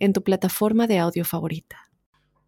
en 0.00 0.14
tu 0.14 0.22
plataforma 0.22 0.86
de 0.86 0.98
audio 0.98 1.26
favorita. 1.26 1.90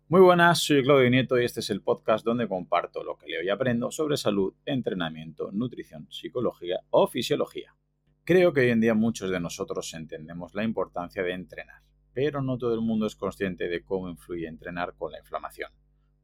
Muy 0.09 0.23
buenas, 0.23 0.63
soy 0.65 0.83
Claudio 0.83 1.11
Nieto 1.11 1.39
y 1.39 1.45
este 1.45 1.61
es 1.61 1.69
el 1.69 1.83
podcast 1.83 2.25
donde 2.25 2.49
comparto 2.49 3.05
lo 3.05 3.19
que 3.19 3.27
leo 3.29 3.43
y 3.43 3.51
aprendo 3.51 3.91
sobre 3.91 4.17
salud, 4.17 4.55
entrenamiento, 4.65 5.53
nutrición, 5.53 6.07
psicología 6.11 6.81
o 6.89 7.07
fisiología. 7.07 7.77
Creo 8.25 8.55
que 8.55 8.61
hoy 8.61 8.71
en 8.71 8.81
día 8.81 8.95
muchos 8.95 9.31
de 9.31 9.39
nosotros 9.39 9.93
entendemos 9.93 10.55
la 10.55 10.65
importancia 10.65 11.23
de 11.23 11.35
entrenar, 11.35 11.83
pero 12.15 12.41
no 12.41 12.57
todo 12.57 12.73
el 12.73 12.81
mundo 12.81 13.07
es 13.07 13.17
consciente 13.17 13.69
de 13.69 13.85
cómo 13.85 14.09
influye 14.09 14.49
entrenar 14.49 14.95
con 14.97 15.13
la 15.13 15.19
inflamación, 15.19 15.71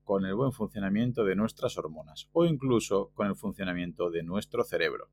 con 0.05 0.25
el 0.25 0.35
buen 0.35 0.53
funcionamiento 0.53 1.27
de 1.27 1.37
nuestras 1.37 1.77
hormonas 1.77 2.31
o 2.33 2.47
incluso 2.47 3.11
con 3.13 3.27
el 3.27 3.37
funcionamiento 3.37 4.11
de 4.11 4.23
nuestro 4.23 4.65
cerebro. 4.65 5.11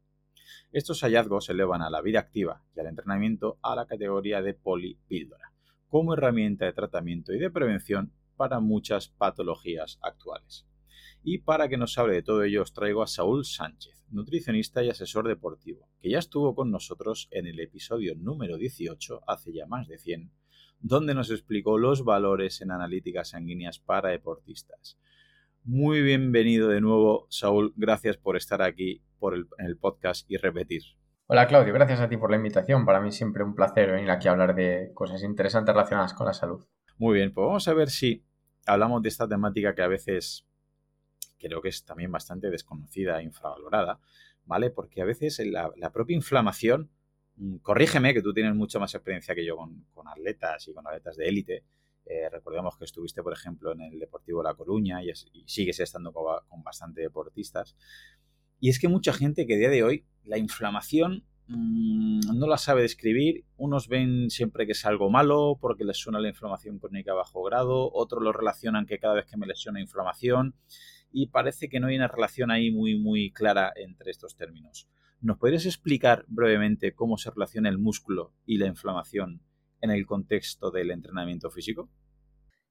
Estos 0.71 1.02
hallazgos 1.02 1.49
elevan 1.49 1.82
a 1.82 1.90
la 1.90 2.02
vida 2.02 2.20
activa 2.20 2.63
y 2.73 2.79
al 2.79 2.88
entrenamiento 2.88 3.59
a 3.62 3.76
la 3.76 3.85
categoría 3.85 4.41
de 4.41 4.54
polipíldora 4.54 5.55
como 5.95 6.13
herramienta 6.13 6.66
de 6.66 6.73
tratamiento 6.73 7.31
y 7.31 7.40
de 7.40 7.49
prevención 7.49 8.12
para 8.35 8.59
muchas 8.59 9.08
patologías 9.08 9.98
actuales. 10.02 10.68
Y 11.23 11.38
para 11.38 11.70
que 11.70 11.77
nos 11.77 11.98
hable 11.98 12.15
de 12.15 12.21
todo 12.21 12.43
ello 12.43 12.63
os 12.63 12.74
traigo 12.74 13.01
a 13.01 13.07
Saúl 13.07 13.46
Sánchez, 13.46 14.04
nutricionista 14.10 14.84
y 14.84 14.90
asesor 14.90 15.26
deportivo, 15.26 15.88
que 16.01 16.10
ya 16.10 16.20
estuvo 16.20 16.54
con 16.54 16.70
nosotros 16.70 17.29
en 17.32 17.48
el 17.48 17.62
episodio 17.62 18.13
número 18.13 18.57
18, 18.57 19.21
hace 19.26 19.54
ya 19.54 19.68
más 19.68 19.88
de 19.88 19.98
100, 19.98 20.34
donde 20.82 21.16
nos 21.16 21.32
explicó 21.32 21.77
los 21.77 22.04
valores 22.04 22.60
en 22.60 22.71
analíticas 22.71 23.29
sanguíneas 23.29 23.79
para 23.79 24.10
deportistas. 24.10 24.99
Muy 25.63 26.01
bienvenido 26.01 26.68
de 26.68 26.82
nuevo, 26.82 27.26
Saúl. 27.29 27.71
Gracias 27.77 28.18
por 28.18 28.35
estar 28.35 28.62
aquí 28.62 29.01
por 29.18 29.34
en 29.34 29.66
el 29.66 29.77
podcast 29.77 30.29
y 30.29 30.35
repetir. 30.35 30.82
Hola 31.27 31.48
Claudio, 31.48 31.73
gracias 31.73 31.99
a 32.01 32.07
ti 32.07 32.18
por 32.18 32.29
la 32.29 32.37
invitación. 32.37 32.85
Para 32.85 33.01
mí 33.01 33.12
siempre 33.12 33.43
un 33.43 33.55
placer 33.55 33.91
venir 33.91 34.12
aquí 34.12 34.27
a 34.27 34.31
hablar 34.31 34.54
de 34.54 34.91
cosas 34.93 35.23
interesantes 35.23 35.73
relacionadas 35.73 36.13
con 36.13 36.27
la 36.27 36.34
salud. 36.34 36.63
Muy 36.99 37.15
bien, 37.15 37.34
pues 37.34 37.48
vamos 37.48 37.67
a 37.67 37.73
ver 37.73 37.90
si 37.90 38.23
hablamos 38.67 39.01
de 39.01 39.09
esta 39.09 39.27
temática 39.27 39.73
que 39.73 39.82
a 39.82 39.87
veces 39.87 40.45
creo 41.40 41.63
que 41.63 41.70
es 41.70 41.84
también 41.84 42.12
bastante 42.12 42.51
desconocida 42.51 43.20
e 43.20 43.23
infravalorada, 43.23 43.99
¿vale? 44.43 44.70
Porque 44.70 45.01
a 45.01 45.05
veces 45.05 45.41
la, 45.43 45.91
propia 45.91 46.15
inflamación, 46.15 46.91
mm, 47.37 47.55
corrígeme 47.55 48.13
que 48.13 48.21
tú 48.21 48.32
tienes 48.32 48.54
mucha 48.54 48.77
más 48.77 48.93
experiencia 48.93 49.34
que 49.34 49.43
yo 49.43 49.57
con, 49.57 50.07
atletas 50.07 50.67
y 50.67 50.73
con 50.76 50.85
atletas 50.85 51.17
de 51.17 51.27
élite. 51.27 51.63
Eh, 52.05 52.29
recordemos 52.29 52.77
que 52.77 52.85
estuviste, 52.85 53.23
por 53.23 53.34
ejemplo, 53.34 53.71
en 53.71 53.82
el 53.82 53.98
Deportivo 53.98 54.43
La 54.43 54.54
Coruña 54.54 55.01
y, 55.04 55.12
sigues 55.48 55.79
estando 55.79 56.13
con, 56.13 56.45
con 56.48 56.62
bastante 56.62 57.01
deportistas. 57.01 57.76
Y 58.59 58.70
es 58.70 58.79
que 58.79 58.87
mucha 58.87 59.13
gente 59.13 59.45
que 59.45 59.55
a 59.55 59.57
día 59.57 59.70
de 59.70 59.84
hoy 59.84 60.05
la 60.23 60.37
inflamación 60.37 61.25
mm, 61.48 62.37
no 62.37 62.48
la 62.48 62.57
sabe 62.57 62.81
describir. 62.81 63.45
Unos 63.57 63.87
ven 63.87 64.29
siempre 64.29 64.66
que 64.66 64.72
es 64.72 64.85
algo 64.85 65.09
malo 65.09 65.57
porque 65.59 65.84
les 65.84 65.97
suena 65.97 66.19
la 66.19 66.29
inflamación 66.29 66.79
crónica 66.79 67.11
a 67.11 67.16
bajo 67.16 67.44
grado, 67.44 67.91
otros 67.94 68.23
lo 68.23 68.31
relacionan 68.31 68.85
que 68.85 69.00
cada 69.00 69.16
vez 69.16 69.25
que 69.25 69.38
me 69.38 69.47
lesiona 69.47 69.81
inflamación 69.81 70.56
y 71.11 71.28
parece 71.28 71.69
que 71.69 71.79
no 71.79 71.88
hay 71.88 71.95
una 71.95 72.07
relación 72.07 72.51
ahí 72.51 72.72
muy 72.72 72.97
muy 72.97 73.31
clara 73.31 73.72
entre 73.75 74.11
estos 74.11 74.35
términos. 74.35 74.89
¿Nos 75.22 75.38
podrías 75.38 75.65
explicar 75.65 76.25
brevemente 76.27 76.94
cómo 76.94 77.17
se 77.17 77.31
relaciona 77.31 77.69
el 77.69 77.77
músculo 77.77 78.33
y 78.45 78.57
la 78.57 78.67
inflamación 78.67 79.41
en 79.81 79.91
el 79.91 80.05
contexto 80.05 80.71
del 80.71 80.91
entrenamiento 80.91 81.49
físico? 81.49 81.89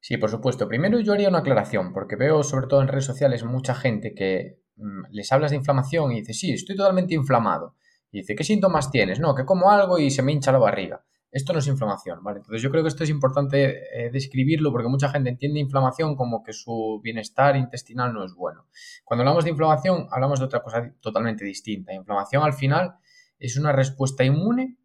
Sí, 0.06 0.18
por 0.18 0.28
supuesto. 0.28 0.68
Primero 0.68 1.00
yo 1.00 1.14
haría 1.14 1.30
una 1.30 1.38
aclaración, 1.38 1.94
porque 1.94 2.16
veo 2.16 2.42
sobre 2.42 2.66
todo 2.66 2.82
en 2.82 2.88
redes 2.88 3.06
sociales 3.06 3.42
mucha 3.42 3.74
gente 3.74 4.14
que 4.14 4.58
Mm, 4.76 5.04
les 5.10 5.30
hablas 5.32 5.50
de 5.52 5.56
inflamación 5.56 6.12
y 6.12 6.20
dices, 6.20 6.38
sí, 6.38 6.52
estoy 6.52 6.76
totalmente 6.76 7.14
inflamado. 7.14 7.76
Y 8.10 8.18
dice, 8.18 8.34
¿qué 8.34 8.44
síntomas 8.44 8.90
tienes? 8.90 9.20
No, 9.20 9.34
que 9.34 9.44
como 9.44 9.70
algo 9.70 9.98
y 9.98 10.10
se 10.10 10.22
me 10.22 10.32
hincha 10.32 10.52
la 10.52 10.58
barriga. 10.58 11.04
Esto 11.30 11.52
no 11.52 11.58
es 11.58 11.66
inflamación. 11.66 12.20
Entonces 12.24 12.62
yo 12.62 12.70
creo 12.70 12.84
que 12.84 12.88
esto 12.88 13.02
es 13.02 13.10
importante 13.10 14.06
eh, 14.06 14.10
describirlo 14.12 14.70
porque 14.70 14.88
mucha 14.88 15.08
gente 15.08 15.30
entiende 15.30 15.58
inflamación 15.58 16.14
como 16.14 16.44
que 16.44 16.52
su 16.52 17.00
bienestar 17.02 17.56
intestinal 17.56 18.12
no 18.12 18.24
es 18.24 18.34
bueno. 18.34 18.68
Cuando 19.04 19.22
hablamos 19.22 19.44
de 19.44 19.50
inflamación, 19.50 20.06
hablamos 20.12 20.38
de 20.38 20.44
otra 20.46 20.62
cosa 20.62 20.94
totalmente 21.00 21.44
distinta. 21.44 21.92
Inflamación 21.92 22.44
al 22.44 22.52
final 22.52 22.94
es 23.40 23.56
una 23.56 23.72
respuesta 23.72 24.22
inmune 24.22 24.78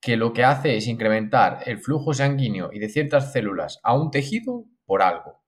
que 0.00 0.16
lo 0.16 0.32
que 0.32 0.44
hace 0.44 0.76
es 0.76 0.86
incrementar 0.86 1.62
el 1.66 1.78
flujo 1.78 2.14
sanguíneo 2.14 2.70
y 2.72 2.78
de 2.78 2.88
ciertas 2.88 3.32
células 3.32 3.80
a 3.82 3.94
un 3.94 4.10
tejido 4.10 4.64
por 4.86 5.02
algo. 5.02 5.42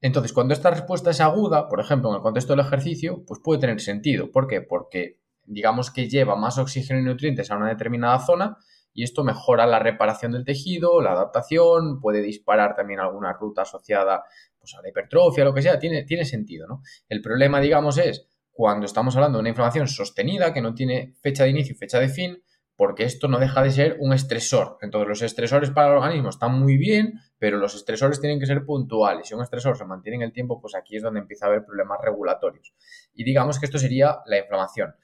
Entonces, 0.00 0.32
cuando 0.32 0.54
esta 0.54 0.70
respuesta 0.70 1.10
es 1.10 1.20
aguda, 1.20 1.68
por 1.68 1.80
ejemplo, 1.80 2.08
en 2.10 2.16
el 2.16 2.22
contexto 2.22 2.54
del 2.54 2.64
ejercicio, 2.64 3.24
pues 3.26 3.40
puede 3.42 3.60
tener 3.60 3.80
sentido. 3.80 4.30
¿Por 4.30 4.46
qué? 4.46 4.62
Porque 4.62 5.20
digamos 5.44 5.90
que 5.90 6.08
lleva 6.08 6.36
más 6.36 6.58
oxígeno 6.58 7.00
y 7.00 7.02
nutrientes 7.02 7.50
a 7.50 7.56
una 7.56 7.68
determinada 7.68 8.18
zona 8.20 8.56
y 8.92 9.02
esto 9.04 9.24
mejora 9.24 9.66
la 9.66 9.78
reparación 9.78 10.32
del 10.32 10.44
tejido, 10.44 11.00
la 11.00 11.12
adaptación, 11.12 12.00
puede 12.00 12.22
disparar 12.22 12.74
también 12.74 13.00
alguna 13.00 13.32
ruta 13.32 13.62
asociada 13.62 14.24
pues, 14.58 14.74
a 14.74 14.82
la 14.82 14.88
hipertrofia, 14.88 15.44
lo 15.44 15.54
que 15.54 15.62
sea, 15.62 15.78
tiene, 15.78 16.04
tiene 16.04 16.24
sentido, 16.24 16.66
¿no? 16.66 16.82
El 17.08 17.20
problema, 17.20 17.60
digamos, 17.60 17.98
es 17.98 18.26
cuando 18.50 18.86
estamos 18.86 19.14
hablando 19.16 19.38
de 19.38 19.40
una 19.40 19.48
inflamación 19.50 19.86
sostenida 19.86 20.52
que 20.52 20.60
no 20.60 20.74
tiene 20.74 21.14
fecha 21.20 21.44
de 21.44 21.50
inicio 21.50 21.74
y 21.74 21.78
fecha 21.78 22.00
de 22.00 22.08
fin, 22.08 22.42
porque 22.80 23.04
esto 23.04 23.28
no 23.28 23.38
deja 23.38 23.62
de 23.62 23.72
ser 23.72 23.98
un 24.00 24.14
estresor. 24.14 24.78
Entonces, 24.80 25.06
los 25.06 25.20
estresores 25.20 25.68
para 25.68 25.88
el 25.88 25.98
organismo 25.98 26.30
están 26.30 26.58
muy 26.58 26.78
bien, 26.78 27.20
pero 27.38 27.58
los 27.58 27.74
estresores 27.74 28.22
tienen 28.22 28.40
que 28.40 28.46
ser 28.46 28.64
puntuales. 28.64 29.28
Si 29.28 29.34
un 29.34 29.42
estresor 29.42 29.76
se 29.76 29.84
mantiene 29.84 30.16
en 30.16 30.22
el 30.22 30.32
tiempo, 30.32 30.62
pues 30.62 30.74
aquí 30.74 30.96
es 30.96 31.02
donde 31.02 31.20
empieza 31.20 31.44
a 31.44 31.50
haber 31.50 31.66
problemas 31.66 31.98
regulatorios. 32.02 32.72
Y 33.12 33.24
digamos 33.24 33.58
que 33.58 33.66
esto 33.66 33.78
sería 33.78 34.20
la 34.24 34.38
inflamación. 34.38 34.94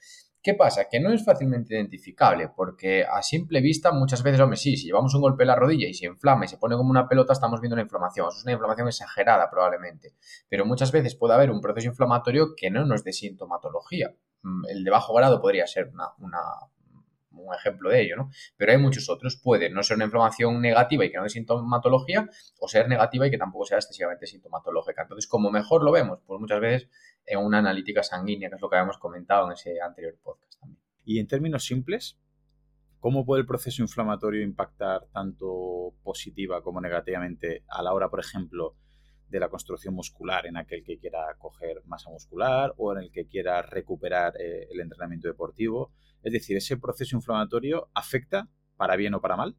¿Qué 0.41 0.55
pasa? 0.55 0.87
Que 0.89 0.99
no 0.99 1.11
es 1.11 1.23
fácilmente 1.23 1.75
identificable, 1.75 2.49
porque 2.49 3.05
a 3.05 3.21
simple 3.21 3.61
vista 3.61 3.91
muchas 3.91 4.23
veces, 4.23 4.41
hombre, 4.41 4.57
sí, 4.57 4.75
si 4.75 4.87
llevamos 4.87 5.13
un 5.13 5.21
golpe 5.21 5.43
en 5.43 5.49
la 5.49 5.55
rodilla 5.55 5.87
y 5.87 5.93
se 5.93 6.07
inflama 6.07 6.45
y 6.45 6.47
se 6.47 6.57
pone 6.57 6.75
como 6.75 6.89
una 6.89 7.07
pelota, 7.07 7.33
estamos 7.33 7.61
viendo 7.61 7.75
una 7.75 7.83
inflamación. 7.83 8.27
Eso 8.27 8.39
es 8.39 8.43
una 8.43 8.53
inflamación 8.53 8.87
exagerada 8.87 9.51
probablemente. 9.51 10.15
Pero 10.49 10.65
muchas 10.65 10.91
veces 10.91 11.13
puede 11.13 11.35
haber 11.35 11.51
un 11.51 11.61
proceso 11.61 11.89
inflamatorio 11.89 12.55
que 12.57 12.71
no 12.71 12.85
nos 12.85 13.03
dé 13.03 13.13
sintomatología. 13.13 14.15
Mm, 14.41 14.65
el 14.67 14.83
de 14.83 14.89
bajo 14.89 15.13
grado 15.13 15.39
podría 15.39 15.67
ser 15.67 15.89
una, 15.93 16.07
una 16.17 16.41
un 17.43 17.53
ejemplo 17.53 17.89
de 17.89 18.01
ello, 18.01 18.15
¿no? 18.15 18.29
Pero 18.55 18.71
hay 18.71 18.77
muchos 18.77 19.09
otros. 19.09 19.37
Puede 19.37 19.69
no 19.69 19.83
ser 19.83 19.95
una 19.95 20.05
inflamación 20.05 20.61
negativa 20.61 21.05
y 21.05 21.11
que 21.11 21.17
no 21.17 21.23
dé 21.23 21.29
sintomatología, 21.29 22.29
o 22.59 22.67
ser 22.67 22.87
negativa 22.87 23.27
y 23.27 23.31
que 23.31 23.37
tampoco 23.37 23.65
sea 23.65 23.77
excesivamente 23.77 24.27
sintomatológica. 24.27 25.03
Entonces, 25.03 25.27
como 25.27 25.51
mejor 25.51 25.83
lo 25.83 25.91
vemos, 25.91 26.19
pues 26.25 26.39
muchas 26.39 26.59
veces 26.59 26.89
en 27.25 27.39
una 27.39 27.59
analítica 27.59 28.03
sanguínea, 28.03 28.49
que 28.49 28.55
es 28.55 28.61
lo 28.61 28.69
que 28.69 28.77
habíamos 28.77 28.97
comentado 28.97 29.47
en 29.47 29.53
ese 29.53 29.81
anterior 29.81 30.15
podcast 30.23 30.59
también. 30.59 30.81
Y 31.03 31.19
en 31.19 31.27
términos 31.27 31.65
simples, 31.65 32.17
¿cómo 32.99 33.25
puede 33.25 33.41
el 33.41 33.47
proceso 33.47 33.81
inflamatorio 33.81 34.41
impactar 34.41 35.07
tanto 35.13 35.93
positiva 36.03 36.61
como 36.61 36.81
negativamente 36.81 37.63
a 37.67 37.81
la 37.81 37.93
hora, 37.93 38.09
por 38.09 38.19
ejemplo, 38.19 38.75
de 39.29 39.39
la 39.39 39.49
construcción 39.49 39.93
muscular 39.93 40.45
en 40.45 40.57
aquel 40.57 40.83
que 40.83 40.97
quiera 40.97 41.35
coger 41.37 41.83
masa 41.85 42.09
muscular 42.09 42.73
o 42.77 42.93
en 42.93 42.99
el 43.03 43.11
que 43.11 43.27
quiera 43.27 43.61
recuperar 43.61 44.33
eh, 44.39 44.67
el 44.71 44.79
entrenamiento 44.79 45.27
deportivo. 45.27 45.91
Es 46.23 46.33
decir, 46.33 46.57
ese 46.57 46.77
proceso 46.77 47.15
inflamatorio 47.15 47.89
afecta 47.93 48.49
para 48.75 48.95
bien 48.95 49.13
o 49.13 49.21
para 49.21 49.35
mal. 49.35 49.55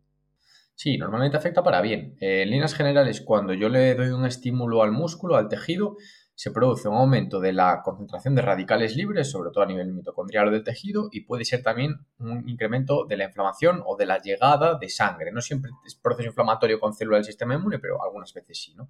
Sí, 0.75 0.97
normalmente 0.97 1.37
afecta 1.37 1.63
para 1.63 1.81
bien. 1.81 2.17
en 2.21 2.51
líneas 2.51 2.75
generales, 2.75 3.21
cuando 3.21 3.53
yo 3.53 3.69
le 3.69 3.95
doy 3.97 4.11
un 4.11 4.25
estímulo 4.25 4.83
al 4.83 4.93
músculo, 4.93 5.37
al 5.37 5.49
tejido, 5.49 5.97
se 6.39 6.53
produce 6.53 6.87
un 6.87 6.95
aumento 6.95 7.41
de 7.41 7.53
la 7.53 7.83
concentración 7.83 8.37
de 8.37 8.43
radicales 8.43 8.95
libres, 8.95 9.29
sobre 9.29 9.51
todo 9.51 9.65
a 9.65 9.67
nivel 9.67 9.93
mitocondrial 9.93 10.53
del 10.53 10.63
tejido, 10.63 11.09
y 11.11 11.23
puede 11.23 11.45
ser 11.45 11.65
también 11.65 12.07
un 12.21 12.49
incremento 12.49 13.07
de 13.07 13.17
la 13.17 13.25
inflamación 13.25 13.83
o 13.85 13.97
de 13.97 14.07
la 14.07 14.23
llegada 14.23 14.79
de 14.79 14.89
sangre. 14.89 15.33
No 15.33 15.41
siempre 15.41 15.73
es 15.85 15.97
proceso 15.97 16.29
inflamatorio 16.29 16.79
con 16.79 16.95
células 16.95 17.23
del 17.23 17.33
sistema 17.33 17.57
inmune, 17.57 17.81
pero 17.81 18.01
algunas 18.01 18.33
veces 18.33 18.57
sí, 18.57 18.73
¿no? 18.77 18.89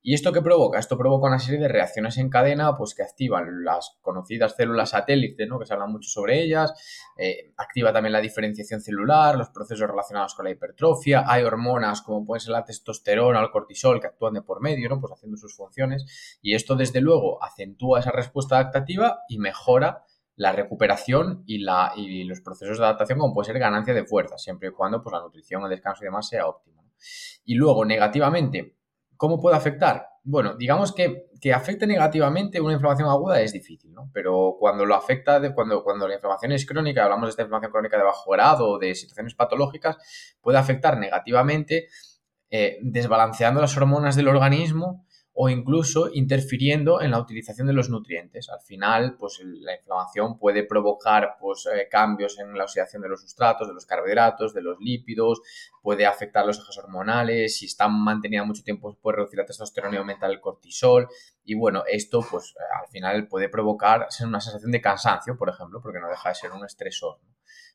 ¿Y 0.00 0.14
esto 0.14 0.32
qué 0.32 0.40
provoca? 0.40 0.78
Esto 0.78 0.96
provoca 0.96 1.26
una 1.26 1.40
serie 1.40 1.60
de 1.60 1.68
reacciones 1.68 2.18
en 2.18 2.30
cadena 2.30 2.76
pues, 2.76 2.94
que 2.94 3.02
activan 3.02 3.64
las 3.64 3.98
conocidas 4.00 4.54
células 4.56 4.90
satélite, 4.90 5.46
¿no? 5.46 5.58
que 5.58 5.66
se 5.66 5.74
habla 5.74 5.86
mucho 5.86 6.08
sobre 6.08 6.40
ellas, 6.40 6.72
eh, 7.16 7.52
activa 7.56 7.92
también 7.92 8.12
la 8.12 8.20
diferenciación 8.20 8.80
celular, 8.80 9.36
los 9.36 9.50
procesos 9.50 9.88
relacionados 9.88 10.34
con 10.34 10.44
la 10.44 10.52
hipertrofia, 10.52 11.24
hay 11.26 11.42
hormonas 11.42 12.02
como 12.02 12.24
pueden 12.24 12.40
ser 12.40 12.52
la 12.52 12.64
testosterona 12.64 13.40
o 13.40 13.42
el 13.42 13.50
cortisol 13.50 14.00
que 14.00 14.06
actúan 14.06 14.34
de 14.34 14.42
por 14.42 14.60
medio, 14.60 14.88
¿no? 14.88 15.00
pues 15.00 15.12
haciendo 15.12 15.36
sus 15.36 15.56
funciones, 15.56 16.38
y 16.40 16.54
esto 16.54 16.76
desde 16.76 17.00
luego 17.00 17.42
acentúa 17.42 17.98
esa 17.98 18.12
respuesta 18.12 18.56
adaptativa 18.56 19.20
y 19.28 19.38
mejora 19.38 20.04
la 20.36 20.52
recuperación 20.52 21.42
y, 21.46 21.58
la, 21.58 21.92
y 21.96 22.22
los 22.22 22.40
procesos 22.40 22.78
de 22.78 22.84
adaptación 22.84 23.18
como 23.18 23.34
puede 23.34 23.46
ser 23.46 23.58
ganancia 23.58 23.92
de 23.92 24.04
fuerza, 24.04 24.38
siempre 24.38 24.68
y 24.68 24.72
cuando 24.72 25.02
pues, 25.02 25.12
la 25.12 25.20
nutrición, 25.20 25.64
el 25.64 25.70
descanso 25.70 26.04
y 26.04 26.06
demás 26.06 26.28
sea 26.28 26.46
óptimo. 26.46 26.78
Y 27.44 27.54
luego, 27.54 27.84
negativamente, 27.84 28.77
¿Cómo 29.18 29.40
puede 29.40 29.56
afectar? 29.56 30.06
Bueno, 30.22 30.54
digamos 30.56 30.94
que, 30.94 31.26
que 31.40 31.52
afecte 31.52 31.86
negativamente 31.86 32.60
una 32.60 32.74
inflamación 32.74 33.08
aguda 33.08 33.40
es 33.40 33.52
difícil, 33.52 33.92
¿no? 33.92 34.08
Pero 34.14 34.56
cuando 34.58 34.86
lo 34.86 34.94
afecta, 34.94 35.40
de, 35.40 35.52
cuando, 35.52 35.82
cuando 35.82 36.06
la 36.06 36.14
inflamación 36.14 36.52
es 36.52 36.64
crónica, 36.64 37.02
hablamos 37.02 37.26
de 37.26 37.30
esta 37.30 37.42
inflamación 37.42 37.72
crónica 37.72 37.98
de 37.98 38.04
bajo 38.04 38.30
grado 38.30 38.68
o 38.70 38.78
de 38.78 38.94
situaciones 38.94 39.34
patológicas, 39.34 39.96
puede 40.40 40.56
afectar 40.56 40.98
negativamente 40.98 41.88
eh, 42.48 42.78
desbalanceando 42.80 43.60
las 43.60 43.76
hormonas 43.76 44.14
del 44.14 44.28
organismo 44.28 45.04
o 45.40 45.48
incluso 45.48 46.10
interfiriendo 46.12 47.00
en 47.00 47.12
la 47.12 47.20
utilización 47.20 47.68
de 47.68 47.72
los 47.72 47.88
nutrientes. 47.90 48.48
Al 48.48 48.60
final, 48.60 49.14
pues 49.16 49.40
la 49.44 49.76
inflamación 49.76 50.36
puede 50.36 50.64
provocar 50.64 51.36
pues, 51.38 51.64
eh, 51.72 51.86
cambios 51.88 52.40
en 52.40 52.58
la 52.58 52.64
oxidación 52.64 53.02
de 53.02 53.08
los 53.08 53.20
sustratos, 53.20 53.68
de 53.68 53.74
los 53.74 53.86
carbohidratos, 53.86 54.52
de 54.52 54.62
los 54.62 54.80
lípidos, 54.80 55.40
puede 55.80 56.06
afectar 56.06 56.44
los 56.44 56.58
ejes 56.58 56.76
hormonales, 56.78 57.56
si 57.56 57.66
están 57.66 57.92
mantenidas 58.02 58.48
mucho 58.48 58.64
tiempo 58.64 58.98
puede 59.00 59.18
reducir 59.18 59.38
la 59.38 59.46
testosterona 59.46 59.94
y 59.94 59.98
aumentar 59.98 60.28
el 60.28 60.40
cortisol 60.40 61.06
y 61.44 61.54
bueno, 61.54 61.84
esto 61.86 62.20
pues 62.28 62.56
al 62.82 62.88
final 62.90 63.28
puede 63.28 63.48
provocar 63.48 64.08
una 64.24 64.40
sensación 64.40 64.72
de 64.72 64.80
cansancio, 64.80 65.36
por 65.38 65.50
ejemplo, 65.50 65.80
porque 65.80 66.00
no 66.00 66.08
deja 66.08 66.30
de 66.30 66.34
ser 66.34 66.50
un 66.50 66.64
estresor. 66.64 67.20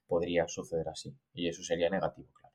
Podría 0.05 0.49
suceder 0.49 0.89
así 0.89 1.15
y 1.33 1.47
eso 1.47 1.63
sería 1.63 1.89
negativo, 1.89 2.27
claro 2.33 2.53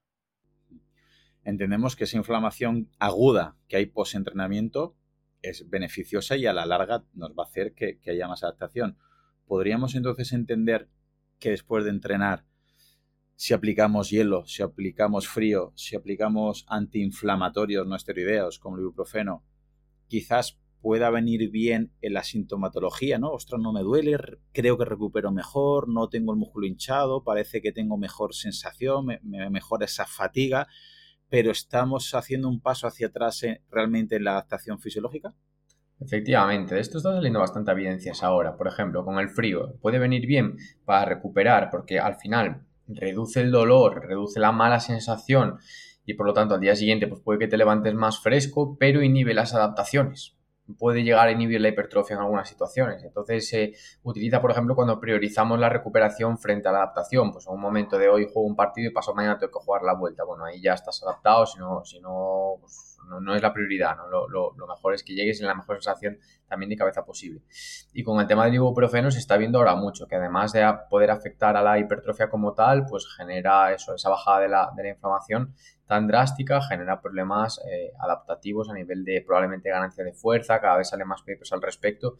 entendemos 1.48 1.96
que 1.96 2.04
esa 2.04 2.18
inflamación 2.18 2.90
aguda 2.98 3.56
que 3.68 3.78
hay 3.78 3.86
post-entrenamiento 3.86 4.97
es 5.42 5.68
beneficiosa 5.68 6.36
y 6.36 6.46
a 6.46 6.52
la 6.52 6.66
larga 6.66 7.04
nos 7.14 7.30
va 7.30 7.44
a 7.44 7.46
hacer 7.46 7.74
que, 7.74 7.98
haya 8.06 8.28
más 8.28 8.42
adaptación. 8.42 8.98
¿Podríamos 9.46 9.94
entonces 9.94 10.32
entender 10.32 10.88
que 11.38 11.50
después 11.50 11.84
de 11.84 11.90
entrenar, 11.90 12.44
si 13.36 13.54
aplicamos 13.54 14.10
hielo, 14.10 14.46
si 14.46 14.62
aplicamos 14.62 15.28
frío, 15.28 15.72
si 15.76 15.96
aplicamos 15.96 16.66
antiinflamatorios 16.68 17.86
no 17.86 17.96
esteroideos 17.96 18.58
como 18.58 18.76
el 18.76 18.82
ibuprofeno, 18.82 19.44
quizás 20.08 20.58
pueda 20.80 21.10
venir 21.10 21.50
bien 21.50 21.92
en 22.00 22.14
la 22.14 22.24
sintomatología, 22.24 23.18
¿no? 23.18 23.30
Ostras, 23.32 23.60
no 23.60 23.72
me 23.72 23.82
duele, 23.82 24.16
creo 24.52 24.78
que 24.78 24.84
recupero 24.84 25.32
mejor, 25.32 25.88
no 25.88 26.08
tengo 26.08 26.32
el 26.32 26.38
músculo 26.38 26.66
hinchado, 26.66 27.24
parece 27.24 27.60
que 27.60 27.72
tengo 27.72 27.96
mejor 27.96 28.34
sensación, 28.34 29.06
me, 29.06 29.20
me 29.22 29.50
mejora 29.50 29.86
esa 29.86 30.06
fatiga 30.06 30.68
pero 31.28 31.50
estamos 31.50 32.14
haciendo 32.14 32.48
un 32.48 32.60
paso 32.60 32.86
hacia 32.86 33.08
atrás 33.08 33.44
realmente 33.70 34.16
en 34.16 34.24
la 34.24 34.32
adaptación 34.32 34.80
fisiológica? 34.80 35.34
Efectivamente, 36.00 36.76
de 36.76 36.80
esto 36.80 36.98
está 36.98 37.12
saliendo 37.12 37.40
bastante 37.40 37.72
evidencias 37.72 38.22
ahora. 38.22 38.56
Por 38.56 38.68
ejemplo, 38.68 39.04
con 39.04 39.18
el 39.18 39.28
frío 39.28 39.74
puede 39.80 39.98
venir 39.98 40.26
bien 40.26 40.56
para 40.84 41.04
recuperar 41.04 41.70
porque 41.70 41.98
al 41.98 42.16
final 42.16 42.62
reduce 42.86 43.40
el 43.40 43.50
dolor, 43.50 44.06
reduce 44.06 44.38
la 44.40 44.52
mala 44.52 44.80
sensación 44.80 45.58
y 46.06 46.14
por 46.14 46.26
lo 46.26 46.32
tanto 46.32 46.54
al 46.54 46.60
día 46.60 46.76
siguiente 46.76 47.08
pues 47.08 47.20
puede 47.20 47.40
que 47.40 47.48
te 47.48 47.56
levantes 47.56 47.94
más 47.94 48.20
fresco, 48.20 48.76
pero 48.78 49.02
inhibe 49.02 49.34
las 49.34 49.54
adaptaciones 49.54 50.37
puede 50.76 51.02
llegar 51.02 51.28
a 51.28 51.32
inhibir 51.32 51.60
la 51.60 51.68
hipertrofia 51.68 52.14
en 52.16 52.22
algunas 52.22 52.48
situaciones. 52.48 53.02
Entonces 53.04 53.48
se 53.48 53.72
utiliza, 54.02 54.40
por 54.40 54.50
ejemplo, 54.50 54.74
cuando 54.74 55.00
priorizamos 55.00 55.58
la 55.58 55.68
recuperación 55.68 56.38
frente 56.38 56.68
a 56.68 56.72
la 56.72 56.78
adaptación. 56.78 57.32
Pues 57.32 57.46
en 57.46 57.54
un 57.54 57.60
momento 57.60 57.98
de 57.98 58.08
hoy 58.08 58.24
juego 58.24 58.42
un 58.42 58.56
partido 58.56 58.90
y 58.90 58.92
paso 58.92 59.14
mañana 59.14 59.38
tengo 59.38 59.52
que 59.52 59.64
jugar 59.64 59.82
la 59.82 59.94
vuelta. 59.94 60.24
Bueno, 60.24 60.44
ahí 60.44 60.60
ya 60.60 60.74
estás 60.74 61.02
adaptado, 61.02 61.46
si 61.46 61.58
no, 61.58 61.84
si 61.84 62.00
no, 62.00 62.56
pues 62.60 62.97
no, 63.20 63.34
es 63.34 63.42
la 63.42 63.52
prioridad. 63.52 63.96
¿no? 63.96 64.28
Lo, 64.28 64.66
mejor 64.66 64.94
es 64.94 65.02
que 65.02 65.14
llegues 65.14 65.40
en 65.40 65.46
la 65.46 65.54
mejor 65.54 65.76
sensación 65.76 66.18
también 66.48 66.70
de 66.70 66.76
cabeza 66.76 67.04
posible. 67.04 67.42
Y 67.92 68.02
con 68.02 68.20
el 68.20 68.26
tema 68.26 68.44
del 68.44 68.54
ibuprofeno 68.54 69.10
se 69.10 69.18
está 69.18 69.36
viendo 69.36 69.58
ahora 69.58 69.74
mucho, 69.74 70.06
que 70.06 70.16
además 70.16 70.52
de 70.52 70.66
poder 70.90 71.10
afectar 71.10 71.56
a 71.56 71.62
la 71.62 71.78
hipertrofia 71.78 72.28
como 72.28 72.54
tal, 72.54 72.86
pues 72.86 73.06
genera 73.16 73.72
eso, 73.72 73.94
esa 73.94 74.10
bajada 74.10 74.40
de 74.40 74.48
la, 74.48 74.70
de 74.76 74.82
la 74.82 74.88
inflamación 74.90 75.54
tan 75.86 76.06
drástica 76.06 76.60
genera 76.60 77.00
problemas 77.00 77.60
eh, 77.66 77.92
adaptativos 77.98 78.68
a 78.68 78.74
nivel 78.74 79.04
de 79.04 79.22
probablemente 79.26 79.70
ganancia 79.70 80.04
de 80.04 80.12
fuerza, 80.12 80.60
cada 80.60 80.76
vez 80.76 80.90
sale 80.90 81.04
más 81.04 81.22
papers 81.22 81.52
al 81.52 81.62
respecto 81.62 82.16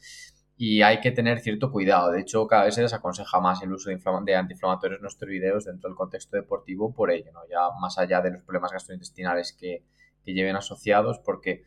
y 0.56 0.82
hay 0.82 1.00
que 1.00 1.12
tener 1.12 1.38
cierto 1.38 1.70
cuidado. 1.70 2.10
De 2.10 2.20
hecho, 2.20 2.46
cada 2.48 2.64
vez 2.64 2.74
se 2.74 2.82
desaconseja 2.82 3.38
más 3.40 3.62
el 3.62 3.72
uso 3.72 3.90
de, 3.90 4.00
de 4.24 4.34
antiinflamatorios 4.34 5.00
no 5.00 5.06
esteroideos 5.06 5.66
dentro 5.66 5.88
del 5.88 5.96
contexto 5.96 6.36
deportivo 6.36 6.92
por 6.92 7.12
ello, 7.12 7.30
¿no? 7.32 7.40
ya 7.48 7.70
más 7.80 7.96
allá 7.98 8.20
de 8.20 8.32
los 8.32 8.42
problemas 8.42 8.72
gastrointestinales 8.72 9.52
que, 9.52 9.84
que 10.28 10.34
lleven 10.34 10.56
asociados, 10.56 11.20
porque 11.24 11.62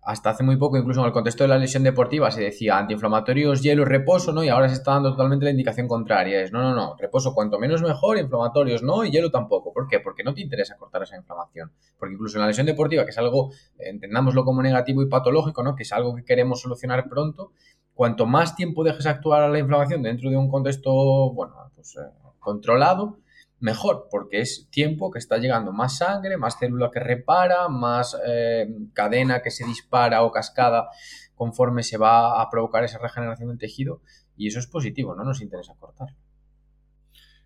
hasta 0.00 0.30
hace 0.30 0.44
muy 0.44 0.56
poco, 0.56 0.76
incluso 0.76 1.00
en 1.00 1.06
el 1.06 1.12
contexto 1.12 1.42
de 1.44 1.48
la 1.48 1.58
lesión 1.58 1.82
deportiva, 1.82 2.30
se 2.30 2.42
decía 2.42 2.78
antiinflamatorios, 2.78 3.60
hielo 3.62 3.82
y 3.82 3.84
reposo, 3.86 4.32
¿no? 4.32 4.44
Y 4.44 4.50
ahora 4.50 4.68
se 4.68 4.74
está 4.74 4.92
dando 4.92 5.10
totalmente 5.10 5.46
la 5.46 5.50
indicación 5.50 5.88
contraria. 5.88 6.42
Es 6.42 6.52
no, 6.52 6.60
no, 6.60 6.74
no, 6.74 6.94
reposo 6.96 7.34
cuanto 7.34 7.58
menos 7.58 7.82
mejor, 7.82 8.18
inflamatorios 8.18 8.84
no, 8.84 9.04
y 9.04 9.10
hielo 9.10 9.30
tampoco. 9.30 9.72
¿Por 9.72 9.88
qué? 9.88 9.98
Porque 9.98 10.22
no 10.22 10.32
te 10.32 10.42
interesa 10.42 10.76
cortar 10.76 11.02
esa 11.02 11.16
inflamación. 11.16 11.72
Porque 11.98 12.14
incluso 12.14 12.36
en 12.36 12.42
la 12.42 12.48
lesión 12.48 12.66
deportiva, 12.66 13.04
que 13.04 13.10
es 13.10 13.18
algo, 13.18 13.50
entendámoslo 13.78 14.44
como 14.44 14.62
negativo 14.62 15.02
y 15.02 15.08
patológico, 15.08 15.64
¿no? 15.64 15.74
Que 15.74 15.82
es 15.82 15.92
algo 15.92 16.14
que 16.14 16.24
queremos 16.24 16.60
solucionar 16.60 17.08
pronto, 17.08 17.52
cuanto 17.94 18.26
más 18.26 18.54
tiempo 18.54 18.84
dejes 18.84 19.06
actuar 19.06 19.42
a 19.42 19.48
la 19.48 19.58
inflamación 19.58 20.02
dentro 20.02 20.30
de 20.30 20.36
un 20.36 20.48
contexto, 20.48 20.92
bueno, 21.32 21.54
pues 21.74 21.96
eh, 21.96 22.00
controlado, 22.38 23.16
mejor, 23.64 24.08
porque 24.10 24.40
es 24.40 24.68
tiempo 24.70 25.10
que 25.10 25.18
está 25.18 25.38
llegando 25.38 25.72
más 25.72 25.96
sangre, 25.96 26.36
más 26.36 26.58
célula 26.58 26.90
que 26.92 27.00
repara, 27.00 27.70
más 27.70 28.14
eh, 28.26 28.68
cadena 28.92 29.40
que 29.40 29.50
se 29.50 29.64
dispara 29.64 30.22
o 30.22 30.30
cascada 30.30 30.90
conforme 31.34 31.82
se 31.82 31.96
va 31.96 32.42
a 32.42 32.50
provocar 32.50 32.84
esa 32.84 32.98
regeneración 32.98 33.48
del 33.48 33.58
tejido 33.58 34.02
y 34.36 34.48
eso 34.48 34.58
es 34.58 34.66
positivo, 34.66 35.16
no 35.16 35.24
nos 35.24 35.40
interesa 35.40 35.74
cortar. 35.78 36.08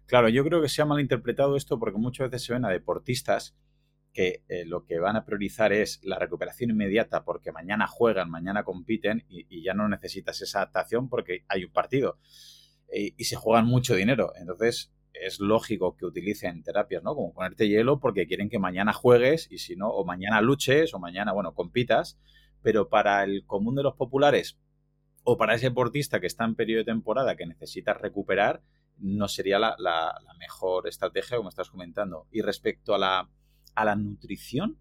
Claro, 0.06 0.29
yo 0.29 0.43
creo 0.43 0.61
que 0.61 0.69
se 0.69 0.82
ha 0.82 0.87
malinterpretado 0.87 1.55
esto 1.55 1.79
porque 1.79 1.99
muchas 1.99 2.29
veces 2.29 2.47
se 2.47 2.53
ven 2.53 2.64
a 2.64 2.71
deportistas 2.71 3.56
que 4.12 4.43
eh, 4.49 4.64
lo 4.64 4.87
que 4.87 4.99
van 4.99 5.14
a 5.14 5.25
priorizar 5.25 5.73
es 5.73 6.00
la 6.03 6.19
recuperación 6.19 6.71
inmediata 6.71 7.23
porque 7.25 7.53
mañana 7.53 7.87
juegan, 7.87 8.29
mañana 8.29 8.64
compiten 8.64 9.25
y, 9.29 9.62
ya 9.62 9.73
no 9.73 9.88
necesitas 9.88 10.43
esa 10.43 10.62
adaptación 10.62 11.09
porque 11.09 11.44
hay 11.47 11.64
un 11.64 11.71
partido 11.71 12.19
y, 12.93 13.14
y 13.17 13.25
se 13.25 13.37
juegan 13.37 13.67
mucho 13.67 13.94
dinero. 13.94 14.32
Entonces, 14.35 14.91
es 15.23 15.41
lógico 15.41 15.97
que 15.97 16.06
utilicen 16.06 16.62
terapias, 16.62 17.03
¿no? 17.03 17.15
Como 17.15 17.32
ponerte 17.32 17.69
hielo 17.69 18.00
porque 18.00 18.26
quieren 18.26 18.49
que 18.49 18.59
mañana 18.59 18.93
juegues 18.93 19.49
y 19.50 19.59
si 19.59 19.76
no, 19.76 19.88
o 19.88 20.05
mañana 20.05 20.41
luches 20.41 20.94
o 20.94 20.99
mañana, 20.99 21.32
bueno, 21.32 21.55
compitas, 21.55 22.19
pero 22.62 22.88
para 22.88 23.25
el 23.25 23.44
común 23.47 23.75
de 23.75 23.82
los 23.82 23.94
populares 23.94 24.59
o 25.25 25.37
para 25.37 25.55
ese 25.55 25.69
deportista 25.69 26.20
que 26.20 26.26
está 26.26 26.44
en 26.44 26.55
periodo 26.55 26.81
de 26.81 26.93
temporada 26.93 27.37
que 27.37 27.47
necesita 27.47 27.93
recuperar, 27.94 28.62
no 28.99 29.29
sería 29.29 29.59
la, 29.59 30.20
mejor 30.38 30.88
estrategia 30.88 31.37
como 31.37 31.49
estás 31.49 31.71
comentando. 31.71 32.26
Y 32.31 32.43
respecto 32.43 32.94
a 32.94 32.99
la, 32.99 33.31
a 33.75 33.85
la 33.85 33.97
nutrición, 33.97 34.79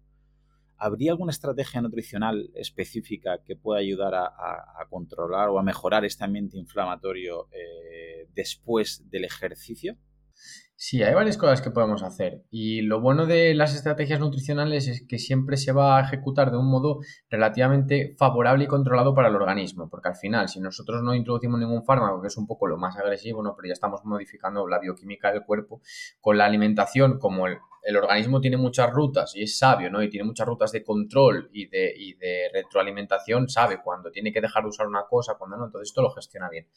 ¿habría 0.76 1.12
alguna 1.12 1.32
estrategia 1.32 1.80
nutricional 1.80 2.50
específica 2.54 3.42
que 3.44 3.56
pueda 3.56 3.80
ayudar 3.80 4.14
a, 4.14 4.86
controlar 4.88 5.50
o 5.50 5.58
a 5.58 5.62
mejorar 5.62 6.04
este 6.04 6.24
ambiente 6.24 6.56
inflamatorio 6.56 7.48
eh, 7.52 8.28
después 8.34 9.08
del 9.10 9.24
ejercicio? 9.24 9.98
Sí, 10.80 11.02
hay 11.02 11.12
varias 11.12 11.36
cosas 11.36 11.60
que 11.60 11.72
podemos 11.72 12.04
hacer 12.04 12.44
y 12.50 12.82
lo 12.82 13.00
bueno 13.00 13.26
de 13.26 13.52
las 13.52 13.74
estrategias 13.74 14.20
nutricionales 14.20 14.86
es 14.86 15.04
que 15.08 15.18
siempre 15.18 15.56
se 15.56 15.72
va 15.72 15.98
a 15.98 16.02
ejecutar 16.02 16.52
de 16.52 16.56
un 16.56 16.70
modo 16.70 17.00
relativamente 17.28 18.14
favorable 18.16 18.62
y 18.62 18.68
controlado 18.68 19.12
para 19.12 19.26
el 19.26 19.34
organismo, 19.34 19.90
porque 19.90 20.10
al 20.10 20.14
final 20.14 20.48
si 20.48 20.60
nosotros 20.60 21.02
no 21.02 21.16
introducimos 21.16 21.58
ningún 21.58 21.84
fármaco, 21.84 22.22
que 22.22 22.28
es 22.28 22.36
un 22.36 22.46
poco 22.46 22.68
lo 22.68 22.76
más 22.76 22.96
agresivo, 22.96 23.42
¿no? 23.42 23.56
pero 23.56 23.66
ya 23.66 23.72
estamos 23.72 24.04
modificando 24.04 24.68
la 24.68 24.78
bioquímica 24.78 25.32
del 25.32 25.42
cuerpo 25.42 25.80
con 26.20 26.38
la 26.38 26.46
alimentación 26.46 27.18
como 27.18 27.48
el 27.48 27.58
el 27.82 27.96
organismo 27.96 28.40
tiene 28.40 28.56
muchas 28.56 28.90
rutas 28.90 29.34
y 29.34 29.42
es 29.42 29.58
sabio, 29.58 29.90
¿no? 29.90 30.02
Y 30.02 30.10
tiene 30.10 30.24
muchas 30.24 30.46
rutas 30.46 30.72
de 30.72 30.84
control 30.84 31.50
y 31.52 31.68
de, 31.68 31.92
y 31.96 32.14
de 32.14 32.50
retroalimentación, 32.52 33.48
sabe 33.48 33.80
cuándo 33.82 34.10
tiene 34.10 34.32
que 34.32 34.40
dejar 34.40 34.62
de 34.62 34.68
usar 34.68 34.86
una 34.86 35.04
cosa, 35.08 35.34
cuando 35.38 35.56
no, 35.56 35.66
entonces 35.66 35.90
esto 35.90 36.02
lo 36.02 36.10
gestiona 36.10 36.48
bien. 36.48 36.68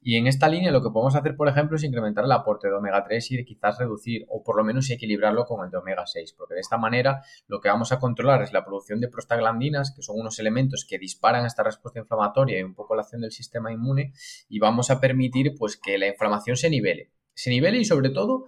Y 0.00 0.16
en 0.16 0.26
esta 0.26 0.48
línea 0.48 0.70
lo 0.70 0.82
que 0.82 0.90
podemos 0.90 1.14
hacer, 1.14 1.36
por 1.36 1.48
ejemplo, 1.48 1.76
es 1.76 1.84
incrementar 1.84 2.24
el 2.24 2.32
aporte 2.32 2.68
de 2.68 2.74
omega 2.74 3.02
3 3.04 3.32
y 3.32 3.44
quizás 3.44 3.78
reducir 3.78 4.24
o 4.28 4.42
por 4.42 4.56
lo 4.56 4.64
menos 4.64 4.88
equilibrarlo 4.90 5.44
con 5.44 5.64
el 5.64 5.70
de 5.70 5.78
omega 5.78 6.06
6, 6.06 6.34
porque 6.36 6.54
de 6.54 6.60
esta 6.60 6.78
manera 6.78 7.22
lo 7.46 7.60
que 7.60 7.68
vamos 7.68 7.92
a 7.92 7.98
controlar 7.98 8.42
es 8.42 8.52
la 8.52 8.64
producción 8.64 9.00
de 9.00 9.08
prostaglandinas, 9.08 9.92
que 9.94 10.02
son 10.02 10.18
unos 10.18 10.38
elementos 10.38 10.86
que 10.88 10.98
disparan 10.98 11.46
esta 11.46 11.62
respuesta 11.62 12.00
inflamatoria 12.00 12.58
y 12.58 12.62
un 12.62 12.74
poco 12.74 12.94
la 12.94 13.02
acción 13.02 13.22
del 13.22 13.32
sistema 13.32 13.72
inmune, 13.72 14.12
y 14.48 14.58
vamos 14.58 14.90
a 14.90 15.00
permitir 15.00 15.54
pues 15.58 15.76
que 15.76 15.98
la 15.98 16.06
inflamación 16.06 16.56
se 16.56 16.70
nivele. 16.70 17.10
Se 17.34 17.50
nivele 17.50 17.78
y 17.78 17.84
sobre 17.84 18.10
todo 18.10 18.46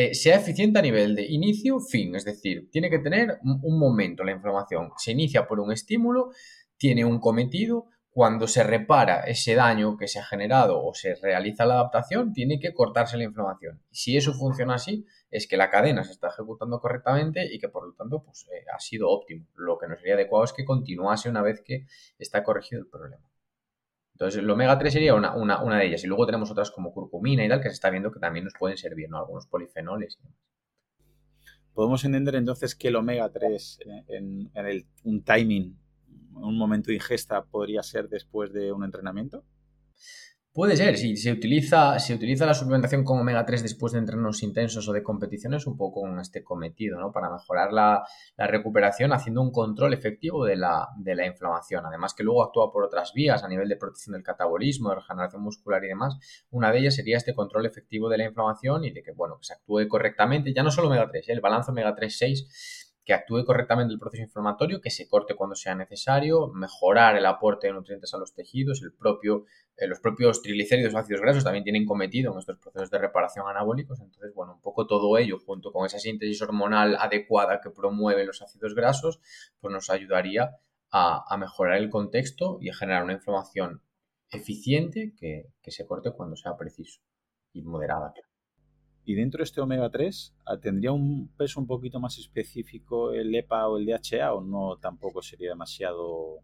eh, 0.00 0.14
sea 0.14 0.36
eficiente 0.36 0.78
a 0.78 0.82
nivel 0.82 1.16
de 1.16 1.26
inicio, 1.26 1.80
fin, 1.80 2.14
es 2.14 2.24
decir, 2.24 2.70
tiene 2.70 2.88
que 2.88 3.00
tener 3.00 3.40
un 3.42 3.80
momento 3.80 4.22
la 4.22 4.30
inflamación. 4.30 4.92
Se 4.96 5.10
inicia 5.10 5.48
por 5.48 5.58
un 5.58 5.72
estímulo, 5.72 6.30
tiene 6.76 7.04
un 7.04 7.18
cometido, 7.18 7.86
cuando 8.08 8.46
se 8.46 8.62
repara 8.62 9.22
ese 9.22 9.56
daño 9.56 9.96
que 9.96 10.06
se 10.06 10.20
ha 10.20 10.24
generado 10.24 10.80
o 10.80 10.94
se 10.94 11.16
realiza 11.16 11.66
la 11.66 11.74
adaptación, 11.74 12.32
tiene 12.32 12.60
que 12.60 12.72
cortarse 12.72 13.16
la 13.16 13.24
inflamación. 13.24 13.82
Si 13.90 14.16
eso 14.16 14.34
funciona 14.34 14.74
así, 14.74 15.04
es 15.32 15.48
que 15.48 15.56
la 15.56 15.68
cadena 15.68 16.04
se 16.04 16.12
está 16.12 16.28
ejecutando 16.28 16.78
correctamente 16.78 17.52
y 17.52 17.58
que 17.58 17.68
por 17.68 17.84
lo 17.84 17.94
tanto 17.94 18.22
pues, 18.22 18.46
eh, 18.52 18.64
ha 18.72 18.78
sido 18.78 19.08
óptimo. 19.08 19.48
Lo 19.56 19.78
que 19.78 19.88
no 19.88 19.96
sería 19.96 20.14
adecuado 20.14 20.44
es 20.44 20.52
que 20.52 20.64
continuase 20.64 21.28
una 21.28 21.42
vez 21.42 21.60
que 21.60 21.86
está 22.20 22.44
corregido 22.44 22.82
el 22.82 22.86
problema. 22.86 23.27
Entonces, 24.18 24.42
el 24.42 24.50
omega 24.50 24.76
3 24.76 24.92
sería 24.92 25.14
una, 25.14 25.36
una, 25.36 25.78
de 25.78 25.86
ellas. 25.86 26.02
Y 26.02 26.08
luego 26.08 26.26
tenemos 26.26 26.50
otras 26.50 26.72
como 26.72 26.92
curcumina 26.92 27.44
y 27.44 27.48
tal, 27.48 27.60
que 27.60 27.68
se 27.68 27.74
está 27.74 27.88
viendo 27.88 28.10
que 28.10 28.18
también 28.18 28.46
nos 28.46 28.54
pueden 28.58 28.76
servir, 28.76 29.08
¿no? 29.08 29.16
Algunos 29.18 29.46
polifenoles. 29.46 30.18
podemos 31.72 32.04
entender 32.04 32.34
entonces 32.34 32.74
que 32.74 32.88
el 32.88 32.96
omega 32.96 33.30
3 33.30 33.78
en, 34.08 34.50
un 35.04 35.22
timing, 35.22 35.78
un 36.32 36.58
momento 36.58 36.88
de 36.88 36.94
ingesta 36.94 37.44
podría 37.44 37.84
ser 37.84 38.08
después 38.08 38.52
de 38.52 38.72
un 38.72 38.82
entrenamiento. 38.82 39.44
Puede 40.58 40.76
ser, 40.76 40.96
si 40.96 41.16
se 41.16 41.30
utiliza, 41.30 41.96
utiliza 42.12 42.44
la 42.44 42.52
suplementación 42.52 43.04
con 43.04 43.20
omega 43.20 43.46
3 43.46 43.62
después 43.62 43.92
de 43.92 44.00
entrenos 44.00 44.42
intensos 44.42 44.88
o 44.88 44.92
de 44.92 45.04
competiciones, 45.04 45.68
un 45.68 45.76
poco 45.76 46.00
con 46.00 46.18
este 46.18 46.42
cometido, 46.42 46.98
¿no? 46.98 47.12
Para 47.12 47.30
mejorar 47.30 47.72
la, 47.72 48.02
recuperación 48.36 49.12
haciendo 49.12 49.40
un 49.40 49.52
control 49.52 49.94
efectivo 49.94 50.44
de 50.44 50.56
la, 50.56 50.88
de 50.96 51.14
la, 51.14 51.26
inflamación. 51.26 51.86
Además 51.86 52.12
que 52.12 52.24
luego 52.24 52.42
actúa 52.42 52.72
por 52.72 52.82
otras 52.82 53.12
vías 53.12 53.44
a 53.44 53.48
nivel 53.48 53.68
de 53.68 53.76
protección 53.76 54.14
del 54.14 54.24
catabolismo, 54.24 54.88
de 54.88 54.96
regeneración 54.96 55.42
muscular 55.42 55.84
y 55.84 55.86
demás. 55.86 56.18
Una 56.50 56.72
de 56.72 56.80
ellas 56.80 56.96
sería 56.96 57.18
este 57.18 57.34
control 57.34 57.64
efectivo 57.64 58.08
de 58.08 58.18
la 58.18 58.24
inflamación 58.24 58.82
y 58.82 58.90
de 58.90 59.04
que, 59.04 59.12
bueno, 59.12 59.38
que 59.38 59.44
se 59.44 59.52
actúe 59.52 59.86
correctamente, 59.86 60.52
ya 60.52 60.64
no 60.64 60.72
solo 60.72 60.88
omega 60.88 61.08
3, 61.08 61.28
¿eh? 61.28 61.32
el 61.34 61.40
balance 61.40 61.70
omega 61.70 61.94
3-6 61.94 62.87
que 63.08 63.14
actúe 63.14 63.42
correctamente 63.46 63.94
el 63.94 63.98
proceso 63.98 64.22
inflamatorio, 64.22 64.82
que 64.82 64.90
se 64.90 65.08
corte 65.08 65.34
cuando 65.34 65.56
sea 65.56 65.74
necesario, 65.74 66.48
mejorar 66.48 67.16
el 67.16 67.24
aporte 67.24 67.66
de 67.66 67.72
nutrientes 67.72 68.12
a 68.12 68.18
los 68.18 68.34
tejidos, 68.34 68.82
el 68.82 68.92
propio, 68.92 69.46
eh, 69.78 69.86
los 69.86 69.98
propios 69.98 70.42
triglicéridos 70.42 70.94
ácidos 70.94 71.22
grasos 71.22 71.42
también 71.42 71.64
tienen 71.64 71.86
cometido 71.86 72.34
en 72.34 72.38
estos 72.38 72.58
procesos 72.58 72.90
de 72.90 72.98
reparación 72.98 73.48
anabólicos. 73.48 73.98
Entonces, 74.00 74.34
bueno, 74.34 74.56
un 74.56 74.60
poco 74.60 74.86
todo 74.86 75.16
ello, 75.16 75.38
junto 75.38 75.72
con 75.72 75.86
esa 75.86 75.98
síntesis 75.98 76.42
hormonal 76.42 76.96
adecuada 77.00 77.62
que 77.62 77.70
promueve 77.70 78.26
los 78.26 78.42
ácidos 78.42 78.74
grasos, 78.74 79.20
pues 79.58 79.72
nos 79.72 79.88
ayudaría 79.88 80.58
a, 80.90 81.34
mejorar 81.38 81.78
el 81.78 81.88
contexto 81.88 82.58
y 82.60 82.68
a 82.68 82.74
generar 82.74 83.04
una 83.04 83.14
inflamación 83.14 83.80
eficiente 84.30 85.14
que, 85.18 85.46
que 85.62 85.70
se 85.70 85.86
corte 85.86 86.12
cuando 86.12 86.36
sea 86.36 86.58
preciso 86.58 87.00
y 87.54 87.62
moderada. 87.62 88.12
Y 89.08 89.14
dentro 89.14 89.38
de 89.38 89.44
este 89.44 89.62
omega 89.62 89.88
3, 89.88 90.34
ah, 90.44 90.58
¿tendría 90.60 90.92
un 90.92 91.28
peso 91.34 91.58
un 91.60 91.66
poquito 91.66 91.98
más 91.98 92.18
específico 92.18 93.14
el 93.14 93.34
EPA 93.34 93.66
o 93.66 93.78
el 93.78 93.86
DHA 93.86 94.34
o 94.34 94.42
no 94.42 94.76
tampoco 94.76 95.22
sería 95.22 95.48
demasiado... 95.48 96.42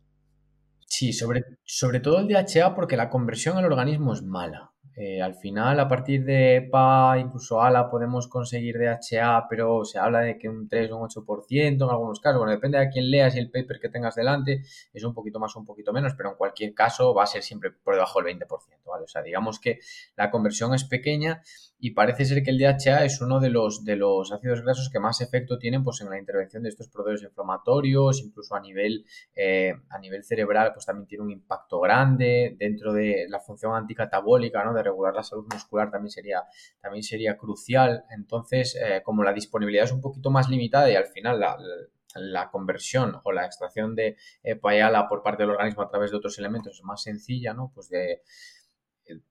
Sí, 0.86 1.12
sobre, 1.12 1.44
sobre 1.62 2.00
todo 2.00 2.20
el 2.20 2.26
DHA 2.26 2.74
porque 2.74 2.96
la 2.96 3.10
conversión 3.10 3.58
al 3.58 3.66
organismo 3.66 4.14
es 4.14 4.22
mala. 4.22 4.72
Eh, 4.96 5.20
al 5.20 5.34
final, 5.34 5.80
a 5.80 5.88
partir 5.88 6.24
de 6.24 6.56
EPA, 6.56 7.18
incluso 7.18 7.60
ALA, 7.60 7.90
podemos 7.90 8.28
conseguir 8.28 8.78
DHA, 8.78 9.46
pero 9.50 9.84
se 9.84 9.98
habla 9.98 10.20
de 10.20 10.38
que 10.38 10.48
un 10.48 10.68
3 10.68 10.90
o 10.92 10.98
un 10.98 11.08
8% 11.08 11.84
en 11.84 11.90
algunos 11.90 12.20
casos. 12.20 12.38
Bueno, 12.38 12.52
depende 12.52 12.78
de 12.78 12.88
quién 12.90 13.10
leas 13.10 13.34
y 13.34 13.40
el 13.40 13.50
paper 13.50 13.80
que 13.80 13.88
tengas 13.88 14.14
delante, 14.14 14.62
es 14.92 15.04
un 15.04 15.12
poquito 15.12 15.40
más 15.40 15.54
o 15.56 15.58
un 15.58 15.66
poquito 15.66 15.92
menos, 15.92 16.14
pero 16.16 16.30
en 16.30 16.36
cualquier 16.36 16.74
caso 16.74 17.12
va 17.12 17.24
a 17.24 17.26
ser 17.26 17.42
siempre 17.42 17.72
por 17.72 17.94
debajo 17.94 18.22
del 18.22 18.38
20%, 18.38 18.46
¿vale? 18.86 19.04
O 19.04 19.08
sea, 19.08 19.22
digamos 19.22 19.58
que 19.58 19.80
la 20.16 20.30
conversión 20.30 20.74
es 20.74 20.84
pequeña 20.84 21.42
y 21.84 21.90
parece 21.90 22.24
ser 22.24 22.42
que 22.42 22.50
el 22.50 22.56
DHA 22.56 23.04
es 23.04 23.20
uno 23.20 23.40
de 23.40 23.50
los, 23.50 23.84
de 23.84 23.96
los 23.96 24.32
ácidos 24.32 24.62
grasos 24.62 24.88
que 24.88 24.98
más 24.98 25.20
efecto 25.20 25.58
tienen 25.58 25.84
pues, 25.84 26.00
en 26.00 26.08
la 26.08 26.18
intervención 26.18 26.62
de 26.62 26.70
estos 26.70 26.88
procesos 26.88 27.24
inflamatorios, 27.24 28.22
incluso 28.22 28.54
a 28.54 28.60
nivel, 28.60 29.04
eh, 29.36 29.74
a 29.90 29.98
nivel 29.98 30.24
cerebral, 30.24 30.72
pues 30.72 30.86
también 30.86 31.06
tiene 31.06 31.24
un 31.24 31.30
impacto 31.30 31.80
grande 31.80 32.56
dentro 32.58 32.94
de 32.94 33.26
la 33.28 33.38
función 33.38 33.76
anticatabólica, 33.76 34.64
¿no? 34.64 34.72
De 34.72 34.82
regular 34.82 35.14
la 35.14 35.22
salud 35.22 35.44
muscular 35.52 35.90
también 35.90 36.10
sería, 36.10 36.44
también 36.80 37.02
sería 37.02 37.36
crucial. 37.36 38.04
Entonces, 38.16 38.80
eh, 38.82 39.02
como 39.04 39.22
la 39.22 39.34
disponibilidad 39.34 39.84
es 39.84 39.92
un 39.92 40.00
poquito 40.00 40.30
más 40.30 40.48
limitada 40.48 40.90
y 40.90 40.96
al 40.96 41.08
final 41.08 41.38
la, 41.38 42.48
conversión 42.50 43.20
o 43.24 43.30
la 43.30 43.44
extracción 43.44 43.94
de 43.94 44.16
eh, 44.42 44.56
payala 44.56 45.06
por 45.06 45.22
parte 45.22 45.42
del 45.42 45.50
organismo 45.50 45.82
a 45.82 45.88
través 45.90 46.12
de 46.12 46.16
otros 46.16 46.38
elementos 46.38 46.78
es 46.78 46.82
más 46.82 47.02
sencilla, 47.02 47.52
¿no? 47.52 47.72
Pues 47.74 47.90
de 47.90 48.22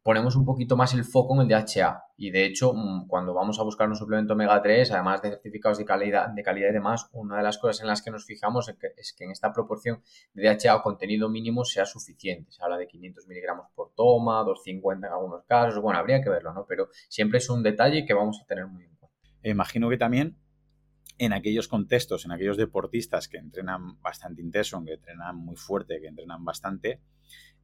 ponemos 0.04 0.36
un 0.36 0.46
poquito 0.46 0.78
más 0.78 0.94
el 0.94 1.04
foco 1.04 1.36
en 1.36 1.42
el 1.42 1.48
DHA. 1.48 2.04
Y 2.18 2.32
de 2.32 2.46
hecho, 2.46 2.74
mm, 2.74 3.08
cuando 3.08 3.34
vamos 3.34 3.60
a 3.60 3.64
buscar 3.64 3.90
un 3.90 3.96
suplemento 3.96 4.34
omega 4.34 4.62
3, 4.62 4.92
además 4.92 5.22
de 5.22 5.30
certificados 5.32 5.78
de 5.78 5.86
calidad, 5.86 6.30
de 6.30 6.44
calidad 6.44 6.70
y 6.70 6.74
demás, 6.74 7.10
una 7.14 7.38
de 7.38 7.44
las 7.44 7.58
cosas 7.58 7.82
en 7.82 7.88
las 7.88 8.02
que 8.02 8.12
nos 8.12 8.26
fijamos 8.26 8.70
es 8.70 9.14
que, 9.14 9.24
en 9.24 9.32
esta 9.32 9.52
proporción 9.52 10.02
de 10.34 10.44
DHA 10.44 10.76
o 10.76 10.82
contenido 10.84 11.30
mínimo 11.30 11.66
sea 11.66 11.86
suficiente. 11.86 12.52
Se 12.52 12.64
habla 12.64 12.78
de 12.78 12.88
500 12.88 13.28
miligramos 13.28 13.68
por 13.74 13.94
toma, 13.96 14.44
250 14.44 15.08
en 15.08 15.14
algunos 15.14 15.44
casos. 15.46 15.82
Bueno, 15.82 16.00
habría 16.00 16.22
que 16.22 16.30
verlo, 16.30 16.54
¿no? 16.54 16.66
Pero 16.68 16.90
siempre 17.10 17.40
es 17.40 17.50
un 17.50 17.64
detalle 17.64 18.06
que 18.06 18.14
vamos 18.14 18.40
a 18.42 18.46
tener 18.46 18.68
muy 18.68 18.84
en 18.84 18.96
cuenta. 18.96 19.18
Imagino 19.44 19.90
que 19.90 19.98
también 19.98 20.38
en 21.18 21.34
aquellos 21.34 21.68
contextos, 21.68 22.26
en 22.26 22.32
aquellos 22.32 22.58
deportistas 22.58 23.28
que 23.28 23.38
entrenan 23.38 24.02
bastante 24.02 24.42
intenso, 24.42 24.84
que 24.84 24.94
entrenan 24.94 25.36
muy 25.36 25.56
fuerte, 25.56 26.00
que 26.02 26.08
entrenan 26.08 26.44
bastante, 26.44 27.02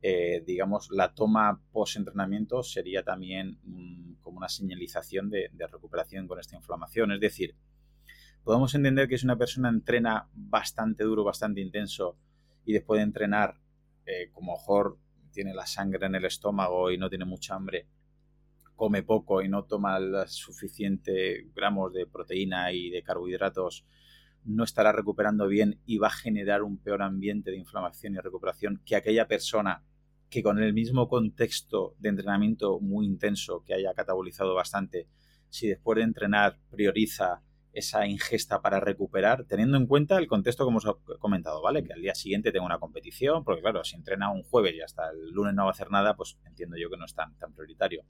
eh, 0.01 0.41
digamos, 0.45 0.89
la 0.91 1.13
toma 1.13 1.61
post-entrenamiento 1.71 2.63
sería 2.63 3.03
también 3.03 3.59
como 4.21 4.37
una 4.37 4.47
señalización 4.47 5.29
de, 5.29 5.49
recuperación 5.71 6.27
con 6.27 6.39
esta 6.39 6.55
inflamación. 6.55 7.11
Es 7.11 7.19
decir, 7.19 7.55
podemos 8.43 8.73
entender 8.75 9.09
que 9.09 9.17
si 9.17 9.25
una 9.25 9.37
persona 9.37 9.69
entrena 9.69 10.29
bastante 10.33 11.03
duro, 11.03 11.23
bastante 11.23 11.59
intenso 11.59 12.17
y 12.63 12.73
después 12.73 12.99
de 12.99 13.03
entrenar, 13.03 13.59
eh, 14.05 14.29
como 14.31 14.53
mejor 14.53 14.97
tiene 15.31 15.53
la 15.53 15.65
sangre 15.65 16.05
en 16.05 16.15
el 16.15 16.25
estómago 16.25 16.91
y 16.91 16.97
no 16.97 17.09
tiene 17.09 17.25
mucha 17.25 17.55
hambre, 17.55 17.87
come 18.75 19.03
poco 19.03 19.41
y 19.41 19.49
no 19.49 19.65
toma 19.65 19.99
suficiente 20.27 21.49
gramos 21.53 21.93
de 21.93 22.07
proteína 22.07 22.71
y 22.71 22.89
de 22.89 23.03
carbohidratos, 23.03 23.85
no 24.45 24.63
estará 24.63 24.93
recuperando 24.93 25.47
bien 25.47 25.81
y 25.85 25.97
va 25.97 26.07
a 26.07 26.11
generar 26.11 26.63
un 26.63 26.77
peor 26.77 27.01
ambiente 27.01 27.51
de 27.51 27.57
inflamación 27.57 28.15
y 28.15 28.19
recuperación 28.19 28.81
que 28.85 28.95
aquella 28.95 29.27
persona 29.27 29.83
que 30.29 30.43
con 30.43 30.59
el 30.59 30.73
mismo 30.73 31.07
contexto 31.07 31.95
de 31.99 32.09
entrenamiento 32.09 32.79
muy 32.79 33.05
intenso 33.05 33.63
que 33.65 33.73
haya 33.73 33.93
catabolizado 33.93 34.53
bastante, 34.53 35.07
si 35.49 35.67
después 35.67 35.97
de 35.97 36.03
entrenar 36.03 36.59
prioriza 36.69 37.41
esa 37.71 38.07
ingesta 38.07 38.61
para 38.61 38.79
recuperar, 38.79 39.45
teniendo 39.45 39.77
en 39.77 39.85
cuenta 39.85 40.17
el 40.17 40.27
contexto 40.27 40.65
que 40.65 40.71
hemos 40.71 40.85
comentado, 41.19 41.61
¿vale? 41.61 41.83
Que 41.83 41.93
al 41.93 42.01
día 42.01 42.15
siguiente 42.15 42.51
tenga 42.51 42.65
una 42.65 42.79
competición, 42.79 43.43
porque 43.43 43.61
claro, 43.61 43.83
si 43.83 43.95
entrena 43.95 44.31
un 44.31 44.43
jueves 44.43 44.73
y 44.75 44.81
hasta 44.81 45.09
el 45.11 45.31
lunes 45.31 45.53
no 45.53 45.63
va 45.63 45.69
a 45.69 45.71
hacer 45.71 45.91
nada, 45.91 46.15
pues 46.15 46.37
entiendo 46.45 46.77
yo 46.77 46.89
que 46.89 46.97
no 46.97 47.05
es 47.05 47.13
tan, 47.13 47.37
tan 47.37 47.53
prioritario. 47.53 48.03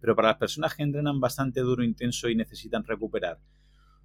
Pero 0.00 0.14
para 0.14 0.28
las 0.28 0.38
personas 0.38 0.74
que 0.74 0.82
entrenan 0.82 1.20
bastante 1.20 1.60
duro, 1.60 1.82
intenso 1.82 2.28
y 2.28 2.36
necesitan 2.36 2.84
recuperar, 2.84 3.38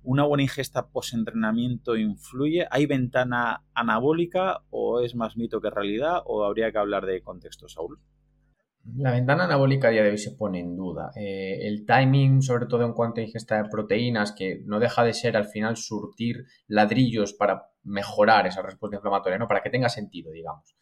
¿Una 0.05 0.23
buena 0.23 0.43
ingesta 0.43 0.89
post-entrenamiento 0.89 1.95
influye? 1.97 2.67
¿Hay 2.69 2.85
ventana 2.85 3.65
anabólica 3.73 4.61
o 4.69 4.99
es 4.99 5.15
más 5.15 5.35
mito 5.35 5.59
que 5.59 5.71
realidad 5.71 6.21
o 6.25 6.45
habría 6.45 6.71
que 6.71 6.77
hablar 6.77 7.07
de 7.07 7.23
contexto, 7.23 7.67
Saúl? 7.67 7.99
La 8.95 9.11
ventana 9.11 9.45
anabólica 9.45 9.87
a 9.87 9.91
día 9.91 10.03
de 10.03 10.11
hoy 10.11 10.19
se 10.19 10.33
pone 10.33 10.59
en 10.59 10.75
duda. 10.77 11.11
Eh, 11.15 11.67
el 11.67 11.87
timing, 11.87 12.43
sobre 12.43 12.67
todo 12.67 12.85
en 12.85 12.93
cuanto 12.93 13.19
a 13.19 13.23
ingesta 13.23 13.57
de 13.57 13.67
proteínas, 13.67 14.31
que 14.31 14.61
no 14.65 14.79
deja 14.79 15.03
de 15.03 15.13
ser 15.13 15.35
al 15.35 15.45
final 15.45 15.75
surtir 15.75 16.45
ladrillos 16.67 17.33
para 17.33 17.63
mejorar 17.83 18.45
esa 18.45 18.61
respuesta 18.61 18.97
inflamatoria, 18.97 19.39
¿no? 19.39 19.47
para 19.47 19.63
que 19.63 19.71
tenga 19.71 19.89
sentido, 19.89 20.31
digamos. 20.31 20.75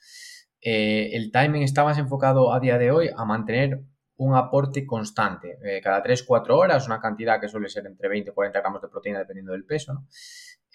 Eh, 0.59 1.11
el 1.13 1.31
timing 1.31 1.61
está 1.63 1.85
más 1.85 1.97
enfocado 1.97 2.53
a 2.53 2.59
día 2.59 2.77
de 2.77 2.91
hoy 2.91 3.09
a 3.15 3.23
mantener 3.23 3.83
un 4.17 4.35
aporte 4.35 4.85
constante, 4.85 5.57
eh, 5.63 5.81
cada 5.81 6.01
3-4 6.03 6.57
horas, 6.57 6.85
una 6.85 6.99
cantidad 6.99 7.39
que 7.41 7.47
suele 7.47 7.69
ser 7.69 7.85
entre 7.87 8.09
20 8.09 8.29
y 8.29 8.33
40 8.33 8.59
gramos 8.59 8.81
de 8.81 8.87
proteína 8.87 9.19
dependiendo 9.19 9.53
del 9.53 9.65
peso, 9.65 9.93
¿no? 9.93 10.07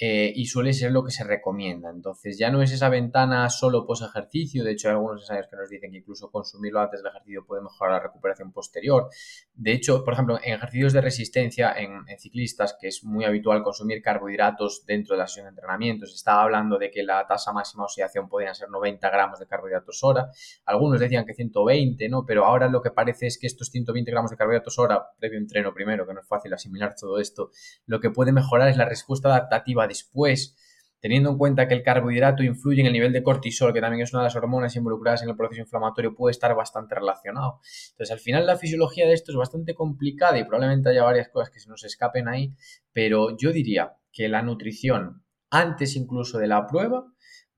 Eh, 0.00 0.32
y 0.36 0.46
suele 0.46 0.72
ser 0.74 0.92
lo 0.92 1.02
que 1.02 1.10
se 1.10 1.24
recomienda. 1.24 1.90
Entonces 1.90 2.38
ya 2.38 2.52
no 2.52 2.62
es 2.62 2.70
esa 2.70 2.88
ventana 2.88 3.50
solo 3.50 3.84
post 3.84 4.04
ejercicio, 4.04 4.62
de 4.62 4.70
hecho 4.70 4.86
hay 4.86 4.94
algunos 4.94 5.22
ensayos 5.22 5.48
que 5.50 5.56
nos 5.56 5.68
dicen 5.68 5.90
que 5.90 5.98
incluso 5.98 6.30
consumirlo 6.30 6.80
antes 6.80 7.02
del 7.02 7.10
ejercicio 7.10 7.44
puede 7.44 7.62
mejorar 7.62 7.94
la 7.94 8.00
recuperación 8.00 8.52
posterior. 8.52 9.08
De 9.54 9.72
hecho, 9.72 10.04
por 10.04 10.14
ejemplo, 10.14 10.38
en 10.40 10.54
ejercicios 10.54 10.92
de 10.92 11.00
resistencia 11.00 11.72
en, 11.76 12.06
ciclistas, 12.16 12.76
que 12.80 12.86
es 12.86 13.02
muy 13.02 13.24
habitual 13.24 13.64
consumir 13.64 14.00
carbohidratos 14.00 14.86
dentro 14.86 15.16
de 15.16 15.18
la 15.18 15.26
sesión 15.26 15.46
de 15.46 15.50
entrenamiento, 15.50 16.06
se 16.06 16.14
estaba 16.14 16.44
hablando 16.44 16.78
de 16.78 16.92
que 16.92 17.02
la 17.02 17.26
tasa 17.26 17.52
máxima 17.52 17.82
de 17.82 17.86
oxidación 17.86 18.28
podían 18.28 18.54
ser 18.54 18.70
90 18.70 19.10
gramos 19.10 19.40
de 19.40 19.46
carbohidratos 19.48 20.04
hora, 20.04 20.30
algunos 20.64 21.00
decían 21.00 21.26
que 21.26 21.34
120, 21.34 22.08
¿no? 22.08 22.24
Pero 22.24 22.44
ahora 22.44 22.68
lo 22.68 22.82
que 22.82 22.92
parece 22.92 23.26
es 23.26 23.36
que 23.36 23.48
estos 23.48 23.70
120 23.70 24.08
gramos 24.12 24.30
de 24.30 24.36
carbohidratos 24.36 24.78
hora, 24.78 25.08
previo 25.18 25.38
entreno 25.38 25.74
primero, 25.74 26.06
que 26.06 26.14
no 26.14 26.20
es 26.20 26.28
fácil 26.28 26.54
asimilar 26.54 26.94
todo 26.94 27.18
esto, 27.18 27.50
lo 27.86 27.98
que 27.98 28.10
puede 28.10 28.30
mejorar 28.30 28.68
es 28.68 28.76
la 28.76 28.84
respuesta 28.84 29.28
adaptativa 29.28 29.87
después, 29.88 30.56
teniendo 31.00 31.30
en 31.30 31.38
cuenta 31.38 31.66
que 31.66 31.74
el 31.74 31.82
carbohidrato 31.82 32.42
influye 32.42 32.80
en 32.80 32.86
el 32.86 32.92
nivel 32.92 33.12
de 33.12 33.22
cortisol, 33.22 33.72
que 33.72 33.80
también 33.80 34.02
es 34.02 34.12
una 34.12 34.22
de 34.22 34.26
las 34.26 34.36
hormonas 34.36 34.76
involucradas 34.76 35.22
en 35.22 35.30
el 35.30 35.36
proceso 35.36 35.62
inflamatorio, 35.62 36.14
puede 36.14 36.32
estar 36.32 36.54
bastante 36.54 36.94
relacionado. 36.94 37.60
Entonces, 37.90 38.12
al 38.12 38.20
final 38.20 38.46
la 38.46 38.56
fisiología 38.56 39.06
de 39.06 39.14
esto 39.14 39.32
es 39.32 39.36
bastante 39.36 39.74
complicada 39.74 40.38
y 40.38 40.44
probablemente 40.44 40.90
haya 40.90 41.02
varias 41.02 41.28
cosas 41.28 41.50
que 41.50 41.60
se 41.60 41.68
nos 41.68 41.84
escapen 41.84 42.28
ahí, 42.28 42.54
pero 42.92 43.36
yo 43.36 43.52
diría 43.52 43.94
que 44.12 44.28
la 44.28 44.42
nutrición 44.42 45.24
antes 45.50 45.96
incluso 45.96 46.38
de 46.38 46.46
la 46.46 46.66
prueba 46.66 47.06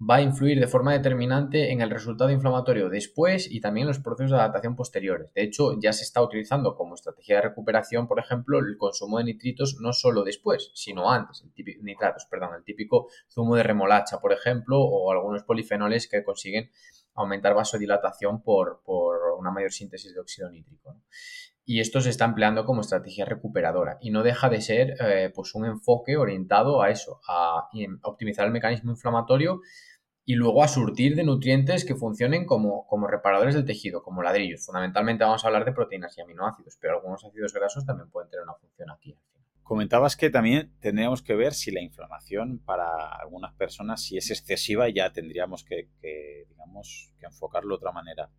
va 0.08 0.16
a 0.16 0.22
influir 0.22 0.58
de 0.58 0.66
forma 0.66 0.92
determinante 0.92 1.72
en 1.72 1.82
el 1.82 1.90
resultado 1.90 2.30
inflamatorio 2.30 2.88
después 2.88 3.50
y 3.50 3.60
también 3.60 3.84
en 3.84 3.88
los 3.88 3.98
procesos 3.98 4.30
de 4.30 4.38
adaptación 4.38 4.74
posteriores. 4.74 5.32
De 5.34 5.42
hecho, 5.42 5.78
ya 5.78 5.92
se 5.92 6.04
está 6.04 6.22
utilizando 6.22 6.74
como 6.74 6.94
estrategia 6.94 7.36
de 7.36 7.42
recuperación, 7.42 8.08
por 8.08 8.18
ejemplo, 8.18 8.58
el 8.58 8.78
consumo 8.78 9.18
de 9.18 9.24
nitritos 9.24 9.76
no 9.80 9.92
solo 9.92 10.24
después, 10.24 10.70
sino 10.74 11.10
antes, 11.10 11.42
el 11.42 11.52
típico, 11.52 11.82
nitratos, 11.82 12.26
perdón, 12.30 12.54
el 12.56 12.64
típico 12.64 13.08
zumo 13.28 13.56
de 13.56 13.62
remolacha, 13.62 14.20
por 14.20 14.32
ejemplo, 14.32 14.80
o 14.80 15.12
algunos 15.12 15.42
polifenoles 15.42 16.08
que 16.08 16.24
consiguen 16.24 16.70
aumentar 17.14 17.54
vasodilatación 17.54 18.42
por, 18.42 18.80
por 18.82 19.18
una 19.38 19.50
mayor 19.50 19.72
síntesis 19.72 20.14
de 20.14 20.20
óxido 20.20 20.50
nítrico. 20.50 20.96
y 21.66 21.80
esto 21.80 22.00
se 22.00 22.08
está 22.08 22.24
empleando 22.24 22.64
como 22.64 22.80
estrategia 22.80 23.26
recuperadora 23.26 23.98
y 24.00 24.10
no 24.10 24.22
deja 24.22 24.48
de 24.48 24.62
ser 24.62 24.94
eh, 25.00 25.30
pues 25.34 25.54
un 25.54 25.66
enfoque 25.66 26.16
orientado 26.16 26.80
a 26.80 26.90
eso, 26.90 27.20
a 27.28 27.68
optimizar 28.02 28.46
el 28.46 28.52
mecanismo 28.52 28.90
inflamatorio 28.92 29.60
y 30.24 30.34
luego 30.34 30.62
a 30.62 30.68
surtir 30.68 31.16
de 31.16 31.24
nutrientes 31.24 31.84
que 31.84 31.94
funcionen 31.94 32.46
como, 32.46 32.86
como 32.86 33.06
reparadores 33.06 33.54
del 33.54 33.64
tejido, 33.64 34.02
como 34.02 34.22
ladrillos. 34.22 34.64
Fundamentalmente 34.64 35.24
vamos 35.24 35.44
a 35.44 35.48
hablar 35.48 35.64
de 35.64 35.72
proteínas 35.72 36.16
y 36.16 36.20
aminoácidos, 36.20 36.78
pero 36.80 36.96
algunos 36.96 37.24
ácidos 37.24 37.52
grasos 37.52 37.84
también 37.84 38.10
pueden 38.10 38.30
tener 38.30 38.44
una 38.44 38.54
función 38.54 38.90
aquí. 38.90 39.18
Comentabas 39.62 40.16
que 40.16 40.30
también 40.30 40.72
tendríamos 40.80 41.22
que 41.22 41.36
ver 41.36 41.54
si 41.54 41.70
la 41.70 41.80
inflamación 41.80 42.58
para 42.58 43.06
algunas 43.06 43.54
personas, 43.54 44.02
si 44.02 44.16
es 44.16 44.30
excesiva, 44.30 44.88
ya 44.88 45.12
tendríamos 45.12 45.64
que, 45.64 45.88
digamos, 46.48 47.12
que 47.18 47.26
enfocarlo 47.26 47.70
de 47.70 47.74
otra 47.76 47.92
manera. 47.92 48.30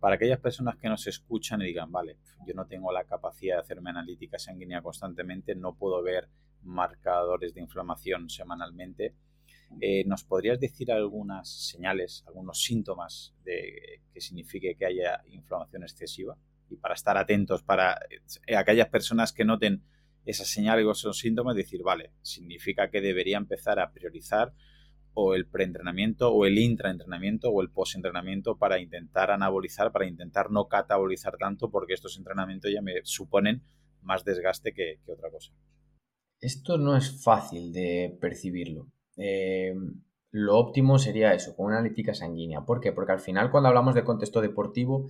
Para 0.00 0.16
aquellas 0.16 0.40
personas 0.40 0.76
que 0.76 0.88
nos 0.88 1.06
escuchan 1.06 1.62
y 1.62 1.66
digan, 1.66 1.92
vale, 1.92 2.18
yo 2.44 2.54
no 2.54 2.66
tengo 2.66 2.92
la 2.92 3.04
capacidad 3.04 3.56
de 3.56 3.62
hacerme 3.62 3.90
analítica 3.90 4.38
sanguínea 4.38 4.82
constantemente, 4.82 5.54
no 5.54 5.76
puedo 5.76 6.02
ver 6.02 6.28
marcadores 6.62 7.54
de 7.54 7.60
inflamación 7.60 8.28
semanalmente, 8.28 9.14
eh, 9.80 10.04
¿Nos 10.06 10.24
podrías 10.24 10.58
decir 10.60 10.90
algunas 10.92 11.48
señales, 11.48 12.24
algunos 12.26 12.62
síntomas 12.62 13.34
de 13.44 14.00
que 14.12 14.20
signifique 14.20 14.76
que 14.76 14.86
haya 14.86 15.22
inflamación 15.28 15.82
excesiva? 15.82 16.36
Y 16.70 16.76
para 16.76 16.94
estar 16.94 17.16
atentos, 17.16 17.62
para 17.62 17.98
eh, 18.46 18.56
aquellas 18.56 18.88
personas 18.88 19.32
que 19.32 19.44
noten 19.44 19.82
esas 20.24 20.48
señales 20.48 20.86
o 20.86 20.92
esos 20.92 21.18
síntomas, 21.18 21.56
decir, 21.56 21.82
vale, 21.82 22.12
significa 22.22 22.90
que 22.90 23.00
debería 23.00 23.36
empezar 23.36 23.78
a 23.78 23.92
priorizar 23.92 24.54
o 25.12 25.34
el 25.34 25.46
preentrenamiento 25.46 26.32
o 26.32 26.46
el 26.46 26.58
intraentrenamiento 26.58 27.50
o 27.50 27.62
el 27.62 27.70
postentrenamiento 27.70 28.56
para 28.56 28.80
intentar 28.80 29.30
anabolizar, 29.30 29.92
para 29.92 30.06
intentar 30.06 30.50
no 30.50 30.66
catabolizar 30.66 31.36
tanto, 31.36 31.70
porque 31.70 31.94
estos 31.94 32.16
entrenamientos 32.16 32.72
ya 32.72 32.82
me 32.82 32.94
suponen 33.04 33.62
más 34.00 34.24
desgaste 34.24 34.72
que 34.72 34.98
otra 35.06 35.30
cosa. 35.30 35.52
Esto 36.40 36.76
no 36.76 36.96
es 36.96 37.22
fácil 37.22 37.72
de 37.72 38.18
percibirlo. 38.20 38.93
Eh, 39.16 39.74
lo 40.30 40.58
óptimo 40.58 40.98
sería 40.98 41.32
eso, 41.32 41.54
con 41.54 41.66
una 41.66 41.78
analítica 41.78 42.12
sanguínea. 42.12 42.62
¿Por 42.62 42.80
qué? 42.80 42.92
Porque 42.92 43.12
al 43.12 43.20
final 43.20 43.50
cuando 43.50 43.68
hablamos 43.68 43.94
de 43.94 44.02
contexto 44.02 44.40
deportivo 44.40 45.06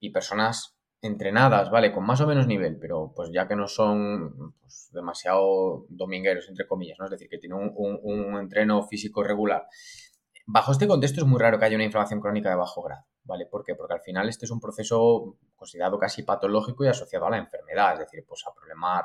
y 0.00 0.10
personas 0.10 0.80
entrenadas, 1.02 1.70
¿vale? 1.70 1.92
Con 1.92 2.04
más 2.04 2.20
o 2.20 2.26
menos 2.26 2.46
nivel, 2.46 2.78
pero 2.78 3.12
pues 3.14 3.30
ya 3.32 3.48
que 3.48 3.56
no 3.56 3.66
son 3.66 4.54
pues, 4.60 4.90
demasiado 4.92 5.86
domingueros, 5.88 6.48
entre 6.48 6.66
comillas, 6.66 6.98
¿no? 6.98 7.06
Es 7.06 7.12
decir, 7.12 7.28
que 7.28 7.38
tienen 7.38 7.72
un, 7.74 8.38
entreno 8.38 8.82
físico 8.82 9.22
regular. 9.22 9.66
Bajo 10.46 10.72
este 10.72 10.88
contexto 10.88 11.20
es 11.20 11.26
muy 11.26 11.40
raro 11.40 11.58
que 11.58 11.64
haya 11.66 11.76
una 11.76 11.84
inflamación 11.84 12.20
crónica 12.20 12.50
de 12.50 12.56
bajo 12.56 12.82
grado, 12.82 13.04
¿vale? 13.24 13.46
¿Por 13.46 13.64
qué? 13.64 13.74
Porque 13.74 13.94
al 13.94 14.00
final 14.00 14.28
este 14.28 14.44
es 14.46 14.50
un 14.50 14.60
proceso 14.60 15.38
considerado 15.54 15.98
casi 15.98 16.22
patológico 16.22 16.84
y 16.84 16.88
asociado 16.88 17.26
a 17.26 17.30
la 17.30 17.38
enfermedad, 17.38 17.94
es 17.94 18.00
decir, 18.00 18.24
pues 18.26 18.44
a 18.46 18.52
problemas 18.52 19.04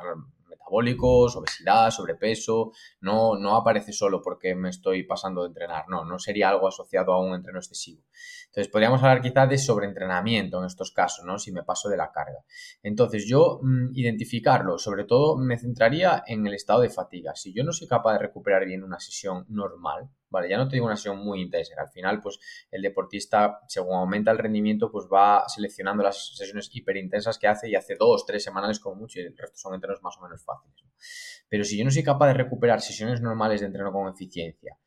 metabólicos, 0.66 1.36
obesidad, 1.36 1.92
sobrepeso, 1.92 2.72
no, 3.02 3.38
no 3.38 3.56
aparece 3.56 3.94
solo 3.94 4.22
porque 4.22 4.56
me 4.56 4.70
estoy 4.70 5.04
pasando 5.04 5.42
de 5.42 5.50
entrenar, 5.50 5.86
no, 5.88 6.06
no 6.06 6.20
sería 6.20 6.50
algo 6.50 6.68
asociado 6.68 7.14
a 7.14 7.22
un 7.22 7.36
entreno 7.36 7.60
excesivo. 7.60 8.02
Entonces, 8.48 8.72
podríamos 8.72 9.02
hablar 9.04 9.22
quizás 9.22 9.50
de 9.50 9.58
sobreentrenamiento 9.58 10.60
en 10.60 10.66
estos 10.66 10.92
casos, 10.92 11.26
¿no? 11.26 11.38
Si 11.38 11.52
me 11.52 11.64
paso 11.64 11.90
de 11.90 11.98
la 11.98 12.12
carga. 12.12 12.44
Entonces, 12.82 13.28
yo 13.28 13.60
mm, 13.62 13.90
identificarlo, 13.94 14.78
sobre 14.78 15.04
todo 15.04 15.38
me 15.38 15.58
centraría 15.58 16.24
en 16.26 16.48
el 16.48 16.54
estado 16.54 16.82
de 16.82 16.90
fatiga. 16.90 17.36
Si 17.36 17.54
yo 17.54 17.64
no 17.64 17.72
soy 17.72 17.88
capaz 17.88 18.14
de 18.14 18.20
recuperar 18.20 18.66
bien 18.66 18.84
una 18.84 19.00
sesión 19.00 19.46
normal, 19.50 20.10
¿vale? 20.30 20.50
Ya 20.50 20.58
no 20.58 20.68
te 20.68 20.76
digo 20.76 20.86
una 20.86 20.96
sesión 20.96 21.18
muy 21.20 21.42
intensa, 21.42 21.74
al 21.78 21.90
final, 21.90 22.22
pues, 22.22 22.40
el 22.72 22.82
deportista, 22.82 23.60
según 23.68 23.96
aumenta 23.96 24.32
el 24.32 24.38
rendimiento, 24.38 24.92
pues 24.92 25.08
va 25.12 25.44
seleccionando 25.48 26.04
las 26.04 26.36
sesiones 26.36 26.70
hiperintensas 26.72 27.38
que 27.38 27.48
hace 27.48 27.70
y 27.70 27.76
hace 27.76 27.96
dos, 27.96 28.26
tres 28.26 28.44
semanales 28.44 28.80
como 28.80 28.96
mucho 28.96 29.20
y 29.20 29.24
el 29.24 29.38
resto 29.38 29.58
son 29.58 29.76
entrenos 29.76 30.02
más 30.02 30.18
o 30.18 30.22
menos 30.24 30.44
fáciles. 30.44 30.76
Pero 31.50 31.64
si 31.64 31.78
yo 31.78 31.86
no 31.86 31.92
soy 31.92 32.04
capaz 32.04 32.28
de 32.28 32.34
recuperar 32.34 32.82
sesiones 32.82 33.22
normales 33.22 33.62
de 33.62 33.68
entreno 33.68 33.92
con 33.92 34.12
eficiencia, 34.12 34.78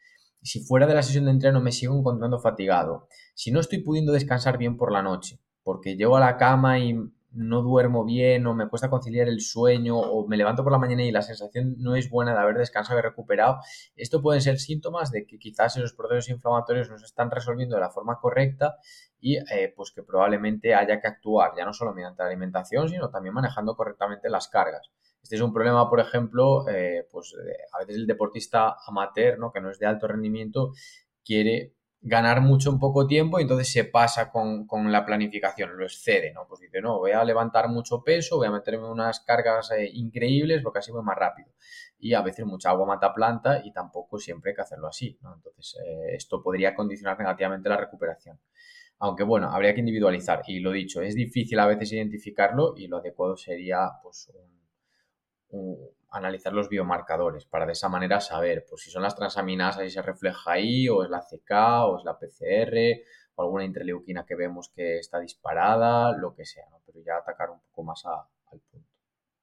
si 0.42 0.60
fuera 0.60 0.86
de 0.86 0.94
la 0.94 1.02
sesión 1.02 1.24
de 1.24 1.32
entreno 1.32 1.60
me 1.60 1.72
sigo 1.72 1.96
encontrando 1.98 2.38
fatigado, 2.38 3.08
si 3.34 3.50
no 3.50 3.60
estoy 3.60 3.78
pudiendo 3.78 4.12
descansar 4.12 4.58
bien 4.58 4.76
por 4.76 4.92
la 4.92 5.02
noche, 5.02 5.40
porque 5.62 5.96
llego 5.96 6.16
a 6.16 6.20
la 6.20 6.36
cama 6.36 6.78
y 6.78 6.94
no 7.32 7.62
duermo 7.62 8.04
bien 8.04 8.46
o 8.46 8.54
me 8.54 8.68
cuesta 8.68 8.88
conciliar 8.88 9.28
el 9.28 9.40
sueño 9.40 9.98
o 9.98 10.26
me 10.26 10.36
levanto 10.36 10.62
por 10.62 10.72
la 10.72 10.78
mañana 10.78 11.04
y 11.04 11.12
la 11.12 11.22
sensación 11.22 11.74
no 11.78 11.94
es 11.94 12.08
buena 12.10 12.32
de 12.32 12.40
haber 12.40 12.56
descansado 12.56 12.98
y 12.98 13.02
recuperado, 13.02 13.58
esto 13.96 14.22
pueden 14.22 14.40
ser 14.40 14.58
síntomas 14.58 15.10
de 15.10 15.26
que 15.26 15.38
quizás 15.38 15.76
esos 15.76 15.92
procesos 15.92 16.30
inflamatorios 16.30 16.90
no 16.90 16.98
se 16.98 17.04
están 17.04 17.30
resolviendo 17.30 17.76
de 17.76 17.82
la 17.82 17.90
forma 17.90 18.18
correcta 18.18 18.76
y 19.20 19.36
eh, 19.36 19.72
pues 19.76 19.92
que 19.92 20.02
probablemente 20.02 20.74
haya 20.74 21.00
que 21.00 21.08
actuar 21.08 21.52
ya 21.56 21.64
no 21.64 21.72
solo 21.72 21.92
mediante 21.92 22.22
la 22.22 22.28
alimentación, 22.28 22.88
sino 22.88 23.10
también 23.10 23.34
manejando 23.34 23.76
correctamente 23.76 24.30
las 24.30 24.48
cargas. 24.48 24.90
Este 25.22 25.36
es 25.36 25.42
un 25.42 25.52
problema, 25.52 25.90
por 25.90 26.00
ejemplo, 26.00 26.66
eh, 26.68 27.06
pues 27.10 27.34
a 27.72 27.78
veces 27.80 27.96
el 27.96 28.06
deportista 28.06 28.76
amateur, 28.86 29.38
¿no? 29.38 29.52
que 29.52 29.60
no 29.60 29.70
es 29.70 29.78
de 29.78 29.86
alto 29.86 30.06
rendimiento, 30.06 30.72
quiere 31.24 31.74
ganar 32.00 32.40
mucho 32.40 32.70
en 32.70 32.78
poco 32.78 33.06
tiempo 33.06 33.38
y 33.38 33.42
entonces 33.42 33.72
se 33.72 33.84
pasa 33.84 34.30
con, 34.30 34.66
la 34.92 35.04
planificación, 35.04 35.76
lo 35.76 35.84
excede, 35.84 36.32
¿no? 36.32 36.46
Pues 36.48 36.60
dice, 36.60 36.80
no, 36.80 36.98
voy 36.98 37.10
a 37.10 37.24
levantar 37.24 37.68
mucho 37.68 38.02
peso, 38.04 38.36
voy 38.36 38.46
a 38.46 38.52
meterme 38.52 38.88
unas 38.88 39.20
cargas 39.20 39.72
eh, 39.72 39.90
increíbles 39.92 40.62
porque 40.62 40.78
así 40.78 40.92
voy 40.92 41.02
más 41.02 41.16
rápido. 41.16 41.50
Y 41.98 42.14
a 42.14 42.22
veces 42.22 42.46
mucha 42.46 42.70
agua 42.70 42.86
mata 42.86 43.12
planta 43.12 43.60
y 43.64 43.72
tampoco 43.72 44.18
siempre 44.18 44.50
hay 44.50 44.54
que 44.54 44.62
hacerlo 44.62 44.86
así, 44.86 45.18
¿no? 45.22 45.34
Entonces, 45.34 45.76
eh, 45.84 46.14
esto 46.14 46.42
podría 46.42 46.74
condicionar 46.74 47.18
negativamente 47.18 47.68
la 47.68 47.76
recuperación. 47.76 48.38
Aunque 49.00 49.24
bueno, 49.24 49.50
habría 49.50 49.74
que 49.74 49.80
individualizar 49.80 50.42
y 50.46 50.60
lo 50.60 50.72
dicho, 50.72 51.02
es 51.02 51.14
difícil 51.14 51.58
a 51.58 51.66
veces 51.66 51.92
identificarlo 51.92 52.74
y 52.76 52.88
lo 52.88 52.98
adecuado 52.98 53.36
sería 53.36 53.90
pues 54.02 54.32
un 55.50 55.97
analizar 56.10 56.52
los 56.52 56.68
biomarcadores 56.68 57.44
para 57.44 57.66
de 57.66 57.72
esa 57.72 57.88
manera 57.88 58.20
saber 58.20 58.64
pues, 58.68 58.82
si 58.82 58.90
son 58.90 59.02
las 59.02 59.14
transaminasas 59.14 59.84
y 59.84 59.90
se 59.90 60.02
refleja 60.02 60.52
ahí, 60.52 60.88
o 60.88 61.02
es 61.02 61.10
la 61.10 61.20
CK, 61.20 61.50
o 61.84 61.98
es 61.98 62.04
la 62.04 62.18
PCR, 62.18 63.02
o 63.34 63.42
alguna 63.42 63.64
interleuquina 63.64 64.24
que 64.24 64.34
vemos 64.34 64.70
que 64.74 64.98
está 64.98 65.20
disparada, 65.20 66.16
lo 66.16 66.34
que 66.34 66.44
sea, 66.44 66.66
pero 66.86 67.00
ya 67.04 67.16
atacar 67.16 67.50
un 67.50 67.60
poco 67.60 67.82
más 67.84 68.04
al 68.04 68.60
punto. 68.60 68.88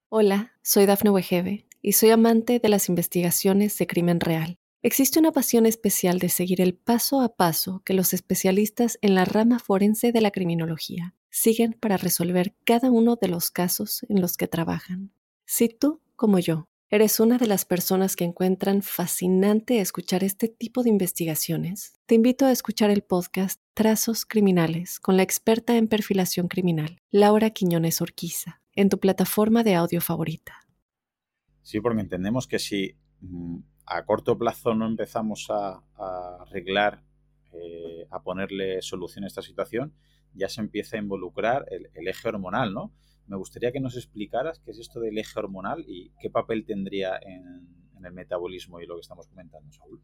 Hola, 0.10 0.54
soy 0.62 0.86
Dafne 0.86 1.10
Wegebe 1.10 1.67
y 1.82 1.93
soy 1.93 2.10
amante 2.12 2.60
de 2.60 2.69
las 2.69 2.89
investigaciones 2.89 3.78
de 3.78 3.88
crimen 3.88 4.19
real. 4.19 4.58
Existe 4.82 5.17
una 5.17 5.32
pasión 5.32 5.65
especial 5.65 6.19
de 6.19 6.30
seguir 6.30 6.62
el 6.62 6.75
paso 6.75 7.21
a 7.21 7.36
paso 7.36 7.82
que 7.84 7.95
los 7.95 8.13
especialistas 8.13 8.99
en 9.01 9.15
la 9.15 9.25
rama 9.25 9.58
forense 9.58 10.12
de 10.12 10.21
la 10.21 10.30
criminología 10.30 11.15
siguen 11.32 11.73
para 11.73 11.97
resolver 11.97 12.56
cada 12.65 12.91
uno 12.91 13.15
de 13.15 13.28
los 13.28 13.49
casos 13.49 14.06
en 14.10 14.21
los 14.21 14.38
que 14.38 14.47
trabajan. 14.47 15.12
Si 15.45 15.69
tú 15.69 16.01
como 16.15 16.39
yo, 16.39 16.65
¿eres 16.89 17.19
una 17.19 17.38
de 17.38 17.47
las 17.47 17.65
personas 17.65 18.15
que 18.15 18.23
encuentran 18.23 18.82
fascinante 18.82 19.82
escuchar 19.82 20.23
este 20.23 20.47
tipo 20.47 20.82
de 20.82 20.89
investigaciones? 20.89 21.99
Te 22.06 22.15
invito 22.15 22.45
a 22.45 22.51
escuchar 22.51 22.89
el 22.89 23.04
podcast 23.04 23.62
Trazos 23.73 24.25
Criminales 24.25 24.99
con 24.99 25.17
la 25.17 25.23
experta 25.23 25.75
en 25.75 25.88
perfilación 25.88 26.47
criminal, 26.47 26.97
Laura 27.12 27.49
Quiñones 27.49 28.01
Orquiza, 28.01 28.62
en 28.73 28.88
tu 28.89 28.99
plataforma 28.99 29.63
de 29.63 29.75
audio 29.75 29.99
favorita. 29.99 30.54
Sí, 31.62 31.82
porque 31.82 32.01
entendemos 32.01 32.47
que 32.47 32.60
si 32.60 32.95
mm, 33.19 33.58
a 33.86 34.06
corto 34.06 34.38
plazo 34.38 34.73
no 34.73 34.88
empezamos 34.88 35.47
a, 35.49 35.84
arreglar, 36.41 37.04
eh, 37.51 38.08
a 38.10 38.23
ponerle 38.23 38.82
solución 38.82 39.25
a 39.25 39.28
esta 39.28 39.41
situación, 39.41 39.93
ya 40.34 40.47
se 40.47 40.62
empieza 40.62 40.95
a 40.95 40.99
involucrar 40.99 41.65
el, 41.71 41.89
el 41.93 42.08
eje 42.08 42.30
hormonal, 42.30 42.73
¿no? 42.73 42.93
Me 43.28 43.38
gustaría 43.38 43.72
que 43.72 43.80
nos 43.80 43.96
explicaras 43.96 44.60
qué 44.60 44.72
es 44.72 44.80
esto 44.80 45.00
del 45.00 45.18
eje 45.18 45.40
hormonal 45.40 45.84
y 45.88 46.12
qué 46.20 46.30
papel 46.30 46.66
tendría 46.66 47.18
en, 47.22 47.74
el 48.06 48.14
metabolismo 48.14 48.80
y 48.80 48.86
lo 48.86 48.96
que 48.96 49.02
estamos 49.02 49.28
comentando, 49.28 49.72
Saúl. 49.72 50.00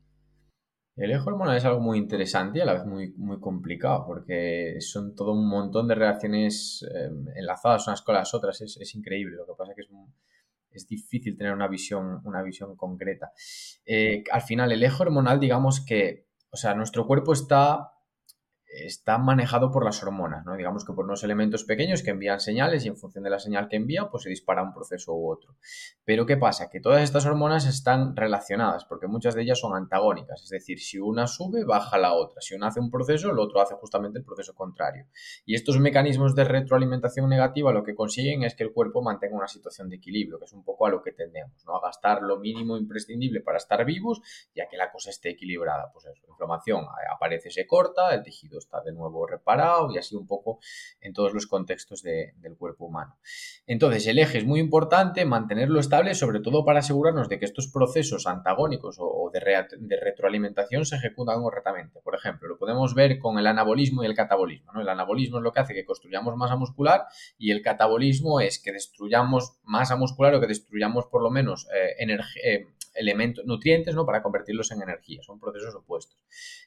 El 0.95 1.11
eje 1.11 1.21
hormonal 1.23 1.55
es 1.55 1.65
algo 1.65 1.81
muy 1.81 1.99
interesante 1.99 2.57
y 2.57 2.61
a 2.61 2.65
la 2.65 2.73
vez 2.73 2.85
muy, 2.85 3.13
muy 3.13 3.39
complicado 3.39 4.05
porque 4.07 4.77
son 4.79 5.15
todo 5.15 5.33
un 5.33 5.47
montón 5.47 5.87
de 5.87 5.93
reacciones 5.93 6.83
em, 6.93 7.27
enlazadas 7.35 7.87
unas 7.87 8.01
con 8.01 8.15
las 8.15 8.33
otras. 8.33 8.59
Es, 8.61 8.95
increíble. 8.95 9.37
Lo 9.37 9.45
que 9.45 9.53
pasa 9.55 9.71
es 9.71 9.75
que 9.75 9.81
es, 9.83 9.89
es, 10.71 10.87
difícil 10.87 11.37
tener 11.37 11.53
una 11.53 11.67
visión, 11.67 12.21
una 12.23 12.41
visión 12.41 12.75
concreta. 12.75 13.31
Eh, 13.85 14.23
al 14.31 14.41
final, 14.41 14.71
el 14.71 14.83
eje 14.83 15.03
hormonal, 15.03 15.39
digamos 15.39 15.85
que, 15.85 16.27
o 16.49 16.57
sea, 16.57 16.73
nuestro 16.73 17.05
cuerpo 17.05 17.33
está 17.33 17.90
está 18.73 19.17
manejado 19.17 19.71
por 19.71 19.83
las 19.83 20.01
hormonas, 20.01 20.45
¿no? 20.45 20.55
Digamos 20.55 20.85
que 20.85 20.93
por 20.93 21.05
unos 21.05 21.23
elementos 21.23 21.63
pequeños 21.65 22.03
que 22.03 22.11
envían 22.11 22.39
señales 22.39 22.85
y 22.85 22.87
en 22.87 22.97
función 22.97 23.23
de 23.23 23.29
la 23.29 23.39
señal 23.39 23.67
que 23.67 23.75
envía, 23.75 24.09
pues 24.09 24.23
se 24.23 24.29
dispara 24.29 24.63
un 24.63 24.73
proceso 24.73 25.13
u 25.13 25.29
otro. 25.29 25.55
Pero 26.05 26.25
¿qué 26.25 26.37
pasa? 26.37 26.69
Que 26.69 26.79
todas 26.79 27.03
estas 27.03 27.25
hormonas 27.25 27.65
están 27.65 28.15
relacionadas 28.15 28.85
porque 28.85 29.07
muchas 29.07 29.35
de 29.35 29.43
ellas 29.43 29.59
son 29.59 29.75
antagónicas, 29.75 30.41
es 30.43 30.49
decir, 30.49 30.79
si 30.79 30.99
una 30.99 31.27
sube, 31.27 31.65
baja 31.65 31.97
la 31.97 32.13
otra, 32.13 32.41
si 32.41 32.55
una 32.55 32.67
hace 32.67 32.79
un 32.79 32.89
proceso, 32.89 33.31
el 33.31 33.39
otro 33.39 33.61
hace 33.61 33.75
justamente 33.75 34.19
el 34.19 34.25
proceso 34.25 34.53
contrario. 34.53 35.05
Y 35.45 35.55
estos 35.55 35.79
mecanismos 35.79 36.35
de 36.35 36.45
retroalimentación 36.45 37.29
negativa 37.29 37.73
lo 37.73 37.83
que 37.83 37.95
consiguen 37.95 38.43
es 38.43 38.55
que 38.55 38.63
el 38.63 38.71
cuerpo 38.71 39.01
mantenga 39.01 39.35
una 39.35 39.47
situación 39.47 39.89
de 39.89 39.97
equilibrio, 39.97 40.39
que 40.39 40.45
es 40.45 40.53
un 40.53 40.63
poco 40.63 40.85
a 40.85 40.89
lo 40.89 41.01
que 41.01 41.11
tendemos, 41.11 41.63
¿no? 41.65 41.75
A 41.75 41.81
gastar 41.81 42.21
lo 42.21 42.39
mínimo 42.39 42.77
imprescindible 42.77 43.41
para 43.41 43.57
estar 43.57 43.83
vivos 43.85 44.21
y 44.53 44.61
a 44.61 44.67
que 44.67 44.77
la 44.77 44.91
cosa 44.91 45.09
esté 45.09 45.31
equilibrada. 45.31 45.91
Pues 45.93 46.05
eso, 46.05 46.23
inflamación, 46.29 46.85
a 46.85 47.13
aparece 47.13 47.51
se 47.51 47.67
corta, 47.67 48.13
el 48.13 48.23
tejido 48.23 48.60
está 48.61 48.81
de 48.81 48.93
nuevo 48.93 49.27
reparado 49.27 49.91
y 49.91 49.97
así 49.97 50.15
un 50.15 50.27
poco 50.27 50.59
en 51.01 51.13
todos 51.13 51.33
los 51.33 51.47
contextos 51.47 52.01
del 52.03 52.57
cuerpo 52.57 52.85
humano. 52.85 53.17
Entonces, 53.67 54.07
el 54.07 54.19
eje 54.19 54.37
es 54.39 54.45
muy 54.45 54.59
importante 54.59 55.25
mantenerlo 55.25 55.79
estable, 55.79 56.15
sobre 56.15 56.39
todo 56.39 56.63
para 56.65 56.79
asegurarnos 56.79 57.29
de 57.29 57.39
que 57.39 57.45
estos 57.45 57.67
procesos 57.67 58.27
antagónicos 58.27 58.97
o, 58.99 59.29
de, 59.33 59.39
retroalimentación 60.01 60.85
se 60.85 60.95
ejecutan 60.95 61.41
correctamente. 61.41 61.99
Por 62.01 62.15
ejemplo, 62.15 62.47
lo 62.47 62.57
podemos 62.57 62.93
ver 62.93 63.19
con 63.19 63.37
el 63.37 63.47
anabolismo 63.47 64.03
y 64.03 64.07
el 64.07 64.15
catabolismo. 64.15 64.71
¿no? 64.73 64.81
El 64.81 64.89
anabolismo 64.89 65.37
es 65.37 65.43
lo 65.43 65.51
que 65.51 65.59
hace 65.59 65.73
que 65.73 65.85
construyamos 65.85 66.35
masa 66.35 66.55
muscular 66.55 67.05
y 67.37 67.51
el 67.51 67.61
catabolismo 67.61 68.39
es 68.39 68.59
que 68.59 68.71
destruyamos 68.71 69.53
masa 69.63 69.95
muscular 69.95 70.33
o 70.35 70.41
que 70.41 70.47
destruyamos 70.47 71.05
por 71.05 71.21
lo 71.21 71.29
menos 71.29 71.67
eh, 71.73 72.05
eh, 72.43 72.67
elementos, 72.93 73.45
nutrientes, 73.45 73.95
¿no? 73.95 74.05
Para 74.05 74.21
convertirlos 74.21 74.71
en 74.71 74.81
energía. 74.81 75.21
Son 75.23 75.39
procesos 75.39 75.75
opuestos. 75.75 76.17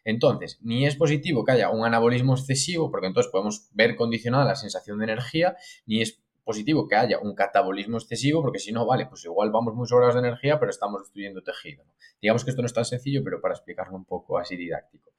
Entonces, 0.04 0.58
ni 0.62 0.86
es 0.86 0.96
positivo 0.96 1.44
que 1.44 1.52
haya 1.52 1.70
un 1.70 1.84
anabolismo 1.84 2.34
excesivo, 2.34 2.90
porque 2.90 3.06
entonces 3.06 3.30
podemos 3.30 3.68
ver 3.72 3.96
condicionada 3.96 4.44
la 4.44 4.56
sensación 4.56 4.98
de 4.98 5.04
energía, 5.04 5.56
ni 5.86 6.02
es 6.02 6.20
positivo 6.44 6.86
que 6.86 6.94
haya 6.94 7.18
un 7.18 7.34
catabolismo 7.34 7.96
excesivo, 7.96 8.42
porque 8.42 8.58
si 8.58 8.70
no, 8.70 8.86
vale, 8.86 9.06
pues 9.06 9.24
igual 9.24 9.50
vamos 9.50 9.74
muy 9.74 9.88
sobrados 9.88 10.14
de 10.14 10.20
energía, 10.20 10.58
pero 10.58 10.70
estamos 10.70 11.02
destruyendo 11.02 11.42
tejido. 11.42 11.84
Digamos 12.20 12.44
que 12.44 12.50
esto 12.50 12.62
no 12.62 12.66
es 12.66 12.74
tan 12.74 12.84
sencillo, 12.84 13.22
pero 13.24 13.40
para 13.40 13.54
explicarlo 13.54 13.96
un 13.96 14.04
poco 14.04 14.38
así 14.38 14.56
didáctico. 14.56 15.12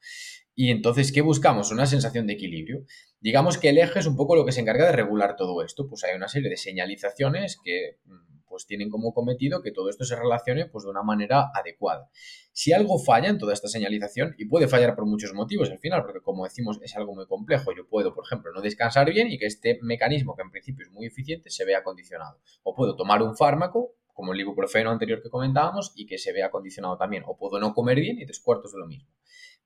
Y 0.54 0.70
entonces, 0.70 1.12
¿qué 1.12 1.20
buscamos? 1.20 1.70
Una 1.70 1.84
sensación 1.84 2.26
de 2.26 2.32
equilibrio. 2.32 2.84
Digamos 3.20 3.58
que 3.58 3.68
el 3.68 3.78
eje 3.78 3.98
es 3.98 4.06
un 4.06 4.16
poco 4.16 4.36
lo 4.36 4.46
que 4.46 4.52
se 4.52 4.60
encarga 4.60 4.86
de 4.86 4.92
regular 4.92 5.36
todo 5.36 5.62
esto. 5.62 5.86
Pues 5.86 6.02
hay 6.04 6.16
una 6.16 6.28
serie 6.28 6.48
de 6.48 6.56
señalizaciones 6.56 7.58
que 7.62 7.98
mm, 8.04 8.35
pues 8.56 8.64
tienen 8.64 8.88
como 8.88 9.12
cometido 9.12 9.60
que 9.60 9.70
todo 9.70 9.90
esto 9.90 10.06
se 10.06 10.16
relacione 10.16 10.64
pues 10.64 10.84
de 10.84 10.90
una 10.90 11.02
manera 11.02 11.50
adecuada. 11.52 12.08
Si 12.52 12.72
algo 12.72 12.98
falla 12.98 13.28
en 13.28 13.36
toda 13.36 13.52
esta 13.52 13.68
señalización, 13.68 14.34
y 14.38 14.46
puede 14.46 14.66
fallar 14.66 14.94
por 14.94 15.04
muchos 15.04 15.34
motivos 15.34 15.70
al 15.70 15.78
final, 15.78 16.04
porque 16.04 16.22
como 16.22 16.44
decimos 16.44 16.78
es 16.80 16.96
algo 16.96 17.14
muy 17.14 17.26
complejo, 17.26 17.74
yo 17.76 17.86
puedo, 17.86 18.14
por 18.14 18.24
ejemplo, 18.24 18.50
no 18.54 18.62
descansar 18.62 19.12
bien 19.12 19.30
y 19.30 19.36
que 19.36 19.44
este 19.44 19.78
mecanismo, 19.82 20.34
que 20.34 20.40
en 20.40 20.50
principio 20.50 20.86
es 20.86 20.90
muy 20.90 21.04
eficiente, 21.04 21.50
se 21.50 21.66
vea 21.66 21.82
condicionado. 21.82 22.40
O 22.62 22.74
puedo 22.74 22.96
tomar 22.96 23.22
un 23.22 23.36
fármaco, 23.36 23.92
como 24.14 24.32
el 24.32 24.40
ibuprofeno 24.40 24.90
anterior 24.90 25.22
que 25.22 25.28
comentábamos, 25.28 25.92
y 25.94 26.06
que 26.06 26.16
se 26.16 26.32
vea 26.32 26.50
condicionado 26.50 26.96
también. 26.96 27.24
O 27.26 27.36
puedo 27.36 27.60
no 27.60 27.74
comer 27.74 28.00
bien 28.00 28.18
y 28.18 28.24
tres 28.24 28.40
cuartos 28.40 28.72
de 28.72 28.78
lo 28.78 28.86
mismo. 28.86 29.10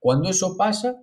Cuando 0.00 0.30
eso 0.30 0.56
pasa, 0.56 1.00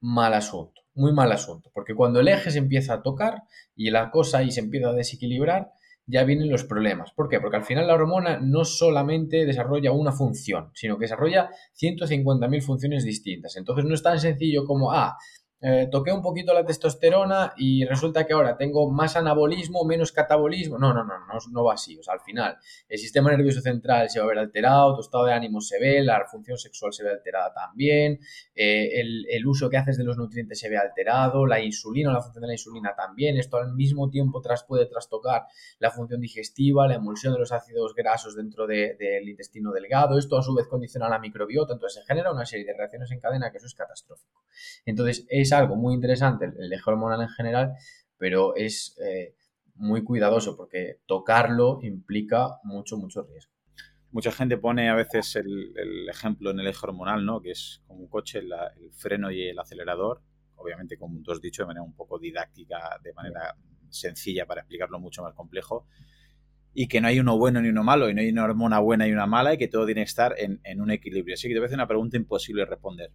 mal 0.00 0.34
asunto, 0.34 0.82
muy 0.94 1.12
mal 1.12 1.30
asunto, 1.30 1.70
porque 1.72 1.94
cuando 1.94 2.18
el 2.18 2.26
eje 2.26 2.50
se 2.50 2.58
empieza 2.58 2.94
a 2.94 3.02
tocar 3.02 3.44
y 3.76 3.90
la 3.90 4.10
cosa 4.10 4.38
ahí 4.38 4.50
se 4.50 4.58
empieza 4.58 4.88
a 4.88 4.92
desequilibrar, 4.92 5.70
ya 6.06 6.24
vienen 6.24 6.50
los 6.50 6.64
problemas. 6.64 7.12
¿Por 7.12 7.28
qué? 7.28 7.40
Porque 7.40 7.56
al 7.56 7.64
final 7.64 7.86
la 7.86 7.94
hormona 7.94 8.38
no 8.40 8.64
solamente 8.64 9.44
desarrolla 9.44 9.92
una 9.92 10.12
función, 10.12 10.70
sino 10.74 10.96
que 10.96 11.04
desarrolla 11.04 11.50
150.000 11.74 12.62
funciones 12.62 13.04
distintas. 13.04 13.56
Entonces 13.56 13.84
no 13.84 13.94
es 13.94 14.02
tan 14.02 14.20
sencillo 14.20 14.64
como, 14.64 14.92
ah, 14.92 15.16
eh, 15.60 15.88
toqué 15.90 16.12
un 16.12 16.20
poquito 16.20 16.52
la 16.52 16.64
testosterona 16.64 17.54
y 17.56 17.84
resulta 17.86 18.26
que 18.26 18.34
ahora 18.34 18.56
tengo 18.56 18.90
más 18.90 19.16
anabolismo, 19.16 19.84
menos 19.84 20.12
catabolismo. 20.12 20.78
No, 20.78 20.92
no, 20.92 21.02
no, 21.02 21.18
no, 21.18 21.38
no 21.50 21.64
va 21.64 21.74
así. 21.74 21.98
O 21.98 22.02
sea, 22.02 22.14
al 22.14 22.20
final, 22.20 22.58
el 22.88 22.98
sistema 22.98 23.30
nervioso 23.30 23.60
central 23.60 24.10
se 24.10 24.18
va 24.18 24.26
a 24.26 24.28
ver 24.28 24.38
alterado, 24.38 24.94
tu 24.94 25.00
estado 25.00 25.24
de 25.24 25.32
ánimo 25.32 25.60
se 25.60 25.80
ve, 25.80 26.02
la 26.02 26.24
función 26.26 26.58
sexual 26.58 26.92
se 26.92 27.04
ve 27.04 27.10
alterada 27.10 27.52
también, 27.54 28.20
eh, 28.54 29.00
el, 29.00 29.46
uso 29.46 29.70
que 29.70 29.76
haces 29.76 29.96
de 29.96 30.04
los 30.04 30.16
nutrientes 30.16 30.58
se 30.58 30.68
ve 30.68 30.76
alterado, 30.76 31.46
la 31.46 31.60
insulina, 31.60 32.12
la 32.12 32.20
función 32.20 32.42
de 32.42 32.48
la 32.48 32.54
insulina 32.54 32.94
también. 32.96 33.36
Esto 33.38 33.56
al 33.56 33.74
mismo 33.74 34.10
tiempo 34.10 34.42
puede 34.66 34.86
trastocar 34.86 35.44
la 35.78 35.90
función 35.90 36.20
digestiva, 36.20 36.86
la 36.86 36.96
emulsión 36.96 37.32
de 37.32 37.38
los 37.38 37.52
ácidos 37.52 37.94
grasos 37.94 38.36
dentro 38.36 38.66
del 38.66 39.28
intestino 39.28 39.72
delgado. 39.72 40.18
Esto 40.18 40.36
a 40.36 40.42
su 40.42 40.54
vez 40.54 40.66
condiciona 40.66 41.08
la 41.08 41.18
microbiota, 41.18 41.74
entonces 41.74 42.02
se 42.02 42.06
genera 42.06 42.32
una 42.32 42.44
serie 42.44 42.66
de 42.66 42.74
reacciones 42.74 43.10
en 43.10 43.20
cadena 43.20 43.50
que 43.50 43.58
eso 43.58 43.66
es 43.66 43.74
catastrófico. 43.74 44.42
Entonces, 44.84 45.26
es 45.28 45.45
algo 45.52 45.76
muy 45.76 45.94
interesante 45.94 46.46
el 46.58 46.72
eje 46.72 46.82
hormonal 46.86 47.22
en 47.22 47.28
general, 47.28 47.72
pero 48.18 48.54
es 48.56 48.96
eh, 49.02 49.34
muy 49.76 50.02
cuidadoso 50.02 50.56
porque 50.56 51.00
tocarlo 51.06 51.78
implica 51.82 52.58
mucho, 52.64 52.96
mucho 52.96 53.22
riesgo. 53.22 53.52
Mucha 54.10 54.32
gente 54.32 54.56
pone 54.56 54.88
a 54.88 54.94
veces 54.94 55.36
el, 55.36 56.08
ejemplo 56.08 56.50
en 56.50 56.60
el 56.60 56.66
eje 56.68 56.80
hormonal, 56.82 57.24
¿no? 57.24 57.40
Que 57.40 57.50
es 57.50 57.82
como 57.86 58.00
un 58.00 58.08
coche, 58.08 58.38
el 58.38 58.92
freno 58.92 59.30
y 59.30 59.48
el 59.48 59.58
acelerador. 59.58 60.22
Obviamente, 60.54 60.96
como 60.96 61.20
tú 61.22 61.32
has 61.32 61.40
dicho, 61.40 61.62
de 61.62 61.66
manera 61.66 61.82
un 61.82 61.94
poco 61.94 62.18
didáctica, 62.18 62.98
de 63.02 63.12
manera 63.12 63.54
sencilla 63.90 64.46
para 64.46 64.62
explicarlo 64.62 64.98
mucho 64.98 65.22
más 65.22 65.34
complejo. 65.34 65.86
Y 66.72 66.88
que 66.88 67.00
no 67.00 67.08
hay 67.08 67.20
uno 67.20 67.36
bueno 67.36 67.60
ni 67.60 67.68
uno 67.68 67.84
malo, 67.84 68.08
y 68.08 68.14
no 68.14 68.20
hay 68.20 68.30
una 68.30 68.44
hormona 68.44 68.78
buena 68.78 69.06
y 69.06 69.12
una 69.12 69.26
mala, 69.26 69.54
y 69.54 69.58
que 69.58 69.68
todo 69.68 69.84
tiene 69.84 70.02
que 70.02 70.08
estar 70.08 70.34
en, 70.38 70.60
en 70.64 70.80
un 70.80 70.90
equilibrio. 70.90 71.34
Así 71.34 71.48
que 71.48 71.54
te 71.54 71.60
voy 71.60 71.64
a 71.64 71.66
hacer 71.66 71.78
una 71.78 71.88
pregunta 71.88 72.16
imposible 72.16 72.62
de 72.62 72.66
responder. 72.66 73.12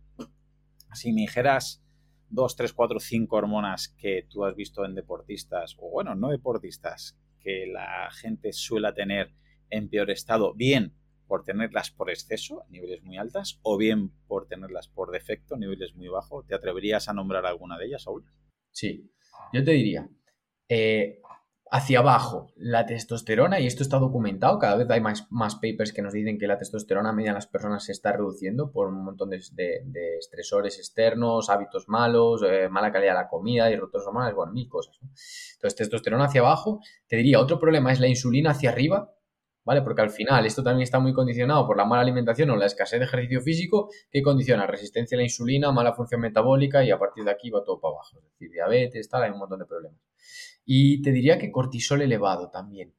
Si 0.93 1.13
me 1.13 1.21
dijeras 1.21 1.83
dos, 2.31 2.55
tres, 2.55 2.73
cuatro, 2.73 2.99
cinco 2.99 3.35
hormonas 3.35 3.89
que 3.89 4.25
tú 4.29 4.45
has 4.45 4.55
visto 4.55 4.85
en 4.85 4.95
deportistas, 4.95 5.75
o 5.79 5.89
bueno, 5.89 6.15
no 6.15 6.29
deportistas, 6.29 7.17
que 7.39 7.67
la 7.67 8.09
gente 8.11 8.53
suele 8.53 8.91
tener 8.93 9.33
en 9.69 9.89
peor 9.89 10.09
estado, 10.09 10.53
bien 10.53 10.95
por 11.27 11.43
tenerlas 11.43 11.91
por 11.91 12.09
exceso, 12.09 12.65
niveles 12.69 13.03
muy 13.03 13.17
altas, 13.17 13.59
o 13.61 13.77
bien 13.77 14.11
por 14.27 14.47
tenerlas 14.47 14.87
por 14.87 15.11
defecto, 15.11 15.55
niveles 15.57 15.95
muy 15.95 16.07
bajos. 16.07 16.45
¿Te 16.45 16.55
atreverías 16.55 17.07
a 17.07 17.13
nombrar 17.13 17.45
alguna 17.45 17.77
de 17.77 17.85
ellas, 17.85 18.03
Saúl? 18.03 18.25
Sí, 18.71 19.09
yo 19.53 19.63
te 19.63 19.71
diría, 19.71 20.09
eh, 20.67 21.21
hacia 21.73 21.99
abajo 21.99 22.51
la 22.57 22.85
testosterona, 22.85 23.61
y 23.61 23.65
esto 23.65 23.81
está 23.81 23.97
documentado, 23.97 24.59
cada 24.59 24.75
vez 24.75 24.89
hay 24.89 24.99
más, 24.99 25.25
más 25.31 25.55
papers 25.55 25.93
que 25.93 26.01
nos 26.01 26.11
dicen 26.11 26.37
que 26.37 26.45
la 26.45 26.57
testosterona 26.57 27.13
media 27.13 27.29
en 27.29 27.35
las 27.35 27.47
personas 27.47 27.85
se 27.85 27.93
está 27.93 28.11
reduciendo 28.11 28.73
por 28.73 28.89
un 28.89 29.05
montón 29.05 29.29
de, 29.29 29.37
estresores 30.19 30.77
externos, 30.77 31.49
hábitos 31.49 31.87
malos, 31.87 32.43
eh, 32.43 32.67
mala 32.67 32.91
calidad 32.91 33.13
de 33.13 33.19
la 33.19 33.29
comida 33.29 33.71
y 33.71 33.77
rotos 33.77 34.05
hormonales, 34.05 34.35
bueno, 34.35 34.51
mil 34.51 34.67
cosas. 34.67 34.99
Entonces, 35.01 35.77
testosterona 35.77 36.25
hacia 36.25 36.41
abajo, 36.41 36.81
te 37.07 37.15
diría, 37.15 37.39
otro 37.39 37.57
problema 37.57 37.93
es 37.93 38.01
la 38.01 38.07
insulina 38.07 38.51
hacia 38.51 38.69
arriba, 38.69 39.15
¿vale? 39.63 39.81
Porque 39.81 40.01
al 40.01 40.09
final 40.09 40.45
esto 40.45 40.63
también 40.63 40.83
está 40.83 40.99
muy 40.99 41.13
condicionado 41.13 41.65
por 41.65 41.77
la 41.77 41.85
mala 41.85 42.01
alimentación 42.01 42.49
o 42.49 42.55
la 42.55 42.65
escasez 42.65 42.99
de 42.99 43.05
ejercicio 43.05 43.41
físico 43.41 43.89
que 44.09 44.21
condiciona 44.21 44.67
resistencia 44.67 45.15
a 45.15 45.19
la 45.19 45.23
insulina, 45.23 45.71
mala 45.71 45.93
función 45.93 46.21
metabólica 46.21 46.83
y 46.83 46.91
a 46.91 46.99
partir 46.99 47.23
de 47.23 47.31
aquí 47.31 47.49
va 47.49 47.63
todo 47.63 47.79
para 47.79 47.93
abajo. 47.95 48.19
Es 48.19 48.31
decir, 48.31 48.51
diabetes, 48.51 49.09
tal, 49.09 49.23
hay 49.23 49.31
un 49.31 49.39
montón 49.39 49.59
de 49.59 49.65
problemas. 49.65 49.99
Y 50.65 51.01
te 51.01 51.11
diría 51.11 51.37
que 51.37 51.51
cortisol 51.51 52.01
elevado 52.01 52.49
también. 52.49 52.93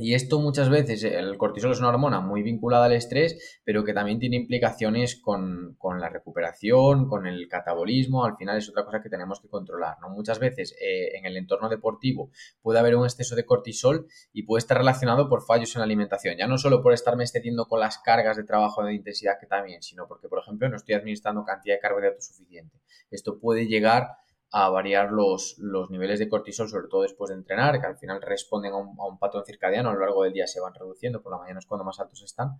Y 0.00 0.14
esto 0.14 0.40
muchas 0.40 0.70
veces, 0.70 1.04
el 1.04 1.36
cortisol 1.36 1.72
es 1.72 1.78
una 1.78 1.90
hormona 1.90 2.20
muy 2.20 2.42
vinculada 2.42 2.86
al 2.86 2.92
estrés, 2.92 3.60
pero 3.64 3.84
que 3.84 3.92
también 3.92 4.18
tiene 4.18 4.36
implicaciones 4.36 5.20
con, 5.20 5.76
la 6.00 6.08
recuperación, 6.08 7.06
con 7.06 7.26
el 7.26 7.46
catabolismo, 7.48 8.24
al 8.24 8.36
final 8.36 8.56
es 8.56 8.68
otra 8.70 8.86
cosa 8.86 9.02
que 9.02 9.10
tenemos 9.10 9.40
que 9.40 9.48
controlar. 9.48 9.98
¿no? 10.00 10.08
Muchas 10.08 10.38
veces 10.38 10.74
eh, 10.80 11.18
en 11.18 11.26
el 11.26 11.36
entorno 11.36 11.68
deportivo 11.68 12.30
puede 12.62 12.78
haber 12.78 12.96
un 12.96 13.04
exceso 13.04 13.36
de 13.36 13.44
cortisol 13.44 14.06
y 14.32 14.44
puede 14.44 14.60
estar 14.60 14.78
relacionado 14.78 15.28
por 15.28 15.42
fallos 15.44 15.76
en 15.76 15.80
la 15.80 15.84
alimentación, 15.84 16.38
ya 16.38 16.46
no 16.46 16.56
solo 16.56 16.82
por 16.82 16.94
estarme 16.94 17.24
excediendo 17.24 17.66
con 17.66 17.80
las 17.80 17.98
cargas 17.98 18.38
de 18.38 18.44
trabajo 18.44 18.82
de 18.82 18.94
intensidad 18.94 19.38
que 19.38 19.46
también, 19.46 19.82
sino 19.82 20.08
porque, 20.08 20.28
por 20.28 20.38
ejemplo, 20.38 20.66
no 20.70 20.76
estoy 20.76 20.94
administrando 20.94 21.44
cantidad 21.44 21.74
de 21.74 21.80
carbohidratos 21.80 22.24
suficiente. 22.24 22.80
Esto 23.10 23.38
puede 23.38 23.66
llegar 23.66 24.08
a 24.52 24.68
variar 24.68 25.12
los, 25.12 25.56
los, 25.58 25.90
niveles 25.90 26.18
de 26.18 26.28
cortisol, 26.28 26.68
sobre 26.68 26.88
todo 26.88 27.02
después 27.02 27.28
de 27.28 27.36
entrenar, 27.36 27.80
que 27.80 27.86
al 27.86 27.96
final 27.96 28.20
responden 28.20 28.72
a 28.72 28.76
un, 28.78 29.18
patrón 29.18 29.44
circadiano, 29.44 29.90
a 29.90 29.94
lo 29.94 30.00
largo 30.00 30.24
del 30.24 30.32
día 30.32 30.46
se 30.46 30.60
van 30.60 30.74
reduciendo, 30.74 31.22
por 31.22 31.32
la 31.32 31.38
mañana 31.38 31.60
es 31.60 31.66
cuando 31.66 31.84
más 31.84 32.00
altos 32.00 32.22
están, 32.22 32.58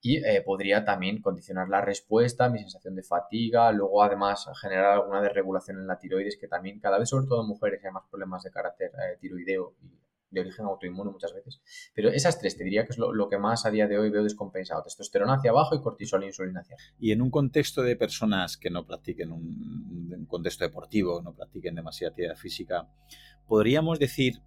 y 0.00 0.16
eh, 0.16 0.42
podría 0.44 0.84
también 0.84 1.22
condicionar 1.22 1.68
la 1.68 1.80
respuesta, 1.80 2.48
mi 2.48 2.58
sensación 2.58 2.96
de 2.96 3.04
fatiga, 3.04 3.70
luego 3.70 4.02
además 4.02 4.48
generar 4.60 4.92
alguna 4.92 5.22
desregulación 5.22 5.78
en 5.78 5.86
la 5.86 5.98
tiroides, 5.98 6.36
que 6.36 6.48
también 6.48 6.80
cada 6.80 6.98
vez, 6.98 7.08
sobre 7.08 7.26
todo 7.26 7.42
en 7.42 7.48
mujeres, 7.48 7.84
hay 7.84 7.92
más 7.92 8.04
problemas 8.10 8.42
de 8.42 8.50
carácter 8.50 8.90
eh, 8.90 9.16
tiroideo 9.20 9.74
y 9.80 10.07
de 10.30 10.40
origen 10.40 10.66
autoinmune 10.66 11.10
muchas 11.10 11.32
veces. 11.34 11.60
Pero 11.94 12.10
esas 12.10 12.38
tres 12.38 12.56
te 12.56 12.64
diría 12.64 12.84
que 12.84 12.92
es 12.92 12.98
lo, 12.98 13.28
que 13.28 13.38
más 13.38 13.64
a 13.66 13.70
día 13.70 13.86
de 13.86 13.98
hoy 13.98 14.10
veo 14.10 14.22
descompensado. 14.22 14.82
Testosterona 14.82 15.34
hacia 15.34 15.50
abajo 15.50 15.74
y 15.74 15.80
cortisol 15.80 16.22
e 16.22 16.26
insulina 16.26 16.60
hacia 16.60 16.76
arriba. 16.76 16.96
Y 17.00 17.12
en 17.12 17.22
un 17.22 17.30
contexto 17.30 17.82
de 17.82 17.96
personas 17.96 18.56
que 18.56 18.70
no 18.70 18.86
practiquen 18.86 19.32
un, 19.32 20.12
un 20.12 20.26
contexto 20.26 20.64
deportivo, 20.64 21.22
no 21.22 21.34
practiquen 21.34 21.74
demasiada 21.74 22.10
actividad 22.10 22.36
física, 22.36 22.88
podríamos 23.46 23.98
decir 23.98 24.42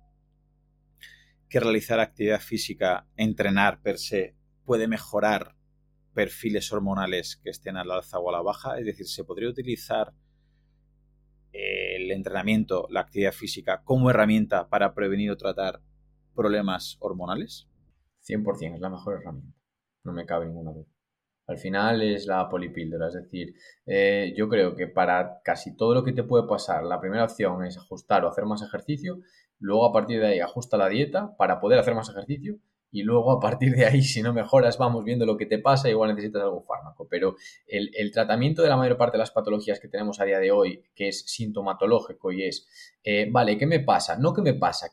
que 1.49 1.59
realizar 1.59 1.99
actividad 1.99 2.39
física, 2.39 3.07
entrenar 3.17 3.81
per 3.81 3.97
se, 3.97 4.35
puede 4.65 4.87
mejorar 4.87 5.55
perfiles 6.13 6.71
hormonales 6.71 7.37
que 7.37 7.49
estén 7.49 7.77
a 7.77 7.83
la 7.83 7.95
alza 7.95 8.19
o 8.19 8.29
a 8.29 8.31
la 8.31 8.41
baja. 8.41 8.77
Es 8.79 8.85
decir, 8.85 9.07
se 9.07 9.23
podría 9.23 9.49
utilizar 9.49 10.13
entrenamiento, 12.13 12.87
la 12.89 13.01
actividad 13.01 13.31
física 13.31 13.81
como 13.83 14.09
herramienta 14.09 14.69
para 14.69 14.93
prevenir 14.93 15.31
o 15.31 15.37
tratar 15.37 15.81
problemas 16.35 16.97
hormonales? 16.99 17.67
100% 18.27 18.75
es 18.75 18.81
la 18.81 18.89
mejor 18.89 19.19
herramienta, 19.19 19.57
no 20.03 20.13
me 20.13 20.25
cabe 20.25 20.45
ninguna 20.45 20.71
duda. 20.71 20.87
Al 21.47 21.57
final 21.57 22.01
es 22.01 22.27
la 22.27 22.47
polipíldora, 22.47 23.07
es 23.07 23.15
decir, 23.15 23.55
eh, 23.85 24.33
yo 24.37 24.47
creo 24.47 24.75
que 24.75 24.87
para 24.87 25.41
casi 25.43 25.75
todo 25.75 25.93
lo 25.93 26.03
que 26.03 26.13
te 26.13 26.23
puede 26.23 26.47
pasar, 26.47 26.83
la 26.83 27.01
primera 27.01 27.25
opción 27.25 27.65
es 27.65 27.77
ajustar 27.77 28.23
o 28.23 28.29
hacer 28.29 28.45
más 28.45 28.61
ejercicio, 28.61 29.19
luego 29.59 29.85
a 29.85 29.91
partir 29.91 30.21
de 30.21 30.27
ahí 30.27 30.39
ajusta 30.39 30.77
la 30.77 30.87
dieta 30.87 31.35
para 31.37 31.59
poder 31.59 31.79
hacer 31.79 31.95
más 31.95 32.09
ejercicio 32.09 32.59
y 32.91 33.03
luego 33.03 33.31
a 33.31 33.39
partir 33.39 33.73
de 33.73 33.85
ahí, 33.85 34.01
si 34.01 34.21
no 34.21 34.33
mejoras, 34.33 34.77
vamos 34.77 35.03
viendo 35.03 35.25
lo 35.25 35.37
que 35.37 35.45
te 35.45 35.59
pasa, 35.59 35.89
igual 35.89 36.09
necesitas 36.09 36.43
algún 36.43 36.63
fármaco. 36.63 37.07
Pero 37.09 37.35
el, 37.65 38.11
tratamiento 38.11 38.61
de 38.61 38.69
la 38.69 38.77
mayor 38.77 38.97
parte 38.97 39.17
de 39.17 39.19
las 39.19 39.31
patologías 39.31 39.79
que 39.79 39.87
tenemos 39.87 40.19
a 40.19 40.25
día 40.25 40.39
de 40.39 40.51
hoy, 40.51 40.83
que 40.93 41.07
es 41.07 41.23
sintomatológico 41.25 42.31
y 42.31 42.43
es, 42.43 42.67
eh, 43.03 43.27
vale, 43.31 43.57
¿qué 43.57 43.65
me 43.65 43.79
pasa? 43.79 44.17
No 44.17 44.33
qué 44.33 44.41
me 44.41 44.53
pasa, 44.53 44.91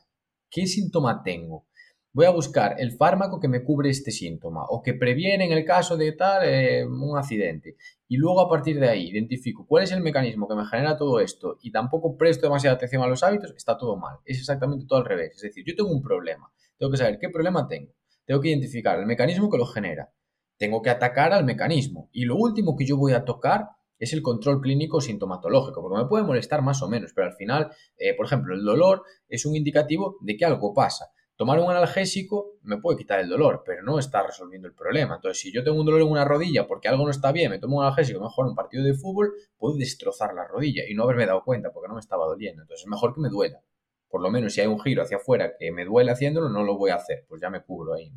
¿qué 0.49 0.65
síntoma 0.65 1.21
tengo? 1.23 1.68
Voy 2.11 2.25
a 2.25 2.31
buscar 2.31 2.75
el 2.79 2.93
fármaco 2.93 3.39
que 3.39 3.47
me 3.47 3.63
cubre 3.63 3.91
este 3.91 4.09
síntoma 4.09 4.65
o 4.67 4.81
que 4.81 4.95
previene 4.95 5.45
en 5.45 5.51
el 5.51 5.63
caso 5.63 5.95
de 5.95 6.11
tal 6.13 6.41
eh, 6.43 6.83
un 6.83 7.15
accidente. 7.15 7.75
Y 8.07 8.17
luego 8.17 8.41
a 8.41 8.49
partir 8.49 8.79
de 8.79 8.89
ahí 8.89 9.09
identifico 9.09 9.67
cuál 9.67 9.83
es 9.83 9.91
el 9.91 10.01
mecanismo 10.01 10.47
que 10.47 10.55
me 10.55 10.65
genera 10.65 10.97
todo 10.97 11.19
esto 11.19 11.57
y 11.61 11.71
tampoco 11.71 12.17
presto 12.17 12.47
demasiada 12.47 12.77
atención 12.77 13.03
a 13.03 13.07
los 13.07 13.21
hábitos, 13.21 13.53
está 13.55 13.77
todo 13.77 13.95
mal. 13.95 14.17
Es 14.25 14.39
exactamente 14.39 14.85
todo 14.87 14.99
al 14.99 15.05
revés. 15.05 15.35
Es 15.35 15.41
decir, 15.43 15.63
yo 15.67 15.75
tengo 15.75 15.91
un 15.91 16.01
problema. 16.01 16.51
Tengo 16.79 16.91
que 16.91 16.97
saber 16.97 17.19
qué 17.19 17.29
problema 17.29 17.67
tengo. 17.67 17.93
Tengo 18.25 18.41
que 18.41 18.49
identificar 18.49 18.99
el 18.99 19.05
mecanismo 19.05 19.49
que 19.49 19.59
lo 19.59 19.67
genera. 19.67 20.11
Tengo 20.57 20.81
que 20.81 20.89
atacar 20.89 21.31
al 21.31 21.45
mecanismo. 21.45 22.09
Y 22.11 22.25
lo 22.25 22.37
último 22.37 22.75
que 22.75 22.87
yo 22.87 22.97
voy 22.97 23.13
a 23.13 23.23
tocar 23.23 23.67
es 23.99 24.13
el 24.13 24.23
control 24.23 24.61
clínico 24.61 24.99
sintomatológico, 24.99 25.81
porque 25.81 26.01
me 26.01 26.09
puede 26.09 26.23
molestar 26.23 26.61
más 26.63 26.81
o 26.81 26.87
menos, 26.87 27.11
pero 27.13 27.27
al 27.27 27.33
final, 27.33 27.69
eh, 27.97 28.15
por 28.15 28.25
ejemplo, 28.25 28.55
el 28.55 28.63
dolor 28.63 29.03
es 29.27 29.45
un 29.45 29.55
indicativo 29.55 30.17
de 30.21 30.37
que 30.37 30.45
algo 30.45 30.73
pasa. 30.73 31.11
Tomar 31.39 31.57
un 31.57 31.71
analgésico 31.71 32.57
me 32.63 32.79
puede 32.79 32.97
quitar 32.97 33.21
el 33.21 33.29
dolor, 33.29 33.63
pero 33.65 33.81
no 33.81 33.97
está 33.97 34.27
resolviendo 34.27 34.67
el 34.67 34.73
problema. 34.73 35.15
Entonces, 35.15 35.39
si 35.41 35.53
yo 35.53 35.63
tengo 35.63 35.79
un 35.79 35.85
dolor 35.85 36.01
en 36.01 36.09
una 36.09 36.25
rodilla 36.25 36.67
porque 36.67 36.89
algo 36.89 37.05
no 37.05 37.11
está 37.11 37.31
bien, 37.31 37.49
me 37.49 37.59
tomo 37.59 37.77
un 37.77 37.83
analgésico, 37.83 38.19
mejor 38.19 38.47
un 38.47 38.55
partido 38.55 38.83
de 38.83 38.93
fútbol, 38.93 39.31
puedo 39.57 39.77
destrozar 39.77 40.33
la 40.33 40.45
rodilla 40.45 40.83
y 40.85 40.95
no 40.95 41.03
haberme 41.03 41.25
dado 41.25 41.41
cuenta 41.45 41.71
porque 41.71 41.87
no 41.87 41.93
me 41.93 42.01
estaba 42.01 42.25
doliendo. 42.25 42.63
Entonces, 42.63 42.83
es 42.83 42.89
mejor 42.89 43.15
que 43.15 43.21
me 43.21 43.29
duela. 43.29 43.61
Por 44.09 44.21
lo 44.21 44.29
menos 44.29 44.51
si 44.51 44.59
hay 44.59 44.67
un 44.67 44.81
giro 44.81 45.01
hacia 45.01 45.15
afuera 45.15 45.53
que 45.57 45.71
me 45.71 45.85
duele 45.85 46.11
haciéndolo, 46.11 46.49
no 46.49 46.61
lo 46.63 46.77
voy 46.77 46.91
a 46.91 46.95
hacer, 46.95 47.25
pues 47.29 47.41
ya 47.41 47.49
me 47.49 47.63
cubro 47.63 47.93
ahí. 47.93 48.11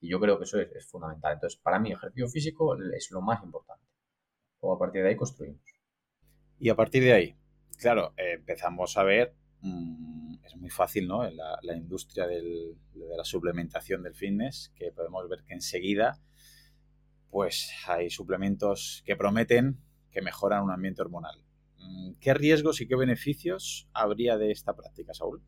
Y 0.00 0.08
yo 0.08 0.18
creo 0.18 0.38
que 0.38 0.44
eso 0.44 0.58
es, 0.58 0.86
fundamental. 0.86 1.34
Entonces, 1.34 1.60
para 1.60 1.78
mí, 1.78 1.92
ejercicio 1.92 2.26
físico 2.30 2.74
es 2.96 3.10
lo 3.10 3.20
más 3.20 3.44
importante. 3.44 3.84
O 4.60 4.72
a 4.72 4.78
partir 4.78 5.02
de 5.02 5.10
ahí 5.10 5.16
construimos. 5.16 5.60
Y 6.58 6.70
a 6.70 6.74
partir 6.74 7.02
de 7.02 7.12
ahí, 7.12 7.36
claro, 7.76 8.14
eh, 8.16 8.32
empezamos 8.36 8.96
a 8.96 9.02
ver 9.02 9.34
Mm, 9.62 10.34
es 10.44 10.56
muy 10.56 10.70
fácil, 10.70 11.08
¿no? 11.08 11.24
En 11.24 11.36
la, 11.36 11.76
industria 11.76 12.26
de 12.26 12.76
la 12.94 13.24
suplementación 13.24 14.02
del 14.02 14.14
fitness, 14.14 14.72
que 14.76 14.92
podemos 14.92 15.28
ver 15.28 15.42
que 15.44 15.54
enseguida, 15.54 16.20
pues 17.30 17.70
hay 17.86 18.10
suplementos 18.10 19.02
que 19.06 19.16
prometen 19.16 19.78
que 20.10 20.20
mejoran 20.20 20.62
un 20.62 20.70
ambiente 20.70 21.02
hormonal. 21.02 21.42
Mm, 21.78 22.12
¿Qué 22.20 22.34
riesgos 22.34 22.80
y 22.80 22.86
qué 22.86 22.96
beneficios 22.96 23.88
habría 23.92 24.36
de 24.36 24.50
esta 24.50 24.76
práctica, 24.76 25.14
Saúl? 25.14 25.42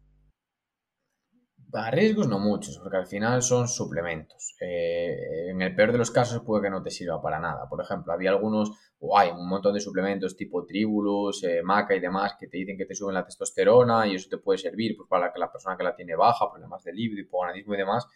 A 1.77 1.91
riesgos 1.91 2.29
no 2.29 2.39
muchos, 2.39 2.79
porque 2.79 2.97
al 2.97 3.07
final 3.09 3.43
son 3.43 3.67
suplementos. 3.67 4.55
Eh, 4.61 5.51
en 5.51 5.61
el 5.61 5.75
peor 5.75 5.91
de 5.91 5.99
los 5.99 6.13
casos 6.13 6.43
puede 6.45 6.63
que 6.63 6.71
no 6.71 6.81
te 6.81 6.91
sirva 6.91 7.21
para 7.21 7.41
nada. 7.41 7.69
Por 7.69 7.83
ejemplo, 7.83 8.13
había 8.13 8.31
algunos, 8.31 8.71
o 9.01 9.19
hay 9.19 9.31
un 9.31 9.49
montón 9.49 9.75
de 9.75 9.81
suplementos 9.81 10.37
tipo 10.37 10.65
tribulus, 10.65 11.43
eh, 11.43 11.63
maca 11.65 11.97
y 11.97 11.99
demás 11.99 12.37
que 12.39 12.47
te 12.47 12.59
dicen 12.59 12.79
que 12.79 12.87
te 12.87 12.95
suben 12.95 13.15
la 13.15 13.25
testosterona 13.25 14.07
y 14.07 14.15
eso 14.15 14.29
te 14.31 14.39
puede 14.39 14.59
servir 14.59 14.97
pues, 14.97 15.09
para 15.09 15.33
que 15.33 15.41
la 15.41 15.51
persona 15.51 15.77
que 15.77 15.83
la 15.83 15.97
tiene 15.97 16.15
baja, 16.15 16.49
problemas 16.49 16.85
de 16.85 16.93
libido, 16.93 17.21
hipogonadismo 17.23 17.75
y 17.75 17.79
demás. 17.79 18.07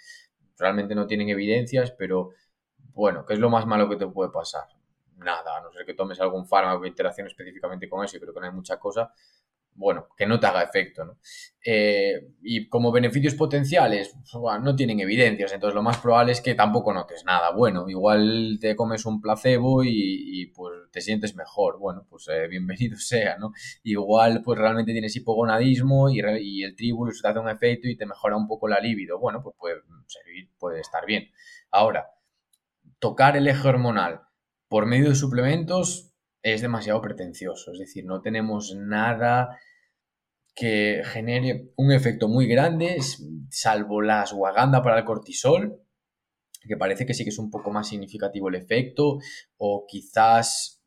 Realmente 0.57 0.95
no 0.95 1.09
tienen 1.09 1.29
evidencias, 1.29 1.91
pero 1.91 2.31
bueno, 2.95 3.27
¿qué 3.27 3.35
es 3.35 3.41
lo 3.41 3.51
más 3.51 3.67
malo 3.67 3.89
que 3.89 3.97
te 3.97 4.07
puede 4.07 4.31
pasar? 4.31 4.69
Nada, 5.17 5.57
a 5.57 5.61
no 5.63 5.73
ser 5.73 5.85
que 5.85 5.95
tomes 5.95 6.21
algún 6.21 6.47
fármaco 6.47 6.83
de 6.83 6.89
interacción 6.91 7.27
específicamente 7.27 7.89
con 7.89 8.05
eso, 8.05 8.17
y 8.17 8.21
creo 8.21 8.33
que 8.33 8.39
no 8.39 8.47
hay 8.47 8.53
mucha 8.53 8.79
cosa 8.79 9.13
bueno, 9.79 10.09
que 10.17 10.27
no 10.27 10.41
te 10.41 10.47
haga 10.47 10.63
efecto, 10.63 11.05
¿no? 11.05 11.19
Eh, 11.65 12.35
y 12.43 12.69
como 12.69 12.91
beneficios 12.91 13.35
potenciales, 13.35 14.15
no 14.63 14.75
tienen 14.75 15.01
evidencias, 15.01 15.53
entonces 15.53 15.75
lo 15.75 15.83
más 15.83 15.99
probable 15.99 16.33
es 16.33 16.41
que 16.41 16.55
tampoco 16.55 16.93
notes 16.93 17.25
nada. 17.25 17.53
Bueno, 17.53 17.89
igual 17.89 18.59
te 18.61 18.75
comes 18.75 19.07
un 19.07 19.21
placebo 19.21 19.85
y, 19.85 20.47
pues 20.55 20.75
te 20.91 21.01
sientes 21.01 21.37
mejor, 21.37 21.79
bueno, 21.79 22.07
pues 22.11 22.27
eh, 22.29 22.49
bienvenido 22.51 22.97
sea, 22.99 23.39
¿no? 23.39 23.53
Igual 23.85 24.43
pues 24.43 24.59
realmente 24.59 24.93
tienes 24.93 25.15
hipogonadismo 25.15 26.11
y, 26.11 26.21
y 26.41 26.65
el 26.65 26.75
tribulus 26.75 27.23
te 27.23 27.29
hace 27.29 27.39
un 27.39 27.49
efecto 27.49 27.89
y 27.89 27.97
te 27.97 28.07
mejora 28.07 28.37
un 28.37 28.49
poco 28.49 28.67
la 28.67 28.81
libido, 28.81 29.19
bueno, 29.19 29.43
pues 29.43 29.55
puede 29.57 29.77
servir, 30.07 30.51
puede 30.59 30.81
estar 30.81 31.07
bien. 31.07 31.31
Ahora, 31.71 32.11
tocar 32.99 33.37
el 33.37 33.47
eje 33.47 33.69
hormonal 33.69 34.23
por 34.69 34.87
medio 34.87 35.11
de 35.11 35.15
suplementos 35.15 36.08
es 36.43 36.63
demasiado 36.63 37.01
pretencioso, 37.01 37.73
es 37.73 37.79
decir, 37.79 38.05
no 38.05 38.21
tenemos 38.21 38.75
nada 38.77 39.59
que 40.55 41.03
genere 41.05 41.71
un 41.77 41.93
efecto 41.93 42.29
muy 42.29 42.47
grande, 42.47 42.97
salvo 43.49 44.03
la 44.03 44.23
ashwagandha 44.23 44.83
para 44.83 44.99
el 44.99 45.05
cortisol, 45.05 45.81
que 46.67 46.77
parece 46.77 47.07
que 47.07 47.15
sí 47.15 47.23
que 47.23 47.31
es 47.31 47.39
un 47.39 47.51
poco 47.51 47.71
más 47.71 47.89
significativo 47.89 48.49
el 48.49 48.57
efecto, 48.57 49.19
o 49.57 49.87
quizás 49.89 50.83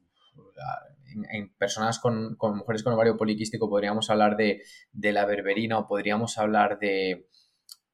en, 1.32 1.54
personas 1.56 2.00
con, 2.00 2.38
mujeres 2.56 2.84
con 2.84 2.94
ovario 2.94 3.18
poliquístico 3.18 3.70
podríamos 3.70 4.10
hablar 4.10 4.36
de, 4.36 4.62
la 4.94 5.26
berberina 5.26 5.80
o 5.80 5.88
podríamos 5.88 6.38
hablar 6.38 6.78
de... 6.80 7.28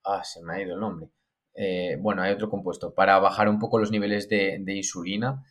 Ah, 0.04 0.24
se 0.24 0.42
me 0.44 0.56
ha 0.56 0.62
ido 0.62 0.76
el 0.76 0.80
nombre. 0.80 1.10
Eh, 1.54 1.98
bueno, 2.00 2.22
hay 2.22 2.34
otro 2.34 2.50
compuesto 2.50 2.94
para 2.94 3.20
bajar 3.20 3.50
un 3.50 3.60
poco 3.60 3.80
los 3.80 3.92
niveles 3.92 4.30
de, 4.30 4.60
de 4.62 4.78
insulina 4.78 5.44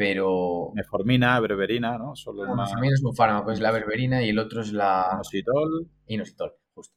pero... 0.00 0.72
Meformina, 0.74 1.38
berberina, 1.40 1.98
¿no? 1.98 2.16
Solo 2.16 2.44
es 2.44 3.02
un 3.02 3.14
fármaco, 3.14 3.52
es 3.52 3.60
la 3.60 3.70
berberina 3.70 4.22
y 4.22 4.30
el 4.30 4.38
otro 4.38 4.62
es 4.62 4.72
la... 4.72 5.10
Inositol. 5.12 5.90
Inositol, 6.06 6.54
justo. 6.72 6.96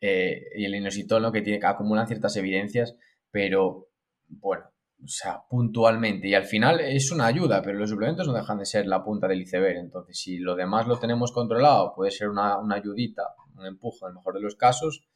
Eh, 0.00 0.40
y 0.56 0.64
el 0.64 0.74
inositol, 0.74 1.20
¿no? 1.20 1.30
Que, 1.30 1.42
tiene, 1.42 1.60
que 1.60 1.66
acumulan 1.66 2.06
ciertas 2.06 2.34
evidencias, 2.38 2.96
pero, 3.30 3.88
bueno, 4.28 4.64
o 5.04 5.08
sea, 5.08 5.42
puntualmente. 5.46 6.26
Y 6.28 6.32
al 6.32 6.44
final 6.44 6.80
es 6.80 7.12
una 7.12 7.26
ayuda, 7.26 7.60
pero 7.60 7.78
los 7.78 7.90
suplementos 7.90 8.26
no 8.26 8.32
dejan 8.32 8.56
de 8.56 8.64
ser 8.64 8.86
la 8.86 9.04
punta 9.04 9.28
del 9.28 9.42
iceberg. 9.42 9.76
Entonces, 9.76 10.18
si 10.18 10.38
lo 10.38 10.56
demás 10.56 10.86
lo 10.86 10.98
tenemos 10.98 11.32
controlado, 11.32 11.92
puede 11.94 12.12
ser 12.12 12.30
una, 12.30 12.56
una 12.56 12.76
ayudita, 12.76 13.24
un 13.58 13.66
empuje 13.66 14.06
en 14.06 14.08
el 14.08 14.14
mejor 14.14 14.32
de 14.32 14.40
los 14.40 14.56
casos, 14.56 15.06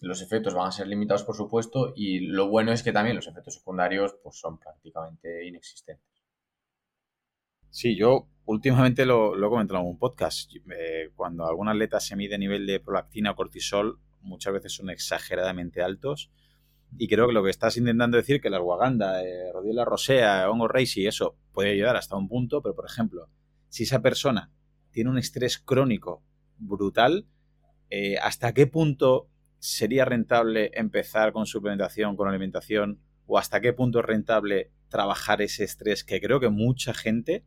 los 0.00 0.22
efectos 0.22 0.54
van 0.54 0.68
a 0.68 0.72
ser 0.72 0.86
limitados, 0.86 1.24
por 1.24 1.34
supuesto, 1.34 1.92
y 1.96 2.20
lo 2.20 2.48
bueno 2.48 2.70
es 2.70 2.84
que 2.84 2.92
también 2.92 3.16
los 3.16 3.26
efectos 3.26 3.54
secundarios 3.54 4.14
pues, 4.22 4.38
son 4.38 4.60
prácticamente 4.60 5.44
inexistentes. 5.44 6.09
Sí, 7.70 7.96
yo 7.96 8.28
últimamente 8.44 9.06
lo, 9.06 9.36
he 9.36 9.48
comentado 9.48 9.80
en 9.80 9.86
un 9.86 9.98
podcast. 9.98 10.52
Eh, 10.76 11.10
cuando 11.14 11.46
algún 11.46 11.68
atleta 11.68 12.00
se 12.00 12.16
mide 12.16 12.36
nivel 12.36 12.66
de 12.66 12.80
prolactina 12.80 13.30
o 13.30 13.36
cortisol, 13.36 14.00
muchas 14.22 14.52
veces 14.52 14.72
son 14.72 14.90
exageradamente 14.90 15.82
altos. 15.82 16.30
Y 16.98 17.06
creo 17.06 17.28
que 17.28 17.32
lo 17.32 17.44
que 17.44 17.50
estás 17.50 17.76
intentando 17.76 18.16
decir 18.16 18.40
que 18.40 18.50
la 18.50 18.56
arwaganda, 18.56 19.22
eh, 19.22 19.52
rodilla 19.52 19.84
rosea, 19.84 20.50
hongo 20.50 20.68
y 20.76 21.06
eso 21.06 21.36
puede 21.52 21.70
ayudar 21.70 21.96
hasta 21.96 22.16
un 22.16 22.28
punto, 22.28 22.62
pero 22.62 22.74
por 22.74 22.86
ejemplo, 22.86 23.28
si 23.68 23.84
esa 23.84 24.02
persona 24.02 24.50
tiene 24.90 25.10
un 25.10 25.18
estrés 25.18 25.58
crónico 25.58 26.24
brutal, 26.58 27.28
eh, 27.90 28.18
¿hasta 28.18 28.52
qué 28.52 28.66
punto 28.66 29.28
sería 29.60 30.04
rentable 30.04 30.72
empezar 30.74 31.32
con 31.32 31.46
suplementación, 31.46 32.16
con 32.16 32.28
alimentación? 32.28 33.00
¿O 33.26 33.38
hasta 33.38 33.60
qué 33.60 33.72
punto 33.72 34.00
es 34.00 34.04
rentable 34.04 34.72
trabajar 34.88 35.40
ese 35.40 35.62
estrés 35.62 36.02
que 36.02 36.20
creo 36.20 36.40
que 36.40 36.48
mucha 36.48 36.92
gente 36.92 37.44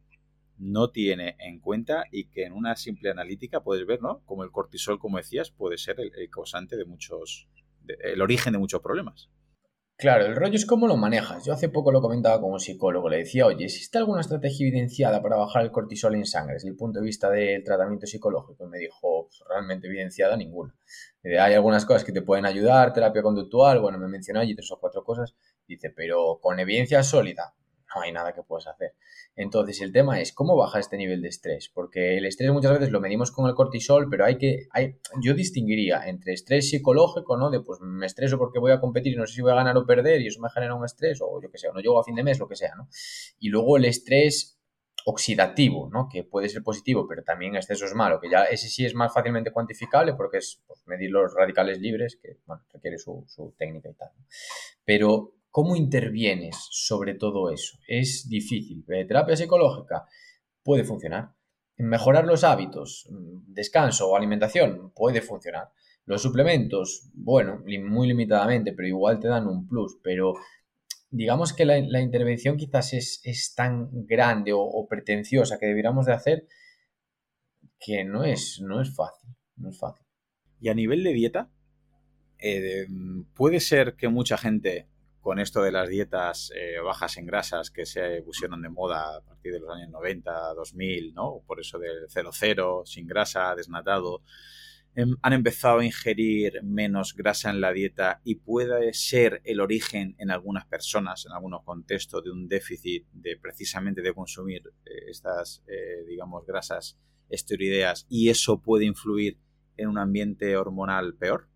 no 0.58 0.92
tiene 0.92 1.36
en 1.39 1.60
cuenta 1.60 2.06
y 2.12 2.30
que 2.30 2.46
en 2.46 2.54
una 2.54 2.76
simple 2.76 3.10
analítica 3.10 3.63
puedes 3.63 3.86
ver, 3.86 4.02
¿no? 4.02 4.22
Como 4.26 4.44
el 4.44 4.52
cortisol, 4.52 5.00
como 5.00 5.18
decías, 5.18 5.52
puede 5.52 5.78
ser 5.78 5.98
el, 6.00 6.30
causante 6.30 6.78
de 6.78 6.86
muchos, 6.86 7.50
el 7.88 8.22
origen 8.22 8.54
de 8.54 8.60
muchos 8.60 8.82
problemas. 8.82 9.30
Claro, 9.96 10.26
el 10.26 10.36
rollo 10.36 10.56
es 10.56 10.66
cómo 10.66 10.88
lo 10.88 10.98
manejas. 10.98 11.46
Yo 11.46 11.54
hace 11.54 11.70
poco 11.70 11.92
lo 11.92 12.02
comentaba 12.02 12.42
con 12.42 12.52
un 12.52 12.60
psicólogo, 12.60 13.10
le 13.10 13.18
decía, 13.18 13.46
oye, 13.46 13.66
¿existe 13.66 14.00
alguna 14.00 14.22
estrategia 14.22 14.68
evidenciada 14.68 15.22
para 15.22 15.38
bajar 15.38 15.63
el 15.63 15.72
cortisol 15.72 16.16
en 16.16 16.26
sangre 16.26 16.56
desde 16.56 16.70
el 16.70 16.76
punto 16.76 17.00
de 17.00 17.06
vista 17.06 17.30
del 17.30 17.63
tratamiento 17.63 18.08
psicológico? 18.08 18.66
Y 18.66 18.70
me 18.70 18.80
dijo, 18.80 19.28
pues, 19.28 19.44
realmente 19.48 19.88
evidenciada 19.88 20.36
ninguna. 20.36 20.76
Hay 21.24 21.54
algunas 21.54 21.86
cosas 21.86 22.04
que 22.04 22.12
te 22.12 22.24
pueden 22.24 22.46
ayudar, 22.46 22.92
terapia 22.92 23.22
conductual, 23.22 23.80
bueno, 23.80 23.98
me 24.00 24.08
mencionó 24.08 24.39
allí 24.39 24.56
tres 24.56 24.72
o 24.72 24.80
cuatro 24.80 25.04
cosas. 25.04 25.36
Dice, 25.68 25.92
pero 25.96 26.39
con 26.42 26.60
evidencia 26.60 27.02
sólida, 27.04 27.54
no 27.95 28.01
hay 28.01 28.12
nada 28.12 28.34
que 28.34 28.43
puedas 28.43 28.67
hacer. 28.67 28.93
Entonces, 29.36 29.82
el 29.82 29.91
tema 29.91 30.19
es 30.19 30.34
cómo 30.34 30.56
baja 30.56 30.79
este 30.79 30.97
nivel 30.97 31.21
de 31.21 31.29
estrés, 31.29 31.69
porque 31.73 32.17
el 32.17 32.25
estrés 32.25 32.51
muchas 32.51 32.73
veces 32.73 32.91
lo 32.91 32.99
medimos 32.99 33.32
con 33.32 33.47
el 33.47 33.56
cortisol, 33.56 34.08
pero 34.10 34.25
hay 34.25 34.38
que, 34.38 34.67
hay, 34.71 34.97
yo 35.21 35.34
distinguiría 35.34 36.08
entre 36.08 36.34
estrés 36.34 36.69
psicológico, 36.69 37.38
¿no? 37.38 37.49
De 37.49 37.62
pues 37.62 37.79
me 37.82 38.06
estreso 38.06 38.38
porque 38.38 38.60
voy 38.60 38.71
a 38.71 38.79
competir 38.79 39.13
y 39.13 39.15
no 39.15 39.25
sé 39.25 39.36
si 39.36 39.41
voy 39.41 39.51
a 39.51 39.56
ganar 39.56 39.77
o 39.77 39.86
perder 39.86 40.21
y 40.21 40.27
eso 40.27 40.41
me 40.41 40.49
genera 40.49 40.75
un 40.75 40.86
estrés, 40.86 41.19
o 41.21 41.41
yo 41.41 41.49
que 41.51 41.58
sé, 41.58 41.67
o 41.69 41.73
no 41.73 41.79
llego 41.79 41.99
a 41.99 42.03
fin 42.03 42.15
de 42.15 42.23
mes, 42.23 42.39
lo 42.39 42.47
que 42.47 42.56
sea, 42.56 42.75
¿no? 42.75 42.88
Y 43.39 43.49
luego 43.49 43.77
el 43.77 43.86
estrés 43.86 44.60
oxidativo, 45.06 45.89
¿no? 45.91 46.08
Que 46.10 46.23
puede 46.23 46.49
ser 46.49 46.63
positivo, 46.63 47.08
pero 47.08 47.23
también 47.23 47.56
exceso 47.56 47.86
es 47.86 47.93
malo, 47.93 48.19
que 48.19 48.29
ya 48.29 48.45
ese 48.45 48.69
sí 48.69 48.86
es 48.86 48.95
más 48.95 49.13
fácilmente 49.13 49.51
cuantificable 49.51 50.13
porque 50.13 50.38
es 50.38 50.62
pues, 50.65 50.82
medir 50.86 51.12
los 51.12 51.34
radicales 51.34 51.79
libres, 51.79 52.17
que, 52.21 52.38
bueno, 52.45 52.63
requiere 52.71 52.97
su, 52.97 53.25
su 53.27 53.53
técnica 53.58 53.89
y 53.89 53.93
tal. 53.93 54.10
Pero 54.86 55.34
¿Cómo 55.54 55.76
intervienes 55.76 56.68
sobre 56.72 57.13
todo 57.13 57.52
eso? 57.52 57.78
Es 57.88 58.28
difícil. 58.28 58.84
Terapia 58.88 59.36
psicológica 59.36 60.08
puede 60.63 60.84
funcionar. 60.84 61.36
Mejorar 61.78 62.26
los 62.26 62.44
hábitos, 62.44 63.06
mm, 63.12 63.54
descanso 63.54 64.10
o 64.10 64.18
alimentación 64.18 64.92
puede 64.96 65.22
funcionar. 65.22 65.70
Los 66.06 66.24
suplementos, 66.24 67.08
bueno, 67.13 67.63
muy 67.84 68.08
limitadamente, 68.08 68.74
pero 68.74 68.88
igual 68.88 69.20
te 69.20 69.28
dan 69.28 69.46
un 69.46 69.68
plus, 69.68 70.00
pero 70.02 70.34
digamos 71.12 71.54
que 71.54 71.66
la, 71.66 72.02
intervención 72.02 72.58
quizás 72.58 72.94
es, 72.94 73.54
tan 73.56 74.08
grande 74.08 74.54
o, 74.56 74.88
pretenciosa 74.89 75.60
que 75.60 75.68
debiéramos 75.68 76.08
de 76.08 76.13
hacer 76.13 76.48
que 77.80 78.04
no 78.04 78.24
es, 78.24 78.60
no 78.60 78.82
es 78.82 78.96
fácil, 78.96 79.30
no 79.58 79.70
es 79.70 79.78
fácil. 79.78 80.04
Y 80.60 80.70
a 80.70 80.74
nivel 80.74 81.04
de 81.04 81.13
dieta, 81.13 81.52
eh, 82.39 82.88
puede 83.36 83.60
ser 83.60 83.96
que 83.96 84.08
mucha 84.08 84.36
gente 84.36 84.88
con 85.23 85.39
esto 85.39 85.63
de 85.63 85.71
las 85.71 85.88
dietas 85.88 86.51
eh, 86.53 86.79
bajas 86.83 87.15
en 87.15 87.25
grasas 87.25 87.71
que 87.71 87.86
se 87.86 88.21
pusieron 88.23 88.62
de 88.62 88.67
moda 88.67 89.15
a 89.15 89.21
partir 89.21 89.53
de 89.53 89.62
los 89.62 89.69
años 89.69 89.89
90, 89.89 90.53
2000, 90.53 91.13
¿no? 91.13 91.41
Por 91.47 91.62
eso 91.62 91.79
del 91.79 92.09
00, 92.09 92.83
sin 92.86 93.07
grasa, 93.07 93.55
desnatado, 93.55 94.21
em, 94.95 95.15
han 95.21 95.31
empezado 95.31 95.79
a 95.79 95.86
ingerir 95.86 96.62
menos 96.62 97.15
grasa 97.15 97.49
en 97.49 97.62
la 97.62 97.71
dieta 97.71 98.19
y 98.25 98.36
puede 98.36 98.93
ser 98.93 99.41
el 99.45 99.62
origen 99.62 100.13
en 100.19 100.29
algunas 100.29 100.65
personas, 100.65 101.25
en 101.25 101.31
algunos 101.31 101.63
contextos, 101.63 102.21
de 102.21 102.29
un 102.29 102.49
déficit 102.49 103.07
de 103.13 103.38
precisamente 103.38 104.01
de 104.01 104.13
consumir 104.13 104.62
eh, 104.86 105.09
estas, 105.09 105.63
eh, 105.67 106.03
digamos, 106.05 106.45
grasas 106.45 106.99
esteroideas 107.29 108.05
y 108.09 108.27
eso 108.27 108.62
puede 108.62 108.83
influir 108.83 109.39
en 109.77 109.88
un 109.88 109.97
ambiente 109.97 110.57
hormonal 110.57 111.15
peor? 111.15 111.47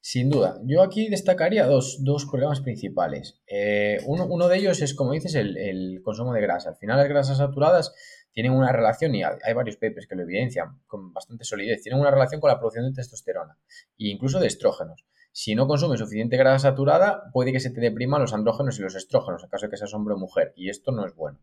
Sin 0.00 0.30
duda, 0.30 0.60
yo 0.64 0.82
aquí 0.82 1.08
destacaría 1.08 1.66
dos, 1.66 1.98
problemas 2.30 2.60
principales. 2.60 3.40
Eh, 3.46 3.98
uno, 4.06 4.48
de 4.48 4.58
ellos 4.58 4.80
es, 4.82 4.94
como 4.94 5.12
dices, 5.12 5.34
el, 5.34 6.00
consumo 6.02 6.32
de 6.32 6.40
grasa. 6.40 6.70
Al 6.70 6.76
final 6.76 6.98
las 6.98 7.08
grasas 7.08 7.38
saturadas 7.38 7.94
tienen 8.32 8.52
una 8.52 8.72
relación, 8.72 9.14
y 9.14 9.22
hay 9.22 9.54
varios 9.54 9.76
papers 9.76 10.06
que 10.06 10.16
lo 10.16 10.22
evidencian 10.22 10.80
con 10.86 11.12
bastante 11.12 11.44
solidez, 11.44 11.82
tienen 11.82 12.00
una 12.00 12.10
relación 12.10 12.40
con 12.40 12.48
la 12.50 12.58
producción 12.58 12.86
de 12.86 12.92
testosterona 12.92 13.56
e 13.98 14.08
incluso 14.08 14.40
de 14.40 14.48
estrógenos. 14.48 15.04
Si 15.30 15.54
no 15.54 15.66
consumes 15.66 16.00
suficiente 16.00 16.36
grasa 16.36 16.70
saturada, 16.70 17.30
puede 17.32 17.52
que 17.52 17.60
se 17.60 17.70
te 17.70 17.80
depriman 17.80 18.20
los 18.20 18.32
andrógenos 18.32 18.78
y 18.78 18.82
los 18.82 18.94
estrógenos, 18.94 19.42
en 19.42 19.50
caso 19.50 19.66
de 19.66 19.70
que 19.70 19.76
seas 19.76 19.94
hombre 19.94 20.14
o 20.14 20.18
mujer, 20.18 20.52
y 20.56 20.68
esto 20.68 20.92
no 20.92 21.06
es 21.06 21.14
bueno, 21.14 21.40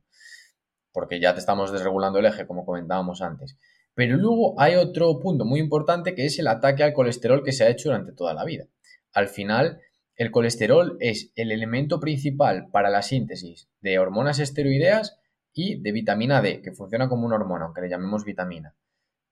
porque 0.91 1.19
ya 1.19 1.33
te 1.33 1.39
estamos 1.39 1.71
desregulando 1.71 2.19
el 2.19 2.25
eje, 2.25 2.45
como 2.45 2.65
comentábamos 2.65 3.21
antes. 3.21 3.57
Pero 3.93 4.17
luego 4.17 4.59
hay 4.59 4.75
otro 4.75 5.19
punto 5.19 5.45
muy 5.45 5.59
importante 5.59 6.15
que 6.15 6.25
es 6.25 6.39
el 6.39 6.47
ataque 6.47 6.83
al 6.83 6.93
colesterol 6.93 7.43
que 7.43 7.51
se 7.51 7.63
ha 7.63 7.69
hecho 7.69 7.89
durante 7.89 8.13
toda 8.13 8.33
la 8.33 8.45
vida. 8.45 8.65
Al 9.13 9.27
final, 9.27 9.79
el 10.15 10.31
colesterol 10.31 10.97
es 10.99 11.31
el 11.35 11.51
elemento 11.51 11.99
principal 11.99 12.69
para 12.71 12.89
la 12.89 13.01
síntesis 13.01 13.69
de 13.81 13.99
hormonas 13.99 14.39
esteroideas 14.39 15.19
y 15.53 15.81
de 15.81 15.91
vitamina 15.91 16.41
D, 16.41 16.61
que 16.61 16.71
funciona 16.71 17.09
como 17.09 17.25
una 17.25 17.35
hormona, 17.35 17.65
aunque 17.65 17.81
le 17.81 17.89
llamemos 17.89 18.23
vitamina. 18.23 18.75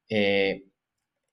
Eh, 0.10 0.66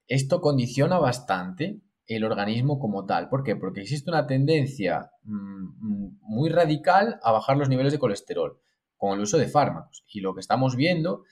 esto 0.07 0.41
condiciona 0.41 0.99
bastante 0.99 1.81
el 2.07 2.25
organismo 2.25 2.79
como 2.79 3.05
tal. 3.05 3.29
¿Por 3.29 3.43
qué? 3.43 3.57
Porque 3.57 3.81
existe 3.81 4.11
una 4.11 4.27
tendencia 4.27 5.11
mm, 5.25 6.19
muy 6.21 6.51
radical 6.51 7.19
a 7.23 7.33
bajar 7.33 7.57
los 7.57 7.69
niveles 7.69 7.93
de 7.93 7.99
colesterol 7.99 8.61
con 8.97 9.15
el 9.15 9.21
uso 9.21 9.39
de 9.39 9.49
fármacos. 9.49 10.05
Y 10.13 10.21
lo 10.21 10.35
que 10.35 10.41
estamos 10.41 10.77
viendo 10.77 11.25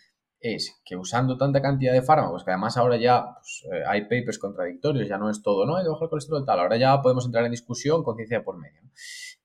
es 0.45 0.81
que 0.85 0.95
usando 0.95 1.39
tanta 1.39 1.63
cantidad 1.63 1.93
de 1.93 2.03
fármacos, 2.03 2.45
que 2.45 2.51
además 2.51 2.77
ahora 2.77 2.99
ya 2.99 3.35
pues, 3.35 3.65
eh, 3.73 3.83
hay 3.87 4.03
papers 4.03 4.39
contradictorios, 4.39 5.09
ya 5.09 5.17
no 5.17 5.31
es 5.31 5.43
todo, 5.43 5.65
¿no? 5.65 5.77
Hay 5.77 5.85
que 5.85 5.89
bajar 5.89 6.05
el 6.05 6.11
colesterol 6.11 6.45
tal, 6.45 6.61
ahora 6.61 6.77
ya 6.77 7.01
podemos 7.01 7.25
entrar 7.25 7.45
en 7.45 7.51
discusión 7.51 8.03
con 8.03 8.17
ciencia 8.17 8.45
por 8.45 8.59
medio. 8.59 8.83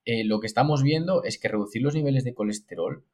Eh, 0.04 0.26
lo 0.26 0.40
que 0.40 0.48
estamos 0.48 0.84
viendo 0.84 1.24
es 1.24 1.40
que 1.40 1.48
reducir 1.48 1.82
los 1.82 1.96
niveles 1.96 2.24
de 2.26 2.34
colesterol 2.34 3.06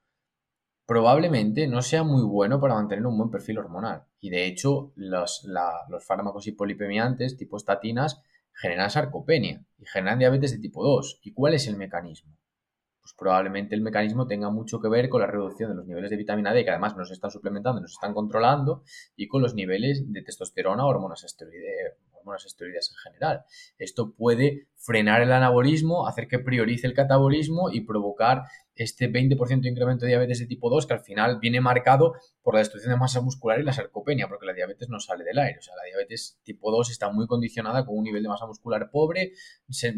probablemente 0.85 1.67
no 1.67 1.81
sea 1.81 2.03
muy 2.03 2.23
bueno 2.23 2.59
para 2.59 2.75
mantener 2.75 3.05
un 3.05 3.17
buen 3.17 3.29
perfil 3.29 3.59
hormonal. 3.59 4.03
Y 4.19 4.29
de 4.29 4.45
hecho, 4.45 4.91
los, 4.95 5.47
los 5.89 6.05
fármacos 6.05 6.47
hipolipemiantes, 6.47 7.37
tipo 7.37 7.57
estatinas, 7.57 8.21
generan 8.53 8.89
sarcopenia 8.89 9.65
y 9.77 9.85
generan 9.85 10.19
diabetes 10.19 10.51
de 10.51 10.59
tipo 10.59 10.83
2. 10.83 11.19
¿Y 11.23 11.33
cuál 11.33 11.53
es 11.53 11.67
el 11.67 11.75
mecanismo? 11.75 12.37
Pues 13.05 13.13
probablemente 13.13 13.75
el 13.75 13.81
mecanismo 13.81 14.25
tenga 14.25 14.49
mucho 14.49 14.79
que 14.81 14.89
ver 14.89 15.09
con 15.09 15.21
la 15.21 15.27
reducción 15.27 15.69
de 15.69 15.75
los 15.75 15.85
niveles 15.85 16.09
de 16.09 16.17
vitamina 16.17 16.51
D, 16.51 16.63
que 16.63 16.71
además 16.71 16.97
nos 16.97 17.11
están 17.11 17.29
suplementando, 17.29 17.79
nos 17.79 17.91
están 17.91 18.15
controlando, 18.15 18.81
y 19.15 19.27
con 19.27 19.43
los 19.43 19.53
niveles 19.53 20.11
de 20.11 20.23
testosterona 20.23 20.83
o 20.83 20.89
hormonas 20.89 21.23
hormonas 21.23 22.45
esteroideas 22.47 22.89
en 22.89 22.97
general. 22.97 23.43
Esto 23.77 24.15
puede 24.15 24.69
frenar 24.75 25.21
el 25.21 25.31
anabolismo, 25.31 26.07
hacer 26.07 26.27
que 26.27 26.39
priorice 26.39 26.87
el 26.87 26.95
catabolismo 26.95 27.69
y 27.69 27.81
provocar 27.81 28.45
este 28.75 29.11
20% 29.11 29.61
de 29.61 29.69
incremento 29.69 30.05
de 30.05 30.09
diabetes 30.09 30.39
de 30.39 30.47
tipo 30.47 30.69
2 30.69 30.85
que 30.85 30.93
al 30.93 30.99
final 30.99 31.39
viene 31.39 31.61
marcado 31.61 32.13
por 32.41 32.53
la 32.53 32.59
destrucción 32.59 32.93
de 32.93 32.99
masa 32.99 33.21
muscular 33.21 33.59
y 33.59 33.63
la 33.63 33.73
sarcopenia, 33.73 34.27
porque 34.27 34.45
la 34.45 34.53
diabetes 34.53 34.89
no 34.89 34.99
sale 34.99 35.23
del 35.23 35.39
aire. 35.39 35.57
O 35.59 35.61
sea, 35.61 35.75
la 35.75 35.83
diabetes 35.83 36.39
tipo 36.43 36.71
2 36.71 36.91
está 36.91 37.11
muy 37.11 37.25
condicionada 37.27 37.85
con 37.85 37.97
un 37.97 38.03
nivel 38.03 38.21
de 38.21 38.29
masa 38.29 38.45
muscular 38.45 38.89
pobre, 38.91 39.33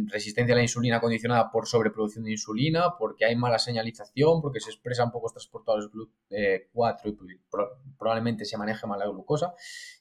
resistencia 0.07 0.53
a 0.53 0.57
la 0.57 0.61
insulina 0.61 0.99
condicionada 1.01 1.51
por 1.51 1.67
sobreproducción 1.67 2.23
de 2.23 2.31
insulina, 2.31 2.97
porque 2.97 3.25
hay 3.25 3.35
mala 3.35 3.59
señalización, 3.59 4.41
porque 4.41 4.59
se 4.59 4.69
expresan 4.69 5.11
pocos 5.11 5.33
transportadores 5.33 5.89
GLUT4 5.91 7.09
y 7.09 7.39
probablemente 7.97 8.45
se 8.45 8.57
maneje 8.57 8.85
mal 8.87 8.99
la 8.99 9.07
glucosa. 9.07 9.53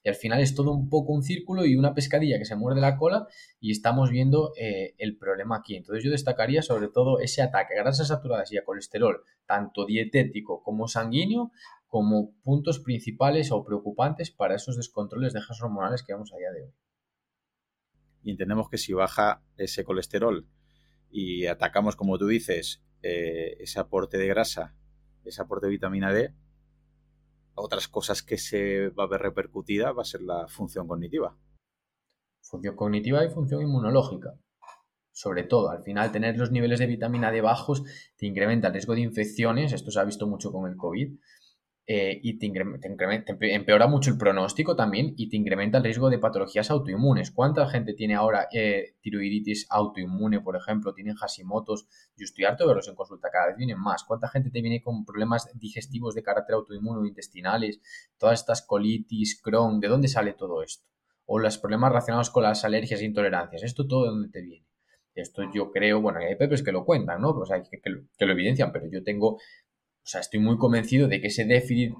Y 0.04 0.08
al 0.08 0.14
final 0.14 0.40
es 0.40 0.54
todo 0.54 0.72
un 0.72 0.88
poco 0.88 1.12
un 1.12 1.22
círculo 1.22 1.64
y 1.64 1.76
una 1.76 1.94
pescadilla 1.94 2.38
que 2.38 2.44
se 2.44 2.56
muerde 2.56 2.80
la 2.80 2.96
cola 2.96 3.26
y 3.58 3.72
estamos 3.72 4.10
viendo 4.10 4.52
eh, 4.56 4.94
el 4.98 5.16
problema 5.16 5.56
aquí. 5.56 5.76
Entonces 5.76 6.04
yo 6.04 6.10
destacaría 6.10 6.62
sobre 6.62 6.88
todo 6.88 7.18
ese 7.20 7.42
ataque 7.42 7.74
a 7.74 7.82
grasas 7.82 8.08
saturadas 8.08 8.52
y 8.52 8.58
a 8.58 8.64
colesterol, 8.66 9.22
tanto 9.46 9.86
dietético 9.86 10.62
como 10.62 10.88
sanguíneo, 10.88 11.52
como 11.86 12.34
puntos 12.42 12.80
principales 12.80 13.52
o 13.52 13.64
preocupantes 13.64 14.30
para 14.30 14.56
esos 14.56 14.76
descontroles 14.76 15.32
de 15.32 15.40
gases 15.40 15.62
hormonales 15.62 16.02
que 16.02 16.12
vemos 16.12 16.32
a 16.34 16.36
día 16.36 16.50
de 16.52 16.64
hoy. 16.64 16.74
Y 18.22 18.32
entendemos 18.32 18.68
que 18.68 18.76
si 18.76 18.92
baja 18.92 19.42
ese 19.56 19.84
colesterol 19.84 20.46
y 21.10 21.46
atacamos, 21.46 21.96
como 21.96 22.18
tú 22.18 22.26
dices, 22.26 22.82
eh, 23.02 23.56
ese 23.60 23.78
aporte 23.78 24.18
de 24.18 24.26
grasa, 24.26 24.74
ese 25.24 25.40
aporte 25.40 25.66
de 25.66 25.72
vitamina 25.72 26.12
D, 26.12 26.34
otras 27.54 27.88
cosas 27.88 28.22
que 28.22 28.36
se 28.36 28.88
va 28.90 29.04
a 29.04 29.08
ver 29.08 29.22
repercutida 29.22 29.92
va 29.92 30.02
a 30.02 30.04
ser 30.04 30.20
la 30.20 30.48
función 30.48 30.86
cognitiva. 30.86 31.38
Función 32.42 32.76
cognitiva 32.76 33.24
y 33.24 33.30
función 33.30 33.62
inmunológica 33.62 34.38
sobre 35.16 35.44
todo. 35.44 35.70
Al 35.70 35.82
final, 35.82 36.12
tener 36.12 36.36
los 36.36 36.50
niveles 36.50 36.78
de 36.78 36.86
vitamina 36.86 37.32
D 37.32 37.40
bajos 37.40 37.82
te 38.16 38.26
incrementa 38.26 38.66
el 38.66 38.74
riesgo 38.74 38.94
de 38.94 39.00
infecciones, 39.00 39.72
esto 39.72 39.90
se 39.90 39.98
ha 39.98 40.04
visto 40.04 40.26
mucho 40.26 40.52
con 40.52 40.70
el 40.70 40.76
COVID, 40.76 41.16
eh, 41.86 42.20
y 42.22 42.38
te, 42.38 42.52
empeora 43.54 43.86
mucho 43.86 44.10
el 44.10 44.18
pronóstico 44.18 44.76
también 44.76 45.14
y 45.16 45.30
te 45.30 45.38
incrementa 45.38 45.78
el 45.78 45.84
riesgo 45.84 46.10
de 46.10 46.18
patologías 46.18 46.70
autoinmunes. 46.70 47.30
¿Cuánta 47.30 47.66
gente 47.66 47.94
tiene 47.94 48.14
ahora 48.14 48.46
eh, 48.52 48.96
tiroiditis 49.00 49.66
autoinmune, 49.70 50.42
por 50.42 50.54
ejemplo? 50.54 50.92
Tienen 50.92 51.14
Hashimoto's. 51.14 51.86
Yo 52.14 52.24
estoy 52.24 52.44
harto 52.44 52.64
de 52.64 52.68
verlos 52.68 52.88
en 52.88 52.94
consulta, 52.94 53.30
cada 53.32 53.46
vez 53.46 53.56
vienen 53.56 53.80
más. 53.80 54.04
¿Cuánta 54.04 54.28
gente 54.28 54.50
te 54.50 54.60
viene 54.60 54.82
con 54.82 55.06
problemas 55.06 55.48
digestivos 55.54 56.14
de 56.14 56.22
carácter 56.22 56.56
autoinmune 56.56 57.08
intestinales? 57.08 57.80
Todas 58.18 58.40
estas 58.40 58.60
colitis, 58.60 59.40
Crohn, 59.40 59.80
¿de 59.80 59.88
dónde 59.88 60.08
sale 60.08 60.34
todo 60.34 60.62
esto? 60.62 60.84
O 61.24 61.38
los 61.38 61.56
problemas 61.56 61.88
relacionados 61.88 62.28
con 62.28 62.42
las 62.42 62.66
alergias 62.66 63.00
e 63.00 63.06
intolerancias. 63.06 63.62
¿Esto 63.62 63.86
todo 63.86 64.04
de 64.04 64.10
dónde 64.10 64.28
te 64.28 64.42
viene? 64.42 64.66
Esto 65.16 65.42
yo 65.52 65.72
creo, 65.72 66.00
bueno, 66.00 66.18
hay 66.20 66.36
papers 66.36 66.62
que 66.62 66.72
lo 66.72 66.84
cuentan, 66.84 67.22
¿no? 67.22 67.30
O 67.30 67.46
sea, 67.46 67.62
que, 67.62 67.80
que, 67.80 68.26
lo 68.26 68.32
evidencian, 68.32 68.70
pero 68.70 68.86
yo 68.90 69.02
tengo, 69.02 69.34
o 69.36 69.40
sea, 70.04 70.20
estoy 70.20 70.40
muy 70.40 70.58
convencido 70.58 71.08
de 71.08 71.20
que 71.20 71.28
ese 71.28 71.46
déficit 71.46 71.94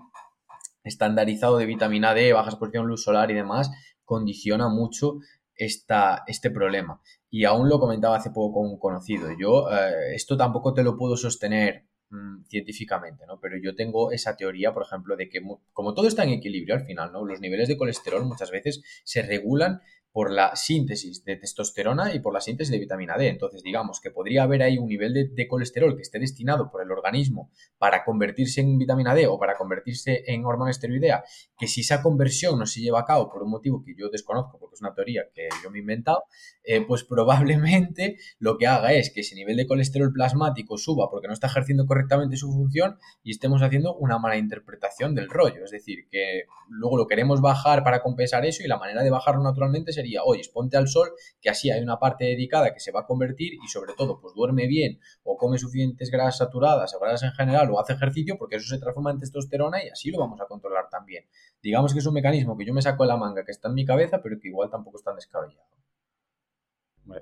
estandarizado 0.85 1.59
de 1.59 1.67
vitamina 1.67 2.15
D, 2.15 2.33
baja 2.33 2.51
exposición 2.51 2.87
luz 2.87 3.03
solar 3.03 3.31
y 3.31 3.35
demás, 3.35 3.71
condiciona 4.05 4.69
mucho 4.69 5.19
esta, 5.57 6.23
este 6.27 6.51
problema. 6.51 7.01
Y 7.31 7.45
aún 7.45 7.69
lo 7.69 7.81
comentaba 7.81 8.17
hace 8.17 8.31
poco 8.31 8.61
con 8.61 8.71
un 8.71 8.79
conocido. 8.79 9.29
Yo 9.39 9.71
eh, 9.71 10.15
esto 10.15 10.37
tampoco 10.37 10.73
te 10.75 10.85
lo 10.85 10.97
puedo 10.97 11.17
sostener 11.17 11.87
mm, 12.11 12.45
científicamente, 12.45 13.25
¿no? 13.27 13.41
Pero 13.41 13.57
yo 13.59 13.75
tengo 13.75 14.13
esa 14.13 14.37
teoría, 14.37 14.73
por 14.73 14.85
ejemplo, 14.85 15.17
de 15.17 15.29
que 15.29 15.41
como 15.73 15.95
todo 15.95 16.07
está 16.07 16.23
en 16.25 16.31
equilibrio 16.31 16.75
al 16.75 16.85
final, 16.85 17.13
¿no? 17.13 17.25
Los 17.25 17.41
niveles 17.41 17.69
de 17.69 17.77
colesterol 17.77 18.25
muchas 18.25 18.51
veces 18.51 18.83
se 19.05 19.23
regulan 19.23 19.81
por 20.17 20.33
la 20.33 20.57
síntesis 20.57 21.27
de 21.27 21.37
testosterona 21.37 22.15
y 22.15 22.21
por 22.21 22.33
la 22.33 22.41
síntesis 22.41 22.73
de 22.73 22.79
vitamina 22.79 23.19
D. 23.19 23.29
Entonces, 23.29 23.63
digamos 23.63 24.01
que 24.01 24.11
podría 24.11 24.45
haber 24.45 24.63
ahí 24.63 24.79
un 24.79 24.89
nivel 24.89 25.13
de, 25.13 25.47
colesterol 25.47 25.95
que 25.95 26.01
esté 26.01 26.19
destinado 26.19 26.71
por 26.71 26.81
el 26.81 26.91
organismo 26.91 27.51
para 27.77 28.03
convertirse 28.03 28.63
en 28.63 28.79
vitamina 28.79 29.15
D 29.15 29.27
o 29.27 29.39
para 29.39 29.59
convertirse 29.59 30.25
en 30.27 30.47
hormona 30.47 30.71
esteroidea, 30.71 31.23
que 31.59 31.67
si 31.67 31.83
esa 31.83 32.01
conversión 32.01 32.59
no 32.59 32.65
se 32.65 32.81
lleva 32.81 33.01
a 33.01 33.05
cabo 33.05 33.29
por 33.31 33.43
un 33.43 33.51
motivo 33.51 33.85
que 33.85 33.95
yo 33.95 34.09
desconozco, 34.09 34.59
porque 34.59 34.77
es 34.77 34.81
una 34.81 34.95
teoría 34.95 35.25
que 35.35 35.51
yo 35.63 35.71
me 35.71 35.77
he 35.77 35.81
inventado, 35.83 36.25
eh, 36.65 36.81
pues 36.81 37.05
probablemente 37.05 38.17
lo 38.39 38.57
que 38.57 38.67
haga 38.69 38.95
es 38.95 39.13
que 39.13 39.21
ese 39.21 39.35
nivel 39.35 39.59
de 39.59 39.67
colesterol 39.67 40.15
plasmático 40.15 40.79
suba 40.79 41.11
porque 41.11 41.27
no 41.29 41.35
está 41.35 41.49
ejerciendo 41.49 41.85
correctamente 41.85 42.39
su 42.39 42.51
función 42.51 42.97
y 43.23 43.33
estemos 43.33 43.61
haciendo 43.61 43.95
una 43.97 44.19
mala 44.19 44.39
interpretación 44.39 45.15
del 45.15 45.29
rollo. 45.29 45.63
Es 45.63 45.73
decir, 45.73 46.09
que 46.11 46.45
luego 46.71 46.97
lo 46.97 47.07
queremos 47.07 47.43
bajar 47.43 47.85
para 47.85 48.01
compensar 48.01 48.47
eso 48.47 48.63
y 48.65 48.67
la 48.67 48.79
manera 48.79 49.03
de 49.03 49.11
bajarlo 49.11 49.43
naturalmente 49.43 49.93
sería 49.93 50.06
sería, 50.07 50.23
oye, 50.25 50.43
ponte 50.53 50.77
al 50.77 50.89
sol, 50.89 51.11
que 51.41 51.51
así 51.51 51.71
hay 51.71 51.83
una 51.83 51.99
parte 51.99 52.25
dedicada 52.25 52.73
que 52.73 52.81
se 52.81 52.93
va 52.93 53.01
a 53.01 53.07
convertir 53.07 53.55
y 53.55 53.69
sobre 53.69 53.95
todo, 53.95 54.21
pues 54.21 54.35
duerme 54.35 54.67
bien 54.67 55.01
o 55.25 55.37
come 55.37 55.59
suficientes 55.59 56.11
grasas 56.11 56.39
saturadas 56.39 56.97
grasas 57.01 57.31
en 57.31 57.33
general 57.33 57.71
o 57.71 57.81
hace 57.81 57.95
ejercicio 57.95 58.37
porque 58.39 58.57
eso 58.57 58.69
se 58.69 58.79
transforma 58.79 59.11
en 59.11 59.19
testosterona 59.19 59.85
y 59.85 59.89
así 59.89 60.11
lo 60.11 60.19
vamos 60.19 60.41
a 60.41 60.47
controlar 60.47 60.89
también. 60.91 61.25
Digamos 61.63 61.93
que 61.93 61.99
es 62.01 62.07
un 62.07 62.15
mecanismo 62.15 62.57
que 62.57 62.65
yo 62.65 62.73
me 62.73 62.83
saco 62.83 63.03
de 63.05 63.09
la 63.09 63.17
manga, 63.17 63.45
que 63.45 63.53
está 63.53 63.69
en 63.69 63.75
mi 63.75 63.85
cabeza, 63.85 64.21
pero 64.23 64.39
que 64.41 64.49
igual 64.49 64.71
tampoco 64.71 64.99
es 64.99 65.05
tan 65.05 65.17
descabellado. 65.17 65.67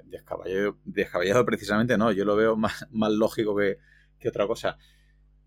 Descabellado, 0.05 0.79
descabellado 0.85 1.45
precisamente 1.45 1.99
no, 1.99 2.13
yo 2.13 2.25
lo 2.25 2.37
veo 2.37 2.57
más, 2.57 2.87
lógico 2.91 3.57
que, 3.57 3.79
otra 4.29 4.47
cosa. 4.47 4.79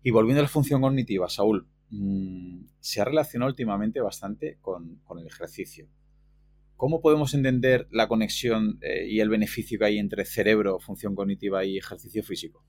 Y 0.02 0.10
volviendo 0.12 0.40
a 0.40 0.44
la 0.44 0.48
función 0.48 0.80
cognitiva, 0.80 1.28
Saúl, 1.28 1.68
mmm, 1.90 2.66
se 2.78 3.00
ha 3.00 3.04
relacionado 3.04 3.50
últimamente 3.50 4.00
bastante 4.00 4.58
con, 4.60 5.00
el 5.18 5.26
ejercicio. 5.26 5.88
¿Cómo 6.78 7.00
podemos 7.00 7.34
entender 7.34 7.88
la 7.90 8.06
conexión 8.06 8.78
eh, 8.82 9.04
y 9.08 9.18
el 9.18 9.28
beneficio 9.28 9.80
que 9.80 9.86
hay 9.86 9.98
entre 9.98 10.24
cerebro, 10.24 10.78
función 10.78 11.16
cognitiva 11.16 11.64
y 11.64 11.76
ejercicio 11.76 12.22
físico? 12.22 12.64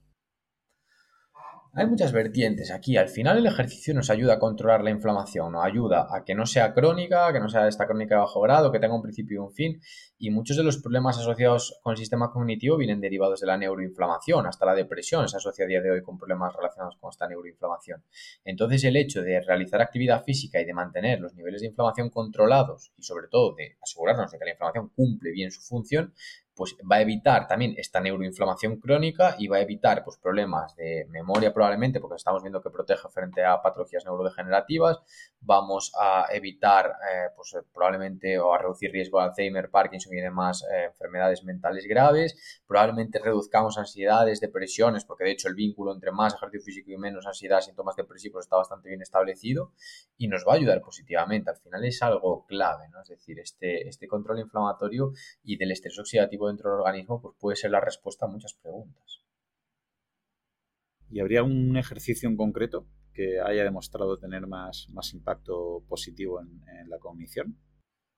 Hay 1.74 1.86
muchas 1.86 2.12
vertientes 2.12 2.72
aquí. 2.72 2.98
Al 2.98 3.10
final 3.10 3.38
el 3.38 3.46
ejercicio 3.46 3.94
nos 3.94 4.10
ayuda 4.10 4.34
a 4.34 4.40
controlar 4.40 4.84
la 4.84 4.90
inflamación, 4.90 5.52
nos 5.52 5.64
ayuda 5.64 6.08
a 6.10 6.26
que 6.26 6.34
no 6.34 6.48
sea 6.48 6.74
crónica, 6.74 7.32
que 7.32 7.40
no 7.40 7.48
sea 7.48 7.68
esta 7.68 7.86
crónica 7.86 8.16
de 8.16 8.22
bajo 8.22 8.42
grado, 8.42 8.72
que 8.72 8.80
tenga 8.80 8.96
un 8.96 9.04
principio 9.04 9.36
y 9.36 9.38
un 9.38 9.52
fin. 9.52 9.80
Y 10.18 10.32
muchos 10.32 10.58
de 10.58 10.64
los 10.64 10.80
problemas 10.80 11.20
asociados 11.20 11.80
con 11.84 11.92
el 11.92 11.98
sistema 11.98 12.32
cognitivo 12.32 12.76
vienen 12.76 13.00
derivados 13.00 13.40
de 13.42 13.46
la 13.46 13.56
neuroinflamación. 13.56 14.48
Hasta 14.48 14.66
la 14.66 14.74
depresión 14.74 15.30
se 15.30 15.38
asocia 15.38 15.66
a 15.66 15.68
día 15.68 15.80
de 15.80 15.92
hoy 15.92 16.02
con 16.02 16.18
problemas 16.18 16.56
relacionados 16.56 16.98
con 17.00 17.12
esta 17.12 17.28
neuroinflamación. 17.28 18.04
Entonces 18.44 18.84
el 18.86 18.96
hecho 18.96 19.22
de 19.22 19.40
realizar 19.40 19.80
actividad 19.80 20.24
física 20.24 20.60
y 20.60 20.66
de 20.66 20.74
mantener 20.74 21.20
los 21.20 21.36
niveles 21.36 21.62
de 21.62 21.68
inflamación 21.68 22.10
controlados 22.10 22.94
y 22.98 23.04
sobre 23.04 23.28
todo 23.28 23.54
de 23.54 23.78
asegurarnos 23.80 24.32
de 24.32 24.40
que 24.40 24.46
la 24.46 24.52
inflamación 24.52 24.90
cumple 24.90 25.32
bien 25.32 25.52
su 25.52 25.62
función, 25.62 26.16
pues 26.60 26.76
va 26.92 26.98
a 26.98 27.02
evitar 27.02 27.48
también 27.48 27.74
esta 27.78 28.02
neuroinflamación 28.02 28.82
crónica 28.82 29.38
y 29.40 29.48
va 29.48 29.56
a 29.56 29.62
evitar 29.62 30.04
pues, 30.04 30.18
problemas 30.18 30.76
de 30.76 31.08
memoria 31.10 31.54
probablemente, 31.54 32.02
porque 32.02 32.18
estamos 32.18 32.44
viendo 32.44 32.62
que 32.62 32.70
protege 32.70 33.08
frente 33.08 33.46
a 33.46 33.62
patologías 33.62 34.04
neurodegenerativas, 34.04 35.00
vamos 35.40 35.94
a 35.98 36.26
evitar 36.34 36.88
eh, 36.88 37.30
pues, 37.34 37.56
probablemente 37.74 38.38
o 38.40 38.54
a 38.54 38.58
reducir 38.58 38.92
riesgo 38.92 39.20
de 39.20 39.28
Alzheimer, 39.28 39.70
Parkinson 39.70 40.14
y 40.14 40.20
demás 40.20 40.66
eh, 40.70 40.88
enfermedades 40.88 41.46
mentales 41.46 41.86
graves, 41.88 42.62
probablemente 42.68 43.20
reduzcamos 43.20 43.78
ansiedades, 43.78 44.42
depresiones, 44.42 45.06
porque 45.06 45.24
de 45.24 45.32
hecho 45.32 45.48
el 45.48 45.56
vínculo 45.56 45.94
entre 45.94 46.12
más 46.12 46.34
ejercicio 46.34 46.66
físico 46.66 46.92
y 46.92 46.98
menos 46.98 47.26
ansiedad, 47.26 47.62
síntomas 47.62 47.96
depresivos 47.96 48.44
está 48.44 48.58
bastante 48.58 48.90
bien 48.90 49.02
establecido 49.02 49.72
y 50.18 50.28
nos 50.28 50.46
va 50.46 50.52
a 50.52 50.56
ayudar 50.58 50.82
positivamente. 50.82 51.52
Al 51.52 51.56
final 51.56 51.86
es 51.86 52.02
algo 52.02 52.46
clave, 52.46 52.90
¿no? 52.90 53.02
es 53.02 53.08
decir, 53.08 53.40
este, 53.40 53.88
este 53.88 54.10
control 54.10 54.40
inflamatorio 54.40 55.14
y 55.42 55.56
del 55.56 55.72
estrés 55.72 55.98
oxidativo 55.98 56.49
dentro 56.50 56.72
del 56.72 56.82
organismo, 56.82 57.22
pues 57.22 57.36
puede 57.40 57.56
ser 57.56 57.72
la 57.72 57.80
respuesta 57.80 58.26
a 58.26 58.30
muchas 58.30 58.54
preguntas. 58.54 59.24
¿Y 61.10 61.20
habría 61.20 61.44
un 61.44 61.78
ejercicio 61.78 62.30
en 62.30 62.38
concreto 62.38 62.86
que 63.14 63.40
haya 63.40 63.64
demostrado 63.64 64.20
tener 64.20 64.46
más, 64.46 64.88
más 64.90 65.14
impacto 65.14 65.84
positivo 65.88 66.42
en, 66.42 66.62
en 66.82 66.90
la 66.90 67.00
cognición? 67.00 67.58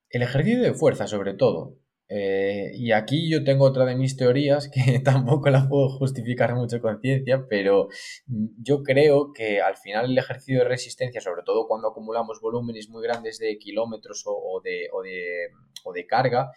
El 0.10 0.24
ejercicio 0.24 0.62
de 0.62 0.74
fuerza, 0.74 1.08
sobre 1.08 1.34
todo. 1.34 1.78
Eh, 2.14 2.74
y 2.76 2.92
aquí 2.92 3.30
yo 3.32 3.42
tengo 3.46 3.64
otra 3.64 3.86
de 3.86 3.96
mis 3.96 4.18
teorías 4.18 4.70
que 4.70 5.00
tampoco 5.04 5.50
la 5.50 5.70
puedo 5.70 5.88
justificar 5.88 6.54
mucho 6.56 6.82
con 6.82 7.00
ciencia, 7.00 7.46
pero 7.48 7.88
yo 8.28 8.84
creo 8.84 9.32
que 9.32 9.62
al 9.62 9.78
final 9.78 10.12
el 10.12 10.18
ejercicio 10.18 10.60
de 10.60 10.66
resistencia, 10.66 11.22
sobre 11.22 11.44
todo 11.44 11.68
cuando 11.70 11.88
acumulamos 11.88 12.42
volúmenes 12.42 12.90
muy 12.90 13.02
grandes 13.02 13.40
de 13.40 13.58
kilómetros 13.58 14.24
o, 14.26 14.34
o, 14.34 14.60
de, 14.60 14.90
o, 14.92 15.02
de, 15.02 15.52
o 15.86 15.94
de 15.94 16.06
carga, 16.06 16.52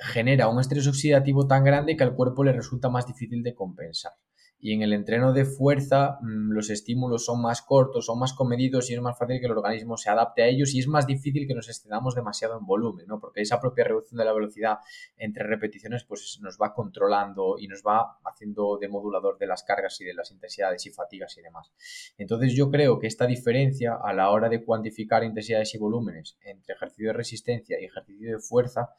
genera 0.00 0.48
un 0.48 0.60
estrés 0.60 0.86
oxidativo 0.86 1.46
tan 1.46 1.64
grande 1.64 1.96
que 1.96 2.04
al 2.04 2.14
cuerpo 2.14 2.44
le 2.44 2.52
resulta 2.52 2.88
más 2.88 3.06
difícil 3.06 3.42
de 3.42 3.54
compensar. 3.54 4.12
Y 4.60 4.74
en 4.74 4.82
el 4.82 4.92
entreno 4.92 5.32
de 5.32 5.44
fuerza 5.44 6.18
mm, 6.20 6.52
los 6.52 6.70
estímulos 6.70 7.24
son 7.24 7.40
más 7.40 7.62
cortos, 7.62 8.06
son 8.06 8.18
más 8.18 8.32
comedidos 8.34 8.90
y 8.90 8.94
es 8.94 9.00
más 9.00 9.18
fácil 9.18 9.40
que 9.40 9.46
el 9.46 9.52
organismo 9.52 9.96
se 9.96 10.10
adapte 10.10 10.42
a 10.42 10.46
ellos 10.46 10.74
y 10.74 10.80
es 10.80 10.86
más 10.86 11.06
difícil 11.06 11.46
que 11.46 11.54
nos 11.54 11.68
excedamos 11.68 12.14
demasiado 12.14 12.58
en 12.58 12.66
volumen, 12.66 13.06
¿no? 13.06 13.18
Porque 13.18 13.40
esa 13.40 13.60
propia 13.60 13.84
reducción 13.84 14.18
de 14.18 14.24
la 14.24 14.32
velocidad 14.32 14.78
entre 15.16 15.44
repeticiones 15.44 16.04
pues 16.04 16.38
nos 16.42 16.58
va 16.58 16.74
controlando 16.74 17.56
y 17.58 17.68
nos 17.68 17.82
va 17.82 18.18
haciendo 18.24 18.78
de 18.78 18.88
modulador 18.88 19.38
de 19.38 19.46
las 19.46 19.62
cargas 19.62 20.00
y 20.00 20.04
de 20.04 20.14
las 20.14 20.30
intensidades 20.30 20.84
y 20.86 20.90
fatigas 20.90 21.36
y 21.38 21.42
demás. 21.42 21.72
Entonces 22.18 22.54
yo 22.54 22.70
creo 22.70 22.98
que 22.98 23.06
esta 23.06 23.26
diferencia 23.26 23.98
a 24.02 24.12
la 24.12 24.30
hora 24.30 24.48
de 24.48 24.64
cuantificar 24.64 25.24
intensidades 25.24 25.74
y 25.74 25.78
volúmenes 25.78 26.36
entre 26.42 26.74
ejercicio 26.74 27.08
de 27.08 27.14
resistencia 27.14 27.80
y 27.80 27.84
ejercicio 27.84 28.30
de 28.30 28.38
fuerza 28.38 28.90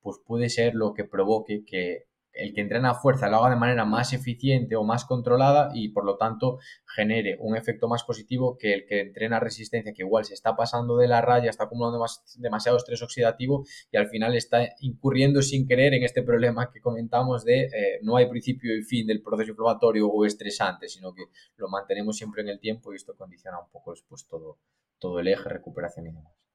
pues 0.00 0.18
puede 0.24 0.48
ser 0.48 0.74
lo 0.74 0.94
que 0.94 1.04
provoque 1.04 1.64
que 1.64 2.06
el 2.38 2.54
que 2.54 2.60
entrena 2.60 2.94
fuerza 2.94 3.28
lo 3.28 3.38
haga 3.38 3.50
de 3.50 3.56
manera 3.56 3.84
más 3.84 4.12
eficiente 4.12 4.76
o 4.76 4.84
más 4.84 5.04
controlada 5.04 5.70
y 5.74 5.88
por 5.88 6.04
lo 6.04 6.16
tanto 6.16 6.58
genere 6.86 7.36
un 7.40 7.56
efecto 7.56 7.88
más 7.88 8.04
positivo 8.04 8.56
que 8.56 8.72
el 8.72 8.86
que 8.86 9.00
entrena 9.00 9.40
resistencia, 9.40 9.92
que 9.92 10.02
igual 10.02 10.24
se 10.24 10.34
está 10.34 10.56
pasando 10.56 10.96
de 10.96 11.08
la 11.08 11.20
raya, 11.20 11.50
está 11.50 11.64
acumulando 11.64 12.04
demasiado 12.36 12.78
estrés 12.78 13.02
oxidativo 13.02 13.66
y 13.90 13.96
al 13.96 14.08
final 14.08 14.34
está 14.34 14.60
incurriendo 14.80 15.42
sin 15.42 15.66
querer 15.66 15.94
en 15.94 16.04
este 16.04 16.22
problema 16.22 16.70
que 16.72 16.80
comentamos 16.80 17.44
de 17.44 17.64
eh, 17.64 17.98
no 18.02 18.16
hay 18.16 18.26
principio 18.26 18.76
y 18.76 18.82
fin 18.82 19.06
del 19.06 19.22
proceso 19.22 19.50
inflamatorio 19.50 20.08
o 20.08 20.24
estresante, 20.24 20.88
sino 20.88 21.12
que 21.12 21.24
lo 21.56 21.68
mantenemos 21.68 22.16
siempre 22.16 22.42
en 22.42 22.48
el 22.48 22.60
tiempo 22.60 22.92
y 22.92 22.96
esto 22.96 23.14
condiciona 23.16 23.58
un 23.58 23.70
poco 23.70 23.90
después 23.90 24.26
todo, 24.26 24.58
todo 24.98 25.20
el 25.20 25.28
eje, 25.28 25.48
recuperación 25.48 26.06
y 26.06 26.10
demás 26.10 26.47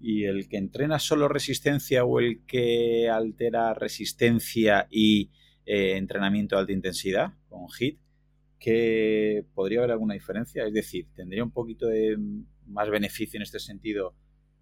y 0.00 0.24
el 0.24 0.48
que 0.48 0.58
entrena 0.58 0.98
solo 0.98 1.28
resistencia 1.28 2.04
o 2.04 2.20
el 2.20 2.44
que 2.46 3.08
altera 3.08 3.74
resistencia 3.74 4.86
y 4.90 5.30
eh, 5.66 5.96
entrenamiento 5.96 6.56
de 6.56 6.60
alta 6.60 6.72
intensidad 6.72 7.32
con 7.48 7.66
HIT, 7.68 7.98
que 8.58 9.44
podría 9.54 9.78
haber 9.80 9.92
alguna 9.92 10.14
diferencia. 10.14 10.66
Es 10.66 10.72
decir, 10.72 11.08
tendría 11.14 11.44
un 11.44 11.52
poquito 11.52 11.86
de 11.86 12.16
más 12.66 12.90
beneficio 12.90 13.38
en 13.38 13.42
este 13.42 13.58
sentido 13.58 14.14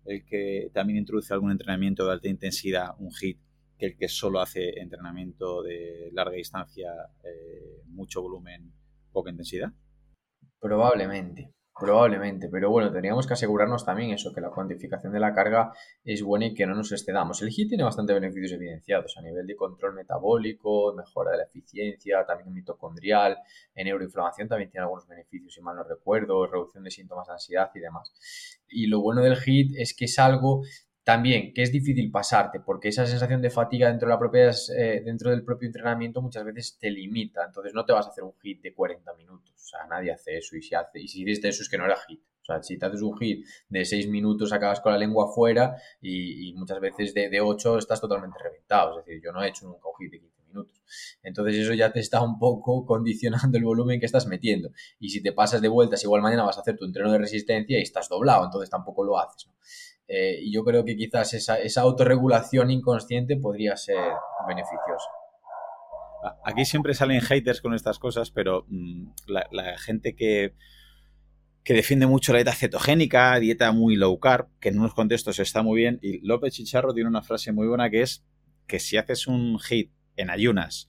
el 0.05 0.25
que 0.25 0.71
también 0.73 0.99
introduce 0.99 1.33
algún 1.33 1.53
entrenamiento 1.53 2.07
de 2.07 2.13
alta 2.13 2.29
intensidad, 2.29 2.91
un 2.99 3.11
HIT, 3.13 3.39
que 3.79 3.87
el 3.87 3.97
que 3.97 4.09
solo 4.09 4.41
hace 4.41 4.81
entrenamiento 4.81 5.63
de 5.63 6.11
larga 6.13 6.37
distancia, 6.37 6.91
eh, 7.25 7.83
mucho 7.87 8.23
volumen, 8.23 8.73
poca 9.13 9.31
intensidad. 9.31 9.73
Probablemente. 10.61 11.53
Probablemente, 11.79 12.51
pero 12.51 12.71
bueno, 12.71 12.93
tendríamos 12.93 13.27
que 13.27 13.33
asegurarnos 13.33 13.85
también 13.85 14.11
eso, 14.11 14.33
que 14.33 14.43
la 14.43 14.51
cuantificación 14.51 15.11
de 15.11 15.19
la 15.19 15.33
carga 15.33 15.73
es 16.05 16.23
buena 16.23 16.47
y 16.47 16.55
que 16.55 16.67
no 16.67 16.75
nos 16.75 16.93
excedamos. 16.93 17.41
El 17.41 17.49
HIIT 17.49 17.71
tiene 17.71 17.83
bastante 17.83 18.13
beneficios 18.13 18.53
evidenciados 18.53 19.17
a 19.17 19.23
nivel 19.23 19.47
de 19.47 19.57
control 19.57 19.95
metabólico, 19.95 20.93
mejora 20.95 21.31
de 21.33 21.39
la 21.39 21.45
eficiencia, 21.45 22.27
también 22.27 22.53
mitocondrial, 22.53 23.39
en 23.75 23.87
neuroinflamación 23.87 24.49
también 24.49 24.71
tiene 24.71 24.83
algunos 24.85 25.09
beneficios, 25.09 25.55
si 25.55 25.63
mal 25.63 25.75
no 25.75 25.85
recuerdo, 25.85 26.47
reducción 26.47 26.85
de 26.85 26.91
síntomas 26.91 27.27
de 27.29 27.33
ansiedad 27.33 27.71
y 27.75 27.81
demás. 27.81 28.13
Y 28.69 28.87
lo 28.87 29.01
bueno 29.01 29.23
del 29.23 29.39
HIIT 29.39 29.75
es 29.79 29.97
que 29.97 30.05
es 30.05 30.19
algo 30.19 30.63
también 31.05 31.53
que 31.53 31.63
es 31.63 31.73
difícil 31.73 32.11
pasarte 32.11 32.61
porque 32.61 32.89
esa 32.89 33.07
sensación 33.07 33.43
de 33.43 33.51
fatiga 33.51 33.89
dentro, 33.89 34.09
de 34.09 34.15
la 34.15 34.19
propia, 34.19 34.51
eh, 34.77 35.03
dentro 35.05 35.31
del 35.31 35.45
propio 35.45 35.67
entrenamiento 35.67 36.23
muchas 36.23 36.45
veces 36.45 36.79
te 36.79 36.91
limita, 36.91 37.45
entonces 37.45 37.75
no 37.75 37.85
te 37.85 37.93
vas 37.93 38.07
a 38.07 38.11
hacer 38.11 38.25
un 38.25 38.35
hit 38.41 38.63
de 38.63 38.73
40 38.75 39.13
minutos 39.15 39.53
o 39.73 39.77
sea, 39.77 39.87
nadie 39.87 40.13
hace 40.13 40.37
eso 40.37 40.57
y 40.57 40.63
si 40.63 40.75
hace, 40.75 41.01
y 41.01 41.09
si 41.09 41.25
dices 41.25 41.45
eso 41.45 41.63
es 41.63 41.69
que 41.69 41.79
no 41.79 41.85
era 41.85 41.97
hit. 41.97 42.21
O 42.21 42.45
sea, 42.45 42.63
si 42.63 42.77
te 42.77 42.87
haces 42.87 43.03
un 43.03 43.17
hit 43.19 43.47
de 43.69 43.85
6 43.85 44.09
minutos 44.09 44.53
acabas 44.53 44.81
con 44.81 44.93
la 44.93 44.99
lengua 44.99 45.27
afuera 45.27 45.77
y, 46.01 46.53
muchas 46.55 46.81
veces 46.81 47.15
de, 47.15 47.31
de 47.31 47.41
8 47.41 47.79
estás 47.79 48.01
totalmente 48.01 48.37
reventado. 48.43 48.99
Es 48.99 49.07
decir, 49.07 49.23
yo 49.23 49.33
no 49.33 49.43
he 49.43 49.49
hecho 49.49 49.67
nunca 49.67 49.89
un 49.89 49.95
hit 49.99 50.11
de 50.11 50.19
15 50.19 50.43
minutos. 50.49 50.83
Entonces 51.23 51.57
eso 51.57 51.73
ya 51.73 51.93
te 51.93 52.01
está 52.01 52.21
un 52.21 52.39
poco 52.39 52.85
condicionando 52.87 53.57
el 53.57 53.65
volumen 53.65 54.01
que 54.01 54.07
estás 54.07 54.27
metiendo. 54.27 54.71
Y 54.99 55.11
si 55.11 55.23
te 55.23 55.33
pasas 55.33 55.63
de 55.63 55.69
vueltas, 55.69 56.03
igual 56.03 56.21
mañana 56.21 56.43
vas 56.43 56.59
a 56.59 56.63
hacer 56.63 56.77
tu 56.77 56.85
entreno 56.85 57.13
de 57.13 57.19
resistencia 57.19 57.79
y 57.79 57.83
estás 57.83 58.09
doblado, 58.09 58.45
entonces 58.45 58.69
tampoco 58.69 59.05
lo 59.05 59.19
haces. 59.19 59.49
Eh, 60.15 60.41
y 60.43 60.53
yo 60.53 60.63
creo 60.63 60.85
que 60.85 60.95
quizás 60.95 61.33
esa, 61.33 61.59
esa 61.59 61.81
autorregulación 61.81 62.71
inconsciente 62.71 63.39
podría 63.39 63.79
ser 63.79 63.97
beneficiosa. 64.47 65.09
Aquí 66.45 66.67
siempre 66.67 66.93
salen 66.93 67.23
haters 67.23 67.63
con 67.63 67.73
estas 67.73 67.99
cosas, 67.99 68.31
pero 68.31 68.67
mm, 68.69 69.07
la, 69.27 69.79
gente 69.79 70.15
que, 70.15 70.55
que 71.65 71.73
defiende 71.73 72.07
mucho 72.07 72.33
la 72.33 72.41
dieta 72.41 72.53
cetogénica, 72.53 73.41
dieta 73.41 73.73
muy 73.73 73.97
low 73.97 74.21
carb, 74.21 74.49
que 74.61 74.69
en 74.69 74.81
unos 74.81 74.93
contextos 74.93 75.39
está 75.39 75.63
muy 75.63 75.81
bien, 75.81 75.99
y 76.03 76.21
López 76.27 76.53
Chicharro 76.53 76.93
tiene 76.93 77.09
una 77.09 77.23
frase 77.23 77.51
muy 77.53 77.67
buena 77.67 77.89
que 77.89 78.03
es 78.03 78.23
que 78.67 78.81
si 78.81 78.99
haces 78.99 79.27
un 79.27 79.59
hit 79.61 79.93
en 80.17 80.29
ayunas 80.29 80.89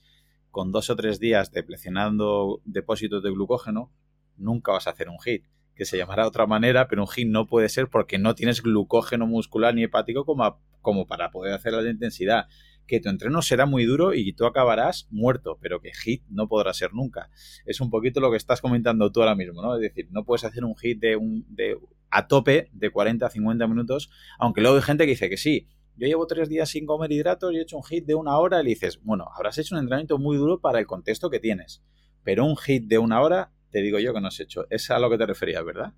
con 0.52 0.74
dos 0.74 0.90
o 0.90 0.98
tres 0.98 1.22
días 1.22 1.50
deplecionando 1.54 2.62
depósitos 2.66 3.24
de 3.24 3.32
glucógeno, 3.32 3.90
nunca 4.36 4.74
vas 4.74 4.88
a 4.88 4.90
hacer 4.90 5.08
un 5.08 5.20
hit, 5.22 5.46
que 5.76 5.86
se 5.86 5.98
llamará 5.98 6.24
de 6.24 6.30
otra 6.30 6.46
manera, 6.46 6.88
pero 6.88 7.02
un 7.02 7.08
hit 7.08 7.28
no 7.28 7.48
puede 7.48 7.70
ser 7.70 7.88
porque 7.88 8.20
no 8.20 8.36
tienes 8.36 8.62
glucógeno 8.62 9.26
muscular 9.28 9.74
ni 9.74 9.84
hepático 9.84 10.26
como, 10.26 10.60
como 10.82 11.08
para 11.08 11.32
poder 11.32 11.54
hacer 11.54 11.74
la 11.74 11.90
intensidad 11.90 12.48
que 12.88 13.00
tu 13.00 13.10
entreno 13.10 13.42
será 13.42 13.66
muy 13.66 13.86
duro 13.86 14.14
y 14.14 14.34
tú 14.34 14.46
acabarás 14.46 15.08
muerto, 15.10 15.58
pero 15.62 15.80
que 15.80 15.94
hit 15.94 16.24
no 16.30 16.48
podrá 16.48 16.74
ser 16.74 16.94
nunca. 16.94 17.30
Es 17.66 17.80
un 17.82 17.90
poquito 17.90 18.20
lo 18.20 18.30
que 18.30 18.38
estás 18.38 18.62
comentando 18.62 19.12
tú 19.12 19.22
ahora 19.22 19.36
mismo, 19.36 19.62
¿no? 19.62 19.76
Es 19.76 19.82
decir, 19.82 20.08
no 20.12 20.26
puedes 20.26 20.44
hacer 20.44 20.66
un 20.66 20.76
hit 20.76 21.00
de 21.00 21.16
un, 21.16 21.46
de, 21.50 21.78
a 22.10 22.28
tope 22.28 22.70
de 22.74 22.90
40 22.90 23.26
a 23.26 23.30
50 23.30 23.68
minutos, 23.68 24.10
aunque 24.38 24.62
luego 24.62 24.76
hay 24.76 24.84
gente 24.84 25.06
que 25.06 25.12
dice 25.12 25.30
que 25.30 25.38
sí, 25.38 25.68
yo 25.96 26.08
llevo 26.08 26.28
tres 26.28 26.50
días 26.50 26.70
sin 26.70 26.86
comer 26.86 27.12
hidratos 27.12 27.54
y 27.54 27.58
he 27.58 27.62
hecho 27.62 27.78
un 27.78 27.84
hit 27.84 28.06
de 28.06 28.16
una 28.16 28.38
hora 28.38 28.62
y 28.62 28.64
le 28.64 28.70
dices, 28.72 29.00
bueno, 29.04 29.28
habrás 29.36 29.58
hecho 29.58 29.76
un 29.76 29.80
entrenamiento 29.80 30.18
muy 30.18 30.38
duro 30.38 30.60
para 30.60 30.80
el 30.80 30.88
contexto 30.88 31.30
que 31.30 31.40
tienes, 31.40 31.84
pero 32.24 32.46
un 32.46 32.58
hit 32.58 32.86
de 32.86 32.98
una 32.98 33.22
hora, 33.22 33.52
te 33.74 33.82
digo 33.82 34.00
yo 34.00 34.14
que 34.14 34.22
no 34.22 34.28
has 34.28 34.40
hecho. 34.40 34.66
Es 34.70 34.90
a 34.92 35.00
lo 35.00 35.10
que 35.10 35.18
te 35.18 35.26
referías, 35.26 35.66
¿verdad? 35.66 35.94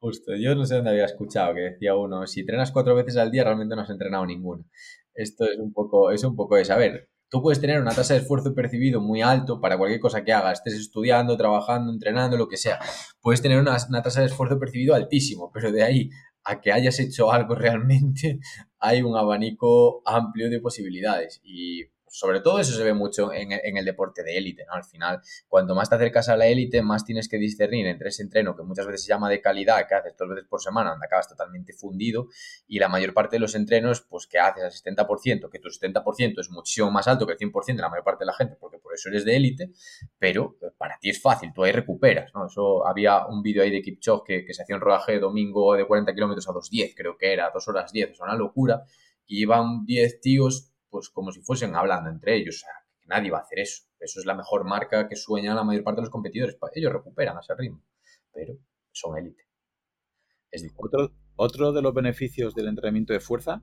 Justo, 0.00 0.36
yo 0.36 0.54
no 0.54 0.64
sé 0.64 0.76
dónde 0.76 0.90
había 0.90 1.04
escuchado 1.04 1.54
que 1.54 1.60
decía 1.60 1.96
uno, 1.96 2.26
si 2.26 2.40
entrenas 2.40 2.70
cuatro 2.70 2.94
veces 2.94 3.16
al 3.16 3.30
día 3.30 3.44
realmente 3.44 3.74
no 3.74 3.82
has 3.82 3.90
entrenado 3.90 4.24
ninguna. 4.24 4.64
Esto 5.12 5.44
es 5.44 5.58
un 5.58 5.72
poco, 5.72 6.12
es 6.12 6.22
un 6.22 6.36
poco 6.36 6.56
de 6.56 6.64
saber. 6.64 7.10
Tú 7.28 7.42
puedes 7.42 7.60
tener 7.60 7.80
una 7.80 7.90
tasa 7.92 8.14
de 8.14 8.20
esfuerzo 8.20 8.54
percibido 8.54 9.00
muy 9.00 9.20
alto 9.20 9.60
para 9.60 9.76
cualquier 9.76 10.00
cosa 10.00 10.22
que 10.22 10.32
hagas, 10.32 10.60
estés 10.60 10.74
estudiando, 10.80 11.36
trabajando, 11.36 11.92
entrenando, 11.92 12.36
lo 12.36 12.46
que 12.46 12.56
sea. 12.56 12.78
Puedes 13.20 13.42
tener 13.42 13.58
una, 13.58 13.76
una 13.88 14.02
tasa 14.02 14.20
de 14.20 14.26
esfuerzo 14.26 14.60
percibido 14.60 14.94
altísimo, 14.94 15.50
pero 15.52 15.72
de 15.72 15.82
ahí 15.82 16.10
a 16.44 16.60
que 16.60 16.70
hayas 16.70 17.00
hecho 17.00 17.32
algo 17.32 17.54
realmente, 17.56 18.38
hay 18.78 19.02
un 19.02 19.16
abanico 19.16 20.02
amplio 20.06 20.48
de 20.48 20.60
posibilidades. 20.60 21.40
Y 21.42 21.86
sobre 22.08 22.40
todo 22.40 22.58
eso 22.58 22.72
se 22.72 22.82
ve 22.82 22.94
mucho 22.94 23.32
en, 23.32 23.52
el 23.52 23.84
deporte 23.84 24.22
de 24.22 24.36
élite, 24.36 24.64
¿no? 24.66 24.74
Al 24.74 24.84
final, 24.84 25.20
cuanto 25.48 25.74
más 25.74 25.88
te 25.88 25.96
acercas 25.96 26.28
a 26.28 26.36
la 26.36 26.46
élite, 26.46 26.82
más 26.82 27.04
tienes 27.04 27.28
que 27.28 27.36
discernir 27.36 27.86
entre 27.86 28.08
ese 28.08 28.22
entreno 28.22 28.56
que 28.56 28.62
muchas 28.62 28.86
veces 28.86 29.04
se 29.04 29.08
llama 29.08 29.28
de 29.28 29.40
calidad, 29.40 29.86
que 29.88 29.94
haces 29.94 30.16
dos 30.16 30.28
veces 30.28 30.44
por 30.48 30.60
semana, 30.60 30.90
donde 30.90 31.06
acabas 31.06 31.28
totalmente 31.28 31.72
fundido, 31.72 32.28
y 32.66 32.78
la 32.78 32.88
mayor 32.88 33.12
parte 33.12 33.36
de 33.36 33.40
los 33.40 33.54
entrenos, 33.54 34.02
pues 34.02 34.26
que 34.26 34.38
haces 34.38 34.64
al 34.64 34.94
70%, 34.96 35.50
que 35.50 35.58
tu 35.58 35.68
70% 35.68 36.40
es 36.40 36.50
muchísimo 36.50 36.90
más 36.90 37.08
alto 37.08 37.26
que 37.26 37.32
el 37.32 37.38
100% 37.38 37.76
de 37.76 37.82
la 37.82 37.88
mayor 37.88 38.04
parte 38.04 38.22
de 38.22 38.26
la 38.26 38.34
gente, 38.34 38.56
porque 38.58 38.78
por 38.78 38.94
eso 38.94 39.08
eres 39.08 39.24
de 39.24 39.36
élite, 39.36 39.72
pero 40.18 40.56
eh, 40.62 40.66
para 40.76 40.98
ti 40.98 41.10
es 41.10 41.20
fácil, 41.20 41.52
tú 41.54 41.64
ahí 41.64 41.72
recuperas, 41.72 42.32
¿no? 42.34 42.46
Eso 42.46 42.86
había 42.86 43.26
un 43.26 43.42
vídeo 43.42 43.62
ahí 43.62 43.70
de 43.70 43.82
Kipchoge 43.82 44.44
que, 44.44 44.54
se 44.54 44.62
hacía 44.62 44.76
un 44.76 44.82
rodaje 44.82 45.18
domingo 45.18 45.74
de 45.74 45.86
40 45.86 46.14
kilómetros 46.14 46.48
a 46.48 46.52
2.10, 46.52 46.94
creo 46.96 47.16
que 47.16 47.32
era, 47.32 47.50
2 47.52 47.68
horas 47.68 47.92
10, 47.92 48.10
es 48.10 48.20
una 48.20 48.34
locura, 48.34 48.84
y 49.26 49.42
iban 49.42 49.84
10 49.84 50.20
tíos 50.20 50.72
pues 50.90 51.10
como 51.10 51.32
si 51.32 51.40
fuesen 51.42 51.74
hablando 51.74 52.10
entre 52.10 52.36
ellos. 52.36 52.64
Nadie 53.06 53.30
va 53.30 53.38
a 53.38 53.42
hacer 53.42 53.60
eso. 53.60 53.84
Eso 54.00 54.20
es 54.20 54.26
la 54.26 54.34
mejor 54.34 54.64
marca 54.64 55.08
que 55.08 55.16
sueña 55.16 55.54
la 55.54 55.64
mayor 55.64 55.84
parte 55.84 56.00
de 56.00 56.06
los 56.06 56.10
competidores. 56.10 56.56
Ellos 56.74 56.92
recuperan 56.92 57.38
ese 57.38 57.54
ritmo, 57.54 57.82
pero 58.32 58.54
son 58.92 59.16
élite. 59.18 59.44
otro, 60.76 61.12
otro 61.36 61.72
de 61.72 61.82
los 61.82 61.94
beneficios 61.94 62.54
del 62.54 62.68
entrenamiento 62.68 63.12
de 63.12 63.20
fuerza, 63.20 63.62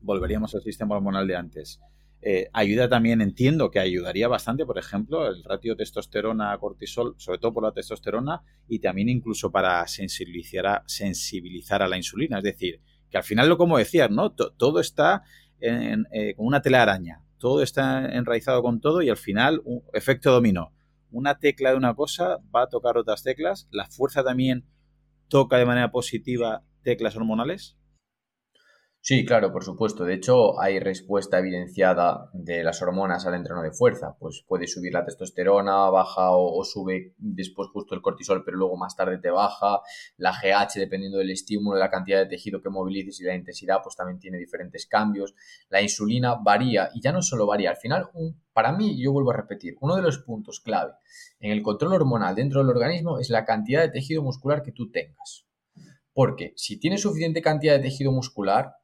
volveríamos 0.00 0.54
al 0.54 0.62
sistema 0.62 0.96
hormonal 0.96 1.26
de 1.26 1.36
antes. 1.36 1.80
Eh, 2.20 2.48
ayuda 2.52 2.88
también, 2.88 3.20
entiendo 3.20 3.70
que 3.70 3.78
ayudaría 3.78 4.26
bastante, 4.26 4.66
por 4.66 4.78
ejemplo, 4.78 5.28
el 5.28 5.44
ratio 5.44 5.76
testosterona-cortisol, 5.76 7.14
sobre 7.16 7.38
todo 7.38 7.52
por 7.52 7.62
la 7.62 7.72
testosterona, 7.72 8.42
y 8.66 8.80
también 8.80 9.08
incluso 9.08 9.52
para 9.52 9.86
sensibilizar 9.86 10.66
a, 10.66 10.82
sensibilizar 10.86 11.80
a 11.82 11.88
la 11.88 11.96
insulina. 11.96 12.38
Es 12.38 12.44
decir, 12.44 12.80
que 13.08 13.18
al 13.18 13.24
final, 13.24 13.48
lo 13.48 13.56
como 13.56 13.78
decías, 13.78 14.10
¿no? 14.10 14.32
todo 14.32 14.80
está 14.80 15.22
en, 15.60 16.06
eh, 16.12 16.34
una 16.36 16.60
telaraña. 16.60 17.22
Todo 17.38 17.62
está 17.62 18.06
enraizado 18.06 18.62
con 18.62 18.80
todo 18.80 19.02
y 19.02 19.10
al 19.10 19.16
final, 19.16 19.62
un 19.64 19.82
efecto 19.92 20.32
dominó. 20.32 20.72
Una 21.10 21.38
tecla 21.38 21.70
de 21.70 21.76
una 21.76 21.94
cosa 21.94 22.38
va 22.54 22.62
a 22.62 22.68
tocar 22.68 22.98
otras 22.98 23.22
teclas. 23.22 23.68
La 23.70 23.86
fuerza 23.86 24.22
también 24.22 24.66
toca 25.28 25.56
de 25.56 25.64
manera 25.64 25.90
positiva 25.90 26.64
teclas 26.82 27.16
hormonales. 27.16 27.77
Sí, 29.00 29.24
claro, 29.24 29.52
por 29.52 29.64
supuesto. 29.64 30.04
De 30.04 30.14
hecho, 30.14 30.60
hay 30.60 30.80
respuesta 30.80 31.38
evidenciada 31.38 32.28
de 32.34 32.62
las 32.62 32.82
hormonas 32.82 33.24
al 33.26 33.34
entreno 33.34 33.62
de 33.62 33.70
fuerza. 33.70 34.16
Pues 34.18 34.44
puede 34.46 34.66
subir 34.66 34.92
la 34.92 35.04
testosterona, 35.04 35.88
baja 35.88 36.32
o, 36.32 36.62
sube 36.64 37.14
después 37.16 37.70
justo 37.72 37.94
el 37.94 38.02
cortisol, 38.02 38.44
pero 38.44 38.58
luego 38.58 38.76
más 38.76 38.96
tarde 38.96 39.18
te 39.18 39.30
baja. 39.30 39.80
La 40.18 40.32
GH, 40.32 40.78
dependiendo 40.78 41.18
del 41.18 41.30
estímulo, 41.30 41.78
la 41.78 41.88
cantidad 41.88 42.18
de 42.18 42.26
tejido 42.26 42.60
que 42.60 42.68
movilices 42.68 43.20
y 43.20 43.24
la 43.24 43.34
intensidad, 43.34 43.78
pues 43.82 43.96
también 43.96 44.18
tiene 44.18 44.36
diferentes 44.36 44.84
cambios. 44.86 45.34
La 45.70 45.80
insulina 45.80 46.34
varía 46.34 46.90
y 46.92 47.00
ya 47.00 47.12
no 47.12 47.22
solo 47.22 47.46
varía. 47.46 47.70
Al 47.70 47.76
final, 47.76 48.10
para 48.52 48.72
mí, 48.72 49.00
yo 49.02 49.12
vuelvo 49.12 49.30
a 49.30 49.36
repetir, 49.36 49.76
uno 49.80 49.96
de 49.96 50.02
los 50.02 50.18
puntos 50.18 50.60
clave 50.60 50.92
en 51.40 51.52
el 51.52 51.62
control 51.62 51.94
hormonal 51.94 52.34
dentro 52.34 52.60
del 52.60 52.70
organismo 52.70 53.18
es 53.18 53.30
la 53.30 53.44
cantidad 53.44 53.80
de 53.80 53.90
tejido 53.90 54.22
muscular 54.22 54.62
que 54.62 54.72
tú 54.72 54.90
tengas. 54.90 55.46
Porque 56.12 56.52
si 56.56 56.78
tienes 56.78 57.02
suficiente 57.02 57.40
cantidad 57.40 57.74
de 57.74 57.82
tejido 57.82 58.10
muscular, 58.10 58.74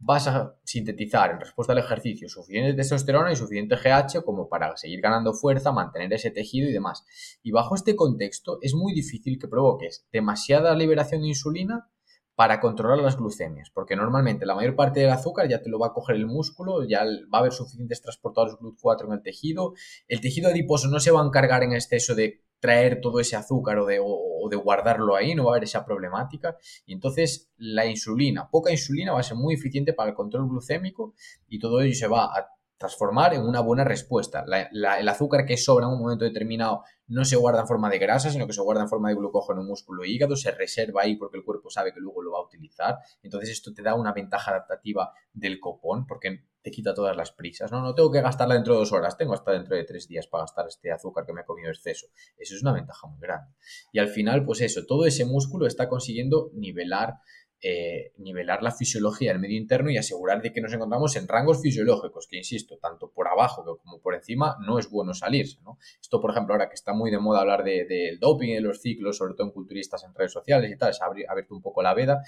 vas 0.00 0.26
a 0.26 0.56
sintetizar 0.64 1.30
en 1.30 1.40
respuesta 1.40 1.74
al 1.74 1.78
ejercicio 1.78 2.28
suficiente 2.28 2.74
testosterona 2.74 3.32
y 3.32 3.36
suficiente 3.36 3.76
GH 3.76 4.24
como 4.24 4.48
para 4.48 4.76
seguir 4.76 5.00
ganando 5.00 5.34
fuerza, 5.34 5.72
mantener 5.72 6.12
ese 6.12 6.30
tejido 6.30 6.68
y 6.68 6.72
demás. 6.72 7.04
Y 7.42 7.52
bajo 7.52 7.74
este 7.74 7.94
contexto 7.94 8.58
es 8.62 8.74
muy 8.74 8.94
difícil 8.94 9.38
que 9.38 9.46
provoques 9.46 10.06
demasiada 10.10 10.74
liberación 10.74 11.20
de 11.20 11.28
insulina 11.28 11.90
para 12.34 12.58
controlar 12.58 12.98
las 13.00 13.18
glucemias, 13.18 13.68
porque 13.68 13.96
normalmente 13.96 14.46
la 14.46 14.54
mayor 14.54 14.74
parte 14.74 15.00
del 15.00 15.10
azúcar 15.10 15.46
ya 15.46 15.60
te 15.60 15.68
lo 15.68 15.78
va 15.78 15.88
a 15.88 15.92
coger 15.92 16.16
el 16.16 16.26
músculo, 16.26 16.88
ya 16.88 17.04
va 17.04 17.36
a 17.36 17.38
haber 17.40 17.52
suficientes 17.52 18.00
transportadores 18.00 18.54
GLUT4 18.54 19.08
en 19.08 19.12
el 19.12 19.22
tejido, 19.22 19.74
el 20.08 20.22
tejido 20.22 20.48
adiposo 20.48 20.88
no 20.88 21.00
se 21.00 21.10
va 21.10 21.20
a 21.20 21.26
encargar 21.26 21.62
en 21.62 21.74
exceso 21.74 22.14
de 22.14 22.42
traer 22.58 23.02
todo 23.02 23.20
ese 23.20 23.36
azúcar 23.36 23.78
o 23.78 23.84
de, 23.84 24.00
de 24.48 24.56
guardarlo 24.56 25.16
ahí, 25.16 25.34
no 25.34 25.44
va 25.44 25.50
a 25.50 25.54
haber 25.54 25.64
esa 25.64 25.84
problemática. 25.84 26.56
Y 26.86 26.94
entonces 26.94 27.50
la 27.56 27.86
insulina, 27.86 28.48
poca 28.50 28.70
insulina 28.70 29.12
va 29.12 29.20
a 29.20 29.24
ser 29.24 29.36
muy 29.36 29.54
eficiente 29.54 29.92
para 29.92 30.10
el 30.10 30.16
control 30.16 30.48
glucémico 30.48 31.14
y 31.48 31.58
todo 31.58 31.80
ello 31.80 31.94
se 31.94 32.06
va 32.06 32.24
a 32.24 32.48
transformar 32.80 33.34
en 33.34 33.42
una 33.42 33.60
buena 33.60 33.84
respuesta. 33.84 34.42
el 34.72 35.08
azúcar 35.08 35.44
que 35.44 35.58
sobra 35.58 35.84
en 35.84 35.92
un 35.92 36.00
momento 36.00 36.24
determinado 36.24 36.82
no 37.08 37.26
se 37.26 37.36
guarda 37.36 37.60
en 37.60 37.66
forma 37.66 37.90
de 37.90 37.98
grasa, 37.98 38.30
sino 38.30 38.46
que 38.46 38.54
se 38.54 38.62
guarda 38.62 38.80
en 38.80 38.88
forma 38.88 39.10
de 39.10 39.16
glucógeno, 39.16 39.62
músculo 39.62 40.02
y 40.02 40.14
hígado, 40.14 40.34
se 40.34 40.50
reserva 40.50 41.02
ahí 41.02 41.16
porque 41.16 41.36
el 41.36 41.44
cuerpo 41.44 41.68
sabe 41.68 41.92
que 41.92 42.00
luego 42.00 42.22
lo 42.22 42.32
va 42.32 42.38
a 42.38 42.42
utilizar. 42.42 42.96
Entonces 43.22 43.50
esto 43.50 43.74
te 43.74 43.82
da 43.82 43.94
una 43.94 44.14
ventaja 44.14 44.52
adaptativa 44.52 45.12
del 45.34 45.60
copón, 45.60 46.06
porque 46.06 46.44
te 46.62 46.70
quita 46.70 46.94
todas 46.94 47.16
las 47.16 47.32
prisas. 47.32 47.70
No, 47.72 47.82
no 47.82 47.94
tengo 47.94 48.10
que 48.10 48.20
gastarla 48.20 48.54
dentro 48.54 48.74
de 48.74 48.80
dos 48.80 48.92
horas, 48.92 49.16
tengo 49.16 49.34
hasta 49.34 49.52
dentro 49.52 49.76
de 49.76 49.84
tres 49.84 50.08
días 50.08 50.26
para 50.26 50.44
gastar 50.44 50.66
este 50.68 50.92
azúcar 50.92 51.24
que 51.26 51.32
me 51.32 51.40
ha 51.40 51.44
comido 51.44 51.70
exceso. 51.70 52.08
Eso 52.36 52.54
es 52.54 52.62
una 52.62 52.72
ventaja 52.72 53.06
muy 53.06 53.20
grande. 53.20 53.52
Y 53.92 53.98
al 53.98 54.08
final, 54.08 54.44
pues 54.44 54.60
eso, 54.60 54.84
todo 54.86 55.06
ese 55.06 55.24
músculo 55.24 55.66
está 55.66 55.88
consiguiendo 55.88 56.50
nivelar 56.54 57.14
eh, 57.62 58.14
nivelar 58.16 58.62
la 58.62 58.72
fisiología 58.72 59.32
del 59.32 59.38
medio 59.38 59.58
interno 59.58 59.90
y 59.90 59.98
asegurar 59.98 60.40
de 60.40 60.50
que 60.50 60.62
nos 60.62 60.72
encontramos 60.72 61.14
en 61.16 61.28
rangos 61.28 61.60
fisiológicos, 61.60 62.26
que 62.26 62.38
insisto, 62.38 62.78
tanto 62.78 63.12
por 63.12 63.28
abajo 63.28 63.78
como 63.82 64.00
por 64.00 64.14
encima 64.14 64.56
no 64.66 64.78
es 64.78 64.88
bueno 64.88 65.12
salirse. 65.12 65.60
¿no? 65.62 65.76
Esto, 66.00 66.22
por 66.22 66.30
ejemplo, 66.30 66.54
ahora 66.54 66.70
que 66.70 66.74
está 66.74 66.94
muy 66.94 67.10
de 67.10 67.18
moda 67.18 67.40
hablar 67.40 67.62
del 67.62 67.86
de, 67.86 68.16
doping 68.18 68.54
en 68.54 68.62
los 68.62 68.80
ciclos, 68.80 69.18
sobre 69.18 69.34
todo 69.34 69.48
en 69.48 69.52
culturistas 69.52 70.02
en 70.04 70.14
redes 70.14 70.32
sociales 70.32 70.70
y 70.72 70.78
tal, 70.78 70.94
se 70.94 71.04
ha 71.04 71.06
abierto 71.06 71.54
un 71.54 71.60
poco 71.60 71.82
la 71.82 71.92
veda. 71.92 72.22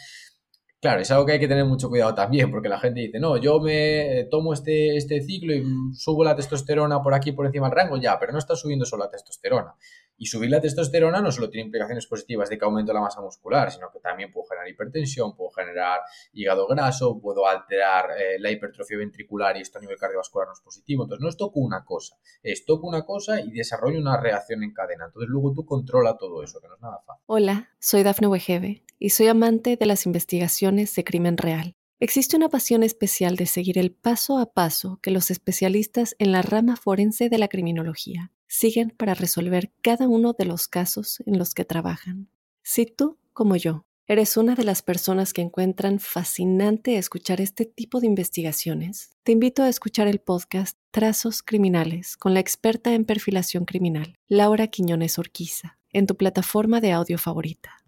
Claro, 0.82 1.00
es 1.00 1.12
algo 1.12 1.24
que 1.24 1.30
hay 1.34 1.38
que 1.38 1.46
tener 1.46 1.64
mucho 1.64 1.88
cuidado 1.88 2.12
también, 2.12 2.50
porque 2.50 2.68
la 2.68 2.80
gente 2.80 3.02
dice, 3.02 3.20
no, 3.20 3.36
yo 3.36 3.60
me 3.60 4.24
tomo 4.32 4.52
este, 4.52 4.96
este 4.96 5.20
ciclo 5.22 5.54
y 5.54 5.64
subo 5.94 6.24
la 6.24 6.34
testosterona 6.34 7.00
por 7.00 7.14
aquí 7.14 7.30
por 7.30 7.46
encima 7.46 7.68
del 7.68 7.76
rango, 7.76 7.98
ya, 7.98 8.18
pero 8.18 8.32
no 8.32 8.40
está 8.40 8.56
subiendo 8.56 8.84
solo 8.84 9.04
la 9.04 9.10
testosterona. 9.10 9.76
Y 10.16 10.26
subir 10.26 10.50
la 10.50 10.60
testosterona 10.60 11.20
no 11.20 11.32
solo 11.32 11.50
tiene 11.50 11.66
implicaciones 11.66 12.06
positivas 12.06 12.48
de 12.48 12.58
que 12.58 12.64
aumento 12.64 12.92
la 12.92 13.00
masa 13.00 13.20
muscular, 13.20 13.70
sino 13.72 13.90
que 13.92 13.98
también 14.00 14.30
puedo 14.30 14.46
generar 14.46 14.68
hipertensión, 14.68 15.34
puedo 15.34 15.50
generar 15.50 16.00
hígado 16.32 16.66
graso, 16.66 17.18
puedo 17.20 17.46
alterar 17.46 18.10
eh, 18.18 18.38
la 18.38 18.50
hipertrofia 18.50 18.98
ventricular 18.98 19.56
y 19.56 19.62
esto 19.62 19.78
a 19.78 19.80
nivel 19.80 19.96
cardiovascular 19.96 20.46
no 20.48 20.52
es 20.52 20.60
positivo. 20.60 21.04
Entonces 21.04 21.22
no 21.22 21.28
es 21.28 21.36
toco 21.36 21.60
una 21.60 21.84
cosa, 21.84 22.16
es 22.42 22.64
toco 22.64 22.86
una 22.86 23.04
cosa 23.04 23.40
y 23.40 23.50
desarrollo 23.50 23.98
una 23.98 24.20
reacción 24.20 24.62
en 24.62 24.72
cadena. 24.72 25.06
Entonces 25.06 25.28
luego 25.28 25.52
tú 25.52 25.64
controla 25.64 26.16
todo 26.16 26.42
eso, 26.42 26.60
que 26.60 26.68
no 26.68 26.74
es 26.74 26.80
nada 26.80 26.98
fácil. 27.06 27.24
Hola, 27.26 27.70
soy 27.80 28.02
Dafne 28.02 28.28
Wegebe 28.28 28.84
y 28.98 29.10
soy 29.10 29.26
amante 29.26 29.76
de 29.76 29.86
las 29.86 30.06
investigaciones 30.06 30.94
de 30.94 31.04
crimen 31.04 31.36
real. 31.36 31.74
Existe 31.98 32.36
una 32.36 32.48
pasión 32.48 32.82
especial 32.82 33.36
de 33.36 33.46
seguir 33.46 33.78
el 33.78 33.92
paso 33.92 34.38
a 34.38 34.52
paso 34.52 34.98
que 35.02 35.12
los 35.12 35.30
especialistas 35.30 36.16
en 36.18 36.32
la 36.32 36.42
rama 36.42 36.74
forense 36.74 37.28
de 37.28 37.38
la 37.38 37.46
criminología 37.46 38.32
siguen 38.52 38.90
para 38.90 39.14
resolver 39.14 39.72
cada 39.80 40.06
uno 40.06 40.34
de 40.34 40.44
los 40.44 40.68
casos 40.68 41.22
en 41.24 41.38
los 41.38 41.54
que 41.54 41.64
trabajan. 41.64 42.28
Si 42.62 42.84
tú, 42.84 43.18
como 43.32 43.56
yo, 43.56 43.86
eres 44.06 44.36
una 44.36 44.54
de 44.54 44.62
las 44.62 44.82
personas 44.82 45.32
que 45.32 45.40
encuentran 45.40 45.98
fascinante 46.00 46.98
escuchar 46.98 47.40
este 47.40 47.64
tipo 47.64 47.98
de 47.98 48.08
investigaciones, 48.08 49.16
te 49.22 49.32
invito 49.32 49.62
a 49.62 49.70
escuchar 49.70 50.06
el 50.06 50.20
podcast 50.20 50.76
Trazos 50.90 51.42
Criminales 51.42 52.18
con 52.18 52.34
la 52.34 52.40
experta 52.40 52.92
en 52.92 53.06
perfilación 53.06 53.64
criminal, 53.64 54.16
Laura 54.28 54.66
Quiñones 54.66 55.18
Orquiza, 55.18 55.78
en 55.90 56.06
tu 56.06 56.18
plataforma 56.18 56.82
de 56.82 56.92
audio 56.92 57.16
favorita. 57.16 57.78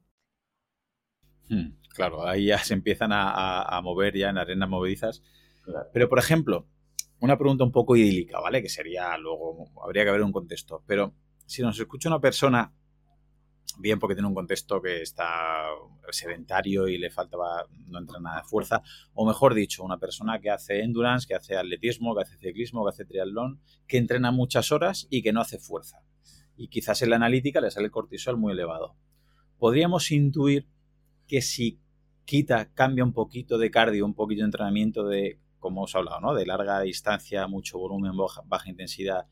Hmm, 1.50 1.76
claro, 1.90 2.26
ahí 2.26 2.46
ya 2.46 2.58
se 2.58 2.72
empiezan 2.72 3.10
a, 3.12 3.78
mover 3.82 4.16
ya 4.16 4.30
en 4.30 4.38
arenas 4.38 4.70
movedizas. 4.70 5.22
Pero, 5.92 6.08
por 6.08 6.18
ejemplo, 6.18 6.66
una 7.24 7.38
pregunta 7.38 7.64
un 7.64 7.72
poco 7.72 7.96
idílica, 7.96 8.38
¿vale? 8.38 8.60
Que 8.60 8.68
sería 8.68 9.16
luego, 9.16 9.70
habría 9.82 10.04
que 10.04 10.10
haber 10.10 10.22
un 10.22 10.30
contexto. 10.30 10.84
Pero 10.86 11.14
si 11.46 11.62
nos 11.62 11.80
escucha 11.80 12.10
una 12.10 12.20
persona, 12.20 12.74
bien 13.78 13.98
porque 13.98 14.14
tiene 14.14 14.28
un 14.28 14.34
contexto 14.34 14.82
que 14.82 15.00
está 15.00 15.64
sedentario 16.10 16.86
y 16.86 16.98
le 16.98 17.10
falta, 17.10 17.38
no 17.86 17.98
entra 17.98 18.20
nada 18.20 18.42
de 18.42 18.46
fuerza, 18.46 18.82
o 19.14 19.26
mejor 19.26 19.54
dicho, 19.54 19.82
una 19.82 19.98
persona 19.98 20.38
que 20.38 20.50
hace 20.50 20.82
endurance, 20.82 21.26
que 21.26 21.34
hace 21.34 21.56
atletismo, 21.56 22.14
que 22.14 22.22
hace 22.22 22.36
ciclismo, 22.36 22.84
que 22.84 22.90
hace 22.90 23.06
triatlón, 23.06 23.62
que 23.86 23.96
entrena 23.96 24.30
muchas 24.30 24.70
horas 24.70 25.06
y 25.08 25.22
que 25.22 25.32
no 25.32 25.40
hace 25.40 25.58
fuerza. 25.58 26.04
Y 26.56 26.68
quizás 26.68 27.00
en 27.00 27.08
la 27.08 27.16
analítica 27.16 27.62
le 27.62 27.70
sale 27.70 27.86
el 27.86 27.90
cortisol 27.90 28.36
muy 28.36 28.52
elevado. 28.52 28.96
Podríamos 29.58 30.10
intuir 30.12 30.68
que 31.26 31.40
si 31.40 31.80
quita, 32.26 32.70
cambia 32.74 33.02
un 33.02 33.14
poquito 33.14 33.56
de 33.56 33.70
cardio, 33.70 34.04
un 34.04 34.14
poquito 34.14 34.40
de 34.40 34.46
entrenamiento 34.46 35.06
de 35.06 35.40
como 35.64 35.84
os 35.84 35.94
he 35.94 35.98
hablado, 35.98 36.20
¿no? 36.20 36.34
De 36.34 36.44
larga 36.44 36.78
distancia, 36.82 37.46
mucho 37.46 37.78
volumen, 37.78 38.12
baja, 38.44 38.68
intensidad, 38.68 39.28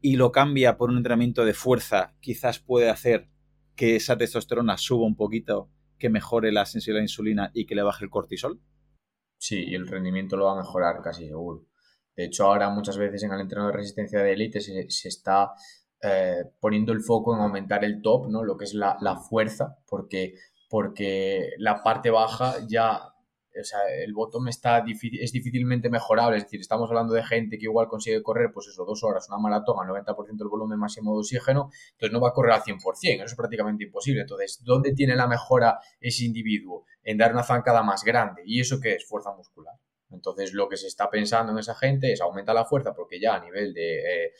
y 0.00 0.16
lo 0.16 0.32
cambia 0.32 0.78
por 0.78 0.88
un 0.88 0.96
entrenamiento 0.96 1.44
de 1.44 1.52
fuerza, 1.52 2.14
quizás 2.20 2.58
puede 2.58 2.88
hacer 2.88 3.28
que 3.74 3.96
esa 3.96 4.16
testosterona 4.16 4.78
suba 4.78 5.06
un 5.06 5.14
poquito, 5.14 5.70
que 5.98 6.08
mejore 6.08 6.52
la 6.52 6.64
sensibilidad 6.64 7.00
a 7.00 7.02
la 7.02 7.04
insulina 7.04 7.50
y 7.52 7.66
que 7.66 7.74
le 7.74 7.82
baje 7.82 8.06
el 8.06 8.10
cortisol. 8.10 8.62
Sí, 9.36 9.62
y 9.66 9.74
el 9.74 9.86
rendimiento 9.86 10.38
lo 10.38 10.46
va 10.46 10.52
a 10.52 10.62
mejorar 10.62 11.02
casi 11.02 11.26
seguro. 11.26 11.66
De 12.16 12.24
hecho, 12.24 12.46
ahora 12.46 12.70
muchas 12.70 12.96
veces 12.96 13.22
en 13.22 13.32
el 13.32 13.40
entrenamiento 13.40 13.76
de 13.76 13.82
resistencia 13.82 14.22
de 14.22 14.32
élite 14.32 14.62
se, 14.62 15.08
está 15.08 15.52
eh, 16.02 16.44
poniendo 16.60 16.94
el 16.94 17.02
foco 17.02 17.34
en 17.34 17.42
aumentar 17.42 17.84
el 17.84 18.00
top, 18.00 18.30
¿no? 18.30 18.42
Lo 18.42 18.56
que 18.56 18.64
es 18.64 18.72
la, 18.72 18.96
la 19.02 19.16
fuerza, 19.16 19.76
porque 19.86 20.32
porque 20.68 21.50
la 21.58 21.82
parte 21.82 22.10
baja 22.10 22.56
ya, 22.68 23.00
o 23.60 23.64
sea, 23.64 23.80
el 24.04 24.12
bottom 24.12 24.48
está 24.48 24.84
es 24.86 25.32
difícilmente 25.32 25.90
mejorable, 25.90 26.36
es 26.36 26.44
decir, 26.44 26.60
estamos 26.60 26.88
hablando 26.90 27.14
de 27.14 27.22
gente 27.24 27.58
que 27.58 27.64
igual 27.64 27.88
consigue 27.88 28.22
correr, 28.22 28.50
pues 28.52 28.68
eso, 28.68 28.84
dos 28.84 29.02
horas, 29.02 29.28
una 29.28 29.38
maratón 29.38 29.76
al 29.80 29.88
90% 29.88 30.36
del 30.36 30.48
volumen 30.48 30.78
máximo 30.78 31.12
de 31.14 31.20
oxígeno, 31.20 31.70
entonces 31.92 32.12
no 32.12 32.20
va 32.20 32.28
a 32.30 32.32
correr 32.32 32.52
al 32.52 32.62
100%, 32.62 33.16
eso 33.16 33.24
es 33.24 33.34
prácticamente 33.34 33.84
imposible. 33.84 34.22
Entonces, 34.22 34.60
¿dónde 34.64 34.92
tiene 34.92 35.16
la 35.16 35.26
mejora 35.26 35.78
ese 36.00 36.24
individuo? 36.24 36.84
En 37.02 37.18
dar 37.18 37.32
una 37.32 37.42
zancada 37.42 37.82
más 37.82 38.02
grande. 38.04 38.42
¿Y 38.44 38.60
eso 38.60 38.80
qué 38.80 38.94
es? 38.94 39.06
Fuerza 39.06 39.32
muscular. 39.32 39.74
Entonces, 40.10 40.52
lo 40.52 40.68
que 40.68 40.76
se 40.76 40.86
está 40.86 41.10
pensando 41.10 41.52
en 41.52 41.58
esa 41.58 41.74
gente 41.74 42.12
es 42.12 42.20
aumentar 42.20 42.54
la 42.54 42.64
fuerza 42.64 42.94
porque 42.94 43.20
ya 43.20 43.34
a 43.34 43.40
nivel 43.40 43.74
de, 43.74 44.26
eh, 44.26 44.32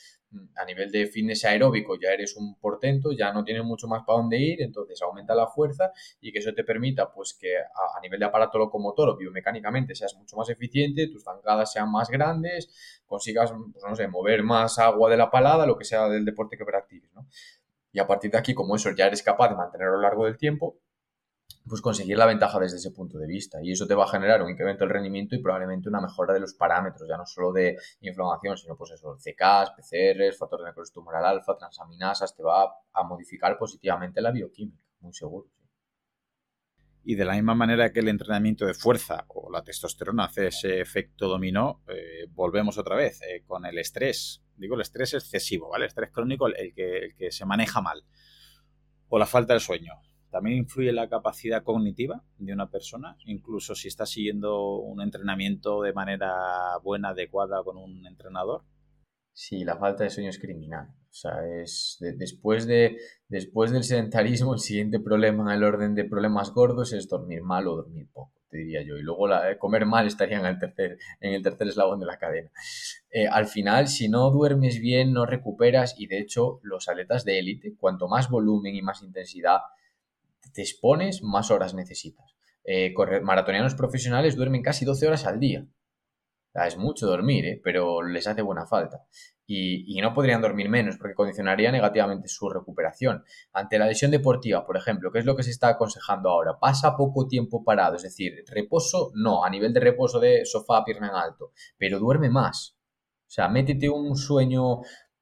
a 0.57 0.64
nivel 0.64 0.91
de 0.91 1.07
fitness 1.07 1.45
aeróbico 1.45 1.99
ya 2.01 2.11
eres 2.11 2.37
un 2.37 2.59
portento, 2.59 3.12
ya 3.12 3.33
no 3.33 3.45
tienes 3.45 3.64
mucho 3.64 3.89
más 3.89 4.03
para 4.07 4.19
dónde 4.19 4.39
ir, 4.39 4.62
entonces 4.62 5.01
aumenta 5.03 5.35
la 5.35 5.47
fuerza 5.47 5.93
y 6.21 6.33
que 6.33 6.39
eso 6.39 6.53
te 6.55 6.64
permita 6.64 7.12
pues 7.12 7.35
que 7.35 7.57
a, 7.59 8.01
nivel 8.01 8.21
de 8.21 8.27
aparato 8.27 8.59
locomotor 8.59 9.09
o 9.11 9.17
biomecánicamente 9.17 9.95
seas 9.95 10.14
mucho 10.17 10.37
más 10.37 10.49
eficiente, 10.49 11.09
tus 11.09 11.25
zancadas 11.25 11.73
sean 11.73 11.91
más 11.91 12.09
grandes, 12.11 13.01
consigas, 13.07 13.53
pues 13.73 13.85
no 13.89 13.97
sé, 13.97 14.09
mover 14.09 14.43
más 14.43 14.79
agua 14.79 15.11
de 15.11 15.17
la 15.17 15.31
palada, 15.31 15.67
lo 15.67 15.77
que 15.77 15.85
sea 15.85 16.09
del 16.09 16.25
deporte 16.25 16.57
que 16.57 16.64
practiques, 16.64 17.12
¿no? 17.14 17.27
Y 17.93 17.99
a 17.99 18.07
partir 18.07 18.31
de 18.31 18.39
aquí, 18.39 18.53
como 18.53 18.77
eso 18.77 18.91
ya 18.91 19.07
eres 19.07 19.23
capaz 19.23 19.49
de 19.49 19.57
mantenerlo 19.57 19.95
a 19.95 19.97
lo 19.97 20.03
largo 20.03 20.27
del 20.27 20.37
tiempo, 20.37 20.79
pues 21.69 21.81
conseguir 21.81 22.17
la 22.17 22.27
ventaja 22.27 22.59
desde 22.61 22.77
ese 22.77 22.93
punto 22.93 23.19
de 23.19 23.27
vista. 23.27 23.59
Y 23.62 23.73
eso 23.73 23.87
te 23.87 23.95
va 23.95 24.05
a 24.05 24.09
generar 24.09 24.43
un 24.43 24.51
incremento 24.51 24.85
del 24.85 24.95
rendimiento 24.95 25.35
y 25.35 25.43
probablemente 25.43 25.89
una 25.89 26.01
mejora 26.01 26.33
de 26.33 26.41
los 26.41 26.55
parámetros, 26.55 27.09
ya 27.09 27.17
no 27.17 27.27
solo 27.27 27.53
de 27.53 27.77
inflamación, 28.01 28.57
sino 28.57 28.77
pues 28.77 28.93
eso, 28.93 29.17
CKs, 29.17 29.73
PCRs, 29.77 30.39
factor 30.39 30.61
de 30.61 30.67
necrosis 30.67 30.93
tumoral 30.93 31.25
alfa, 31.25 31.57
transaminasas, 31.57 32.37
te 32.37 32.43
va 32.43 32.64
a 32.93 33.03
modificar 33.03 33.59
positivamente 33.59 34.21
la 34.21 34.31
bioquímica, 34.31 34.83
muy 35.01 35.12
seguro. 35.12 35.49
Y 37.03 37.14
de 37.14 37.25
la 37.25 37.35
misma 37.35 37.55
manera 37.55 37.93
que 37.93 38.01
el 38.01 38.09
entrenamiento 38.09 38.67
de 38.67 38.75
fuerza 38.75 39.27
o 39.29 39.51
la 39.51 39.62
testosterona 39.62 40.25
hace 40.25 40.49
ese 40.49 40.81
efecto 40.81 41.29
dominó, 41.29 41.83
eh, 41.87 42.27
volvemos 42.31 42.79
otra 42.79 42.97
vez 42.97 43.23
eh, 43.23 43.45
con 43.47 43.64
el 43.64 43.79
estrés. 43.79 44.43
Digo, 44.57 44.75
el 44.75 44.81
estrés 44.81 45.14
excesivo, 45.14 45.69
¿vale? 45.69 45.85
El 45.85 45.89
estrés 45.89 46.11
crónico, 46.11 46.49
el 46.49 46.75
que, 46.75 46.99
el 46.99 47.14
que 47.14 47.31
se 47.31 47.45
maneja 47.45 47.81
mal. 47.81 48.05
O 49.09 49.21
la 49.21 49.27
falta 49.27 49.55
de 49.55 49.61
sueño 49.61 49.93
también 50.37 50.59
influye 50.59 50.93
la 50.93 51.09
capacidad 51.09 51.62
cognitiva 51.62 52.22
de 52.37 52.53
una 52.53 52.70
persona, 52.70 53.16
incluso 53.24 53.74
si 53.74 53.89
está 53.89 54.05
siguiendo 54.05 54.80
un 54.80 55.01
entrenamiento 55.01 55.80
de 55.80 55.95
manera 55.95 56.76
buena, 56.84 57.11
adecuada 57.11 57.64
con 57.64 57.78
un 57.78 58.07
entrenador. 58.07 58.62
Sí, 59.32 59.64
la 59.64 59.78
falta 59.78 60.05
de 60.05 60.11
sueño 60.11 60.28
es 60.28 60.39
criminal. 60.39 60.89
O 60.89 61.14
sea, 61.18 61.32
es 61.62 61.97
después, 62.18 62.66
de, 62.66 62.99
después 63.28 63.70
del 63.70 63.84
sedentarismo, 63.84 64.53
el 64.53 64.61
siguiente 64.61 65.01
problema 65.01 65.43
en 65.45 65.57
el 65.57 65.64
orden 65.64 65.95
de 65.95 66.05
problemas 66.05 66.53
gordos 66.53 66.93
es 66.93 67.09
dormir 67.09 67.43
mal 67.43 67.66
o 67.66 67.76
dormir 67.76 68.11
poco, 68.12 68.34
te 68.51 68.59
diría 68.59 68.82
yo. 68.82 68.99
Y 68.99 69.03
luego 69.03 69.32
eh, 69.32 69.57
comer 69.57 69.87
mal 69.87 70.07
estaría 70.07 70.39
en 70.39 70.45
el 70.45 70.59
tercer, 70.59 70.99
en 71.20 71.32
el 71.32 71.43
tercer 71.43 71.68
eslabón 71.68 71.99
de 71.99 72.07
la 72.07 72.18
cadena. 72.18 72.51
Eh, 73.11 73.26
al 73.26 73.47
final, 73.47 73.89
si 73.89 74.11
no 74.11 74.30
duermes 74.30 74.80
bien, 74.80 75.14
no 75.14 75.24
recuperas. 75.24 75.95
Y 75.99 76.09
de 76.09 76.18
hecho, 76.18 76.61
los 76.62 76.91
atletas 76.91 77.24
de 77.24 77.39
élite, 77.39 77.74
cuanto 77.78 78.07
más 78.07 78.28
volumen 78.28 78.74
y 78.74 78.82
más 78.82 79.03
intensidad 79.03 79.61
te 80.53 80.62
expones, 80.62 81.22
más 81.22 81.51
horas 81.51 81.74
necesitas. 81.74 82.36
Eh, 82.64 82.92
maratonianos 83.22 83.74
profesionales 83.74 84.34
duermen 84.34 84.62
casi 84.62 84.84
12 84.84 85.07
horas 85.07 85.26
al 85.26 85.38
día. 85.38 85.66
es 86.66 86.76
mucho 86.76 87.07
dormir, 87.07 87.44
¿eh? 87.44 87.61
pero 87.62 88.03
les 88.03 88.26
hace 88.26 88.42
buena 88.42 88.66
falta. 88.66 89.07
Y, 89.47 90.01
no 90.01 90.12
podrían 90.12 90.42
dormir 90.42 90.68
menos 90.68 90.97
porque 90.97 91.14
condicionaría 91.14 91.70
negativamente 91.70 92.26
su 92.26 92.49
recuperación. 92.49 93.22
Ante 93.53 93.78
la 93.78 93.86
lesión 93.86 94.11
deportiva, 94.11 94.66
por 94.66 94.76
ejemplo, 94.76 95.12
¿qué 95.12 95.20
es 95.20 95.24
lo 95.24 95.36
que 95.36 95.44
se 95.44 95.51
está 95.51 95.68
aconsejando 95.68 96.30
ahora? 96.30 96.59
Pasa 96.59 96.97
poco 96.97 97.28
tiempo 97.28 97.62
parado, 97.62 97.97
es 97.97 98.03
decir, 98.03 98.32
reposo 98.49 99.12
no, 99.14 99.44
a 99.44 99.51
nivel 99.51 99.72
de 99.72 99.80
reposo 99.80 100.18
de 100.18 100.44
sofá, 100.44 100.84
pierna 100.84 101.09
en 101.09 101.14
alto, 101.14 101.53
pero 101.78 102.01
duerme 102.01 102.30
más. 102.30 102.76
O 103.26 103.30
sea, 103.30 103.49
métete 103.49 103.88
un 103.88 104.16
sueño 104.16 104.80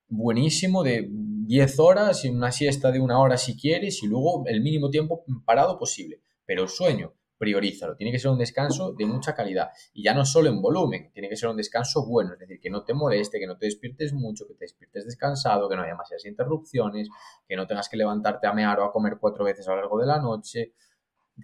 buenísimo 0.08 0.82
de 0.82 1.08
10 1.46 1.78
horas 1.78 2.24
y 2.24 2.30
una 2.30 2.52
siesta 2.52 2.90
de 2.90 3.00
una 3.00 3.18
hora 3.18 3.36
si 3.36 3.56
quieres 3.56 4.02
y 4.02 4.06
luego 4.06 4.44
el 4.46 4.60
mínimo 4.60 4.90
tiempo 4.90 5.24
parado 5.44 5.78
posible. 5.78 6.20
Pero 6.46 6.62
el 6.62 6.68
sueño, 6.68 7.14
priorízalo. 7.38 7.96
Tiene 7.96 8.12
que 8.12 8.18
ser 8.18 8.30
un 8.30 8.38
descanso 8.38 8.92
de 8.92 9.06
mucha 9.06 9.34
calidad. 9.34 9.70
Y 9.92 10.02
ya 10.02 10.14
no 10.14 10.24
solo 10.24 10.48
en 10.48 10.60
volumen, 10.60 11.10
tiene 11.12 11.28
que 11.28 11.36
ser 11.36 11.48
un 11.48 11.56
descanso 11.56 12.06
bueno. 12.06 12.34
Es 12.34 12.38
decir, 12.38 12.60
que 12.60 12.70
no 12.70 12.84
te 12.84 12.94
moleste, 12.94 13.38
que 13.38 13.46
no 13.46 13.56
te 13.56 13.66
despiertes 13.66 14.12
mucho, 14.12 14.46
que 14.46 14.54
te 14.54 14.64
despiertes 14.64 15.04
descansado, 15.04 15.68
que 15.68 15.76
no 15.76 15.82
haya 15.82 15.92
demasiadas 15.92 16.24
interrupciones, 16.26 17.08
que 17.46 17.56
no 17.56 17.66
tengas 17.66 17.88
que 17.88 17.96
levantarte 17.96 18.46
a 18.46 18.52
mear 18.52 18.80
o 18.80 18.84
a 18.84 18.92
comer 18.92 19.18
cuatro 19.20 19.44
veces 19.44 19.66
a 19.68 19.72
lo 19.72 19.76
largo 19.76 19.98
de 19.98 20.06
la 20.06 20.18
noche 20.18 20.74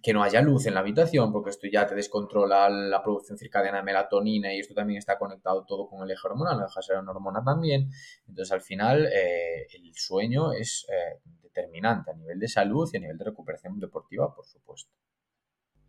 que 0.02 0.12
no 0.12 0.22
haya 0.22 0.40
luz 0.40 0.66
en 0.66 0.74
la 0.74 0.80
habitación, 0.80 1.32
porque 1.32 1.50
esto 1.50 1.66
ya 1.70 1.86
te 1.86 1.94
descontrola 1.94 2.68
la 2.70 3.02
producción 3.02 3.36
circadiana 3.36 3.78
de 3.78 3.84
melatonina 3.84 4.54
y 4.54 4.60
esto 4.60 4.72
también 4.72 4.98
está 4.98 5.18
conectado 5.18 5.64
todo 5.64 5.88
con 5.88 6.02
el 6.02 6.10
eje 6.10 6.20
hormonal, 6.24 6.58
la 6.58 6.64
deja 6.66 6.82
ser 6.82 6.98
una 6.98 7.10
hormona 7.10 7.42
también. 7.42 7.90
Entonces, 8.28 8.52
al 8.52 8.60
final, 8.60 9.06
eh, 9.06 9.66
el 9.74 9.92
sueño 9.94 10.52
es 10.52 10.86
eh, 10.88 11.20
determinante 11.42 12.12
a 12.12 12.14
nivel 12.14 12.38
de 12.38 12.48
salud 12.48 12.88
y 12.92 12.96
a 12.96 13.00
nivel 13.00 13.18
de 13.18 13.24
recuperación 13.24 13.80
deportiva, 13.80 14.32
por 14.34 14.46
supuesto. 14.46 14.99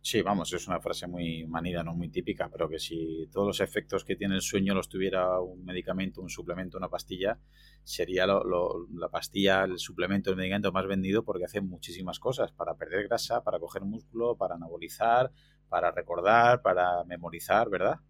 Sí, 0.04 0.20
vamos, 0.20 0.52
es 0.52 0.66
una 0.66 0.80
frase 0.80 1.06
muy 1.06 1.46
manida, 1.46 1.84
no 1.84 1.94
muy 1.94 2.08
típica, 2.08 2.48
pero 2.50 2.68
que 2.68 2.80
si 2.80 3.28
todos 3.32 3.46
los 3.46 3.60
efectos 3.60 4.04
que 4.04 4.16
tiene 4.16 4.34
el 4.34 4.40
sueño 4.42 4.74
los 4.74 4.88
tuviera 4.88 5.38
un 5.40 5.64
medicamento, 5.64 6.20
un 6.20 6.28
suplemento, 6.28 6.76
una 6.76 6.88
pastilla, 6.88 7.38
sería 7.84 8.26
la 8.26 9.08
pastilla, 9.12 9.62
el 9.62 9.78
suplemento, 9.78 10.30
el 10.30 10.36
medicamento 10.36 10.72
más 10.72 10.88
vendido 10.88 11.24
porque 11.24 11.44
hace 11.44 11.60
muchísimas 11.60 12.18
cosas, 12.18 12.50
para 12.50 12.74
perder 12.74 13.06
grasa, 13.06 13.44
para 13.44 13.60
coger 13.60 13.82
músculo, 13.84 14.36
para 14.36 14.56
anabolizar, 14.56 15.30
para 15.68 15.92
recordar, 15.92 16.62
para 16.62 17.04
memorizar, 17.04 17.70
¿verdad? 17.70 18.00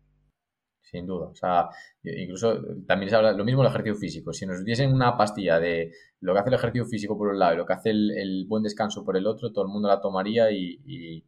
Sin 0.80 1.07
duda. 1.07 1.28
O 1.28 1.34
sea, 1.34 1.68
incluso 2.03 2.59
también 2.86 3.11
se 3.11 3.16
habla 3.16 3.32
lo 3.32 3.45
mismo 3.45 3.62
el 3.62 3.68
ejercicio 3.68 3.97
físico. 3.97 4.32
Si 4.32 4.47
nos 4.47 4.64
diesen 4.64 4.95
una 4.95 5.16
pastilla 5.18 5.61
de 5.61 5.93
lo 6.20 6.32
que 6.32 6.40
hace 6.40 6.49
el 6.49 6.55
ejercicio 6.55 6.86
físico 6.86 7.18
por 7.18 7.28
un 7.28 7.38
lado 7.38 7.55
y 7.55 7.57
lo 7.59 7.66
que 7.66 7.74
hace 7.74 7.90
el, 7.90 8.47
buen 8.49 8.62
descanso 8.62 9.05
por 9.05 9.16
el 9.18 9.26
otro, 9.26 9.53
todo 9.53 9.64
el 9.66 9.70
mundo 9.70 9.88
la 9.88 10.01
tomaría 10.01 10.51
y 10.51 10.80
y 10.84 11.24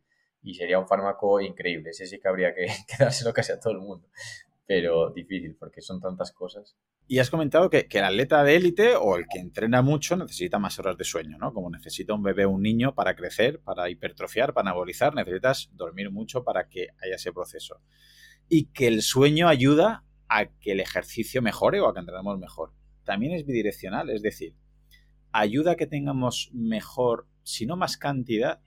sería 0.52 0.78
un 0.78 0.86
fármaco 0.86 1.40
increíble. 1.40 1.90
Ese 1.90 2.06
sí 2.06 2.20
que 2.20 2.28
habría 2.28 2.54
que, 2.54 2.66
dárselo 2.98 3.32
casi 3.32 3.52
a 3.52 3.58
todo 3.58 3.72
el 3.72 3.80
mundo, 3.80 4.06
pero 4.66 5.10
difícil 5.10 5.56
porque 5.58 5.80
son 5.80 6.00
tantas 6.00 6.32
cosas. 6.32 6.76
Y 7.06 7.18
has 7.18 7.30
comentado 7.30 7.70
que, 7.70 7.86
el 7.90 8.04
atleta 8.04 8.42
de 8.44 8.56
élite 8.56 8.96
o 8.96 9.16
el 9.16 9.26
que 9.30 9.38
entrena 9.38 9.82
mucho 9.82 10.16
necesita 10.16 10.58
más 10.58 10.78
horas 10.78 10.96
de 10.96 11.04
sueño, 11.04 11.38
¿no? 11.38 11.52
Como 11.52 11.70
necesita 11.70 12.14
un 12.14 12.22
bebé 12.22 12.44
o 12.44 12.50
un 12.50 12.62
niño 12.62 12.94
para 12.94 13.14
crecer, 13.14 13.60
para 13.60 13.88
hipertrofiar, 13.90 14.52
para 14.52 14.70
anabolizar, 14.70 15.14
necesitas 15.14 15.70
dormir 15.72 16.10
mucho 16.10 16.44
para 16.44 16.68
que 16.68 16.88
haya 17.02 17.16
ese 17.16 17.32
proceso. 17.32 17.80
Y 18.48 18.66
que 18.66 18.88
el 18.88 19.02
sueño 19.02 19.48
ayuda 19.48 20.04
a 20.28 20.46
que 20.46 20.72
el 20.72 20.80
ejercicio 20.80 21.42
mejore 21.42 21.80
o 21.80 21.88
a 21.88 21.94
que 21.94 22.00
entrenemos 22.00 22.38
mejor. 22.38 22.72
También 23.04 23.32
es 23.32 23.44
bidireccional, 23.44 24.08
es 24.08 24.22
decir, 24.22 24.54
ayuda 25.30 25.72
a 25.72 25.76
que 25.76 25.86
tengamos 25.86 26.50
mejor, 26.54 27.26
si 27.42 27.66
no 27.66 27.76
más 27.76 27.98
cantidad, 27.98 28.60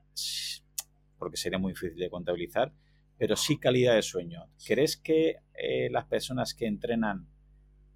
porque 1.18 1.38
sería 1.38 1.60
muy 1.60 1.74
difícil 1.74 1.98
de 1.98 2.10
contabilizar, 2.10 2.74
pero 3.18 3.36
sí 3.36 3.58
calidad 3.58 3.96
de 3.96 4.02
sueño. 4.02 4.46
¿Crees 4.66 4.98
que 4.98 5.38
eh, 5.54 5.90
las 5.90 6.06
personas 6.06 6.54
que 6.54 6.68
entrenan 6.68 7.28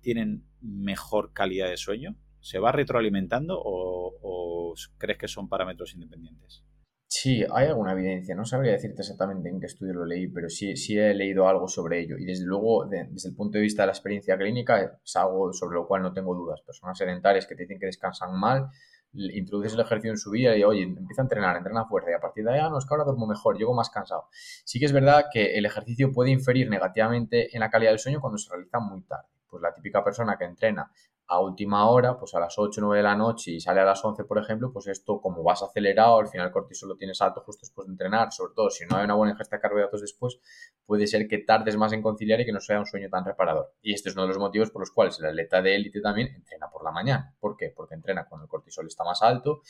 tienen 0.02 0.46
mejor 0.62 1.32
calidad 1.34 1.70
de 1.70 1.78
sueño? 1.78 2.16
¿Se 2.40 2.58
va 2.60 2.72
retroalimentando 2.72 3.62
o, 3.64 4.74
crees 4.98 5.18
que 5.18 5.28
son 5.28 5.50
parámetros 5.50 5.94
independientes? 5.94 6.64
Sí, 7.08 7.44
hay 7.54 7.68
alguna 7.68 7.92
evidencia. 7.92 8.34
No 8.36 8.46
sabría 8.46 8.72
decirte 8.72 9.02
exactamente 9.02 9.50
en 9.50 9.60
qué 9.60 9.66
estudio 9.66 9.94
lo 9.94 10.06
leí, 10.06 10.30
pero 10.30 10.48
sí, 10.48 10.78
sí 10.78 10.98
he 10.98 11.14
leído 11.14 11.48
algo 11.50 11.68
sobre 11.68 12.00
ello. 12.00 12.18
Y 12.18 12.24
desde 12.24 12.46
luego, 12.46 12.86
desde 12.86 13.30
el 13.30 13.36
punto 13.36 13.58
de 13.58 13.64
vista 13.64 13.84
de 13.84 13.88
la 13.88 13.92
experiencia 13.92 14.38
clínica, 14.38 14.98
es 15.04 15.16
algo 15.18 15.52
sobre 15.52 15.76
lo 15.76 15.88
cual 15.88 16.04
no 16.04 16.14
tengo 16.14 16.34
dudas. 16.34 16.62
Personas 16.62 16.98
sedentarias 16.98 17.46
que 17.46 17.56
dicen 17.56 17.80
que 17.80 17.88
descansan 17.88 18.40
mal 18.40 18.70
introduces 19.14 19.74
el 19.74 19.82
ejercicio 19.82 20.12
en 20.12 20.18
su 20.18 20.32
vida 20.32 20.56
y, 20.56 20.64
oye, 20.64 20.84
empieza 20.84 21.22
a 21.22 21.26
entrenar, 21.26 21.58
entrena 21.58 21.86
fuerte 21.86 22.12
y 22.12 22.14
a 22.14 22.20
partir 22.20 22.46
de 22.46 22.54
ahí, 22.54 22.60
ah, 22.60 22.70
no, 22.70 22.78
es 22.78 22.86
que 22.86 22.94
ahora 22.94 23.04
duermo 23.04 23.28
mejor, 23.28 23.58
llego 23.58 23.74
más 23.74 23.90
cansado. 23.90 24.28
Sí 24.32 24.80
que 24.80 24.86
es 24.86 24.94
verdad 24.94 25.26
que 25.32 25.58
el 25.58 25.66
ejercicio 25.66 26.12
puede 26.12 26.32
inferir 26.32 26.70
negativamente 26.70 27.56
en 27.56 27.60
la 27.60 27.70
calidad 27.70 27.92
del 27.92 28.00
sueño 28.00 28.22
cuando 28.22 28.38
se 28.38 28.50
realiza 28.50 28.80
muy 28.80 29.02
tarde. 29.04 29.28
Pues 29.48 29.62
la 29.62 29.74
típica 29.74 30.04
persona 30.04 30.38
que 30.38 30.46
entrena 30.46 30.90
a 31.32 31.40
última 31.40 31.90
hora, 31.90 32.20
pues 32.20 32.36
a 32.36 32.42
las 32.42 32.60
8 32.60 32.82
o 32.82 32.84
9 32.84 32.98
de 32.98 33.04
la 33.04 33.16
noche 33.16 33.52
y 33.52 33.62
sale 33.62 33.80
a 33.80 33.86
las 33.86 34.04
11, 34.04 34.26
por 34.26 34.38
ejemplo, 34.38 34.70
pues 34.74 34.88
esto 34.88 35.22
como 35.22 35.42
vas 35.44 35.64
acelerado, 35.64 36.20
al 36.20 36.28
final 36.28 36.48
el 36.48 36.52
cortisol 36.52 36.90
lo 36.90 36.98
tienes 36.98 37.22
alto 37.22 37.40
justo 37.40 37.62
después 37.62 37.88
de 37.88 37.94
entrenar, 37.94 38.34
sobre 38.34 38.54
todo 38.54 38.70
si 38.70 38.86
no 38.86 38.98
hay 38.98 39.06
una 39.06 39.14
buena 39.14 39.32
ingesta 39.32 39.56
de 39.56 39.62
carbohidratos 39.62 40.02
después, 40.02 40.40
puede 40.86 41.08
ser 41.08 41.30
que 41.30 41.38
tardes 41.38 41.78
más 41.78 41.94
en 41.94 42.02
conciliar 42.02 42.42
y 42.42 42.46
que 42.46 42.52
no 42.52 42.60
sea 42.60 42.80
un 42.80 42.86
sueño 42.86 43.08
tan 43.10 43.24
reparador. 43.24 43.72
Y 43.82 43.94
este 43.94 44.10
es 44.10 44.16
uno 44.16 44.24
de 44.24 44.28
los 44.28 44.40
motivos 44.40 44.72
por 44.72 44.82
los 44.82 44.92
cuales 44.92 45.18
el 45.22 45.26
atleta 45.26 45.62
de 45.62 45.74
élite 45.74 46.02
también 46.02 46.36
entrena 46.36 46.70
por 46.70 46.84
la 46.84 46.92
mañana. 46.92 47.34
¿Por 47.40 47.56
qué? 47.56 47.72
Porque 47.74 47.96
entrena 47.96 48.26
cuando 48.26 48.44
el 48.44 48.50
cortisol 48.50 48.88
está 48.88 49.06
más 49.06 49.22
alto, 49.22 49.62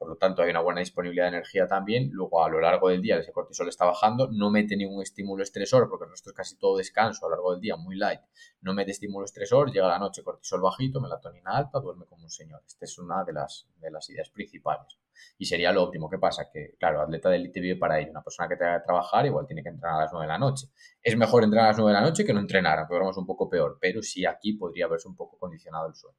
por 0.00 0.08
lo 0.08 0.16
tanto 0.16 0.40
hay 0.40 0.48
una 0.48 0.60
buena 0.60 0.80
disponibilidad 0.80 1.24
de 1.24 1.36
energía 1.36 1.66
también, 1.66 2.08
luego 2.10 2.42
a 2.42 2.48
lo 2.48 2.58
largo 2.58 2.88
del 2.88 3.02
día 3.02 3.18
ese 3.18 3.32
cortisol 3.32 3.68
está 3.68 3.84
bajando, 3.84 4.30
no 4.32 4.50
mete 4.50 4.74
ningún 4.74 5.02
estímulo 5.02 5.42
estresor, 5.42 5.90
porque 5.90 6.06
el 6.06 6.14
es 6.14 6.32
casi 6.32 6.56
todo 6.56 6.78
descanso 6.78 7.26
a 7.26 7.28
lo 7.28 7.34
largo 7.34 7.52
del 7.52 7.60
día, 7.60 7.76
muy 7.76 7.96
light, 7.96 8.22
no 8.62 8.72
mete 8.72 8.92
estímulo 8.92 9.26
estresor, 9.26 9.70
llega 9.70 9.88
la 9.88 9.98
noche 9.98 10.22
cortisol 10.22 10.62
bajito, 10.62 11.02
melatonina 11.02 11.50
alta, 11.50 11.80
duerme 11.80 12.06
como 12.06 12.24
un 12.24 12.30
señor. 12.30 12.62
Esta 12.66 12.86
es 12.86 12.98
una 12.98 13.24
de 13.24 13.34
las, 13.34 13.68
de 13.76 13.90
las 13.90 14.08
ideas 14.08 14.30
principales. 14.30 14.98
Y 15.36 15.44
sería 15.44 15.70
lo 15.70 15.82
óptimo. 15.82 16.08
¿Qué 16.08 16.16
pasa? 16.16 16.48
Que, 16.50 16.76
claro, 16.78 17.02
atleta 17.02 17.28
de 17.28 17.36
élite 17.36 17.60
vive 17.60 17.76
para 17.76 18.00
ello. 18.00 18.10
Una 18.10 18.22
persona 18.22 18.48
que 18.48 18.56
tenga 18.56 18.78
que 18.78 18.86
trabajar 18.86 19.26
igual 19.26 19.46
tiene 19.46 19.62
que 19.62 19.68
entrenar 19.68 19.98
a 19.98 20.04
las 20.04 20.12
9 20.14 20.26
de 20.26 20.32
la 20.32 20.38
noche. 20.38 20.68
Es 21.02 21.14
mejor 21.14 21.44
entrenar 21.44 21.66
a 21.66 21.68
las 21.72 21.78
9 21.78 21.92
de 21.92 22.00
la 22.00 22.06
noche 22.06 22.24
que 22.24 22.32
no 22.32 22.40
entrenar, 22.40 22.78
aunque 22.78 22.94
un 23.18 23.26
poco 23.26 23.50
peor. 23.50 23.76
Pero 23.78 24.00
sí 24.00 24.24
aquí 24.24 24.54
podría 24.54 24.86
verse 24.86 25.08
un 25.08 25.16
poco 25.16 25.36
condicionado 25.36 25.88
el 25.88 25.94
sueño. 25.94 26.16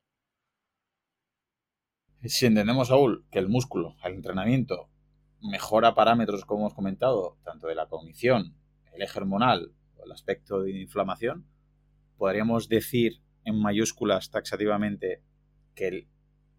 Si 2.23 2.45
entendemos, 2.45 2.89
Saúl, 2.89 3.25
que 3.31 3.39
el 3.39 3.49
músculo, 3.49 3.95
el 4.03 4.13
entrenamiento, 4.13 4.89
mejora 5.41 5.95
parámetros, 5.95 6.45
como 6.45 6.61
hemos 6.61 6.73
comentado, 6.73 7.39
tanto 7.43 7.67
de 7.67 7.75
la 7.75 7.87
cognición, 7.87 8.55
el 8.93 9.01
eje 9.01 9.19
hormonal 9.19 9.73
o 9.97 10.05
el 10.05 10.11
aspecto 10.11 10.61
de 10.61 10.81
inflamación, 10.81 11.47
podríamos 12.17 12.69
decir 12.69 13.23
en 13.43 13.59
mayúsculas 13.59 14.29
taxativamente 14.29 15.23
que 15.73 15.87
el 15.87 16.09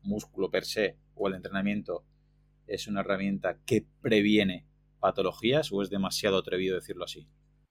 músculo 0.03 0.51
per 0.51 0.65
se 0.65 0.99
o 1.15 1.29
el 1.29 1.35
entrenamiento 1.35 2.05
es 2.67 2.89
una 2.89 3.01
herramienta 3.01 3.59
que 3.65 3.87
previene 4.01 4.67
patologías 4.99 5.71
o 5.73 5.83
es 5.83 5.91
demasiado 5.91 6.39
atrevido 6.39 6.75
decirlo 6.75 7.05
así? 7.05 7.29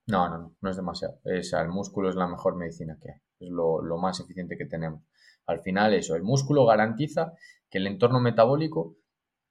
No, 0.07 0.29
no, 0.29 0.37
no, 0.37 0.55
no 0.61 0.69
es 0.69 0.75
demasiado. 0.75 1.19
Es, 1.25 1.53
el 1.53 1.69
músculo 1.69 2.09
es 2.09 2.15
la 2.15 2.27
mejor 2.27 2.55
medicina 2.55 2.97
que 3.01 3.11
hay, 3.11 3.19
es 3.39 3.49
lo, 3.49 3.81
lo 3.81 3.97
más 3.97 4.19
eficiente 4.19 4.57
que 4.57 4.65
tenemos. 4.65 5.03
Al 5.45 5.59
final 5.61 5.93
eso, 5.93 6.15
el 6.15 6.23
músculo 6.23 6.65
garantiza 6.65 7.33
que 7.69 7.77
el 7.77 7.87
entorno 7.87 8.19
metabólico 8.19 8.97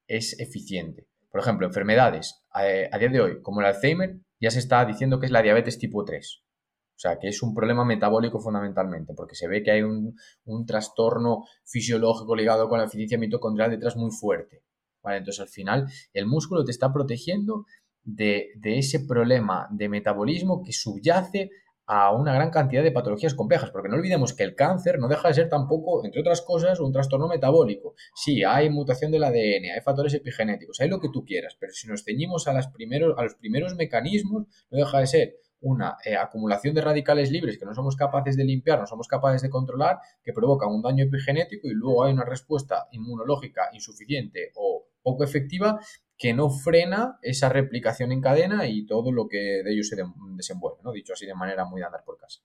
es 0.06 0.38
eficiente. 0.40 1.06
Por 1.30 1.40
ejemplo, 1.40 1.66
enfermedades 1.66 2.42
eh, 2.60 2.88
a, 2.90 2.98
día 2.98 3.08
de 3.08 3.20
hoy, 3.20 3.42
como 3.42 3.60
el 3.60 3.66
Alzheimer, 3.66 4.18
ya 4.40 4.50
se 4.50 4.58
está 4.58 4.84
diciendo 4.84 5.20
que 5.20 5.26
es 5.26 5.32
la 5.32 5.42
diabetes 5.42 5.78
tipo 5.78 6.04
3. 6.04 6.42
O 6.42 6.98
sea, 7.00 7.18
que 7.18 7.28
es 7.28 7.42
un 7.42 7.54
problema 7.54 7.84
metabólico 7.84 8.40
fundamentalmente, 8.40 9.14
porque 9.14 9.34
se 9.34 9.48
ve 9.48 9.62
que 9.62 9.70
hay 9.70 9.82
un, 9.82 10.16
un 10.44 10.66
trastorno 10.66 11.44
fisiológico 11.64 12.34
ligado 12.34 12.68
con 12.68 12.78
la 12.78 12.84
eficiencia 12.84 13.16
mitocondrial 13.16 13.70
detrás 13.70 13.96
muy 13.96 14.10
fuerte. 14.10 14.64
¿vale? 15.02 15.18
Entonces, 15.18 15.40
al 15.40 15.48
final, 15.48 15.86
el 16.12 16.26
músculo 16.26 16.64
te 16.64 16.72
está 16.72 16.92
protegiendo 16.92 17.64
de, 18.02 18.48
de 18.56 18.78
ese 18.78 19.00
problema 19.00 19.68
de 19.70 19.88
metabolismo 19.88 20.62
que 20.62 20.72
subyace 20.72 21.50
a 21.92 22.12
una 22.12 22.32
gran 22.32 22.50
cantidad 22.50 22.84
de 22.84 22.92
patologías 22.92 23.34
complejas, 23.34 23.72
porque 23.72 23.88
no 23.88 23.96
olvidemos 23.96 24.32
que 24.32 24.44
el 24.44 24.54
cáncer 24.54 25.00
no 25.00 25.08
deja 25.08 25.26
de 25.26 25.34
ser 25.34 25.48
tampoco, 25.48 26.04
entre 26.04 26.20
otras 26.20 26.40
cosas, 26.40 26.78
un 26.78 26.92
trastorno 26.92 27.26
metabólico. 27.26 27.94
Sí, 28.14 28.44
hay 28.44 28.70
mutación 28.70 29.10
del 29.10 29.24
ADN, 29.24 29.72
hay 29.74 29.80
factores 29.84 30.14
epigenéticos, 30.14 30.78
hay 30.78 30.88
lo 30.88 31.00
que 31.00 31.08
tú 31.12 31.24
quieras, 31.24 31.56
pero 31.58 31.72
si 31.72 31.88
nos 31.88 32.04
ceñimos 32.04 32.46
a, 32.46 32.52
las 32.52 32.68
primeros, 32.68 33.18
a 33.18 33.24
los 33.24 33.34
primeros 33.34 33.74
mecanismos, 33.74 34.46
no 34.70 34.78
deja 34.78 35.00
de 35.00 35.06
ser 35.08 35.36
una 35.62 35.96
eh, 36.04 36.14
acumulación 36.14 36.76
de 36.76 36.80
radicales 36.80 37.32
libres 37.32 37.58
que 37.58 37.66
no 37.66 37.74
somos 37.74 37.96
capaces 37.96 38.36
de 38.36 38.44
limpiar, 38.44 38.78
no 38.78 38.86
somos 38.86 39.08
capaces 39.08 39.42
de 39.42 39.50
controlar, 39.50 39.98
que 40.22 40.32
provoca 40.32 40.68
un 40.68 40.82
daño 40.82 41.02
epigenético 41.02 41.66
y 41.66 41.74
luego 41.74 42.04
hay 42.04 42.12
una 42.12 42.24
respuesta 42.24 42.86
inmunológica 42.92 43.62
insuficiente 43.72 44.52
o 44.54 44.86
poco 45.02 45.24
efectiva 45.24 45.80
que 46.20 46.34
no 46.34 46.50
frena 46.50 47.18
esa 47.22 47.48
replicación 47.48 48.12
en 48.12 48.20
cadena 48.20 48.66
y 48.66 48.84
todo 48.84 49.10
lo 49.10 49.26
que 49.26 49.62
de 49.64 49.72
ello 49.72 49.82
se 49.82 49.96
desenvuelve, 50.36 50.80
¿no? 50.84 50.92
Dicho 50.92 51.14
así 51.14 51.24
de 51.24 51.34
manera 51.34 51.64
muy 51.64 51.80
de 51.80 51.86
andar 51.86 52.04
por 52.04 52.18
casa. 52.18 52.40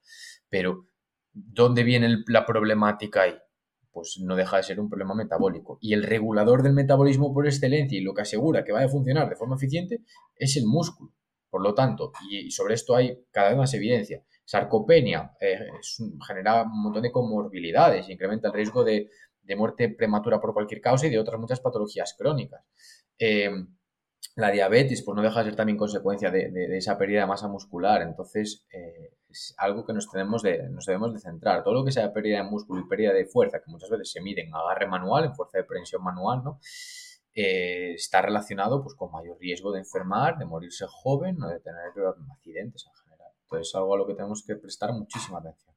Pero, 0.50 0.88
¿dónde 1.34 1.84
viene 1.84 2.24
la 2.28 2.46
problemática 2.46 3.24
ahí? 3.24 3.36
Pues 3.92 4.18
no 4.24 4.38
deja 4.38 4.56
de 4.56 4.64
ser 4.64 4.80
un 4.80 4.88
problema 4.88 5.14
metabólico. 5.14 5.78
Y 5.82 5.92
el 5.92 6.04
regulador 6.04 6.64
del 6.64 6.72
metabolismo 6.72 7.34
por 7.34 7.48
excelencia 7.48 7.98
y 7.98 8.02
lo 8.02 8.14
que 8.14 8.22
asegura 8.22 8.64
que 8.64 8.72
vaya 8.72 8.86
a 8.86 8.90
funcionar 8.90 9.28
de 9.28 9.36
forma 9.36 9.58
eficiente 9.58 10.04
es 10.38 10.56
el 10.56 10.66
músculo. 10.66 11.12
Por 11.50 11.62
lo 11.62 11.74
tanto, 11.74 12.14
y, 12.32 12.50
sobre 12.52 12.76
esto 12.76 12.96
hay 12.96 13.26
cada 13.30 13.50
vez 13.50 13.58
más 13.58 13.74
evidencia, 13.74 14.24
sarcopenia 14.46 15.34
eh, 15.42 15.68
genera 16.26 16.64
un 16.64 16.82
montón 16.82 17.04
de 17.04 17.12
comorbilidades, 17.12 18.08
incrementa 18.08 18.48
el 18.48 18.54
riesgo 18.54 18.86
de 18.86 19.10
muerte 19.58 19.90
prematura 19.90 20.40
por 20.40 20.54
cualquier 20.54 20.80
causa 20.80 21.08
y 21.08 21.10
de 21.10 21.20
otras 21.20 21.42
muchas 21.42 21.60
patologías 21.60 22.16
crónicas. 22.18 22.64
Eh, 23.20 23.50
la 24.36 24.52
diabetes, 24.52 25.02
pues 25.02 25.16
no 25.16 25.22
deja 25.22 25.40
de 25.40 25.46
ser 25.46 25.56
también 25.56 25.78
consecuencia 25.78 26.30
de, 26.30 26.78
esa 26.78 26.98
pérdida 26.98 27.22
de 27.22 27.28
masa 27.28 27.48
muscular. 27.48 28.02
Entonces, 28.02 28.66
eh, 28.72 29.16
es 29.30 29.54
algo 29.58 29.86
que 29.86 29.94
nos, 29.94 30.10
tenemos 30.10 30.42
de, 30.42 30.70
nos 30.70 30.86
debemos 30.86 31.14
de 31.14 31.20
centrar. 31.20 31.64
Todo 31.64 31.74
lo 31.76 31.86
que 31.86 31.92
sea 31.92 32.12
pérdida 32.12 32.44
de 32.44 32.50
músculo 32.50 32.82
y 32.82 32.88
pérdida 32.88 33.14
de 33.14 33.26
fuerza, 33.26 33.60
que 33.60 33.72
muchas 33.72 33.90
veces 33.90 34.12
se 34.12 34.22
mide 34.22 34.42
en 34.42 34.54
agarre 34.54 34.88
manual, 34.88 35.26
en 35.26 35.36
fuerza 35.36 35.58
de 35.58 35.64
prensión 35.64 36.04
manual, 36.04 36.44
¿no? 36.44 36.60
Eh, 37.34 37.94
está 37.94 38.22
relacionado 38.22 38.82
pues, 38.82 38.96
con 38.96 39.12
mayor 39.12 39.38
riesgo 39.40 39.72
de 39.72 39.80
enfermar, 39.80 40.38
de 40.38 40.46
morirse 40.46 40.86
joven 40.88 41.42
o 41.42 41.50
de 41.50 41.60
tener 41.60 41.92
accidentes 42.32 42.86
en 42.88 43.04
general. 43.04 43.32
Entonces, 43.44 43.70
es 43.70 43.76
algo 43.76 43.96
a 43.96 43.98
lo 43.98 44.08
que 44.08 44.16
tenemos 44.16 44.44
que 44.46 44.56
prestar 44.56 44.92
muchísima 44.94 45.40
atención. 45.40 45.76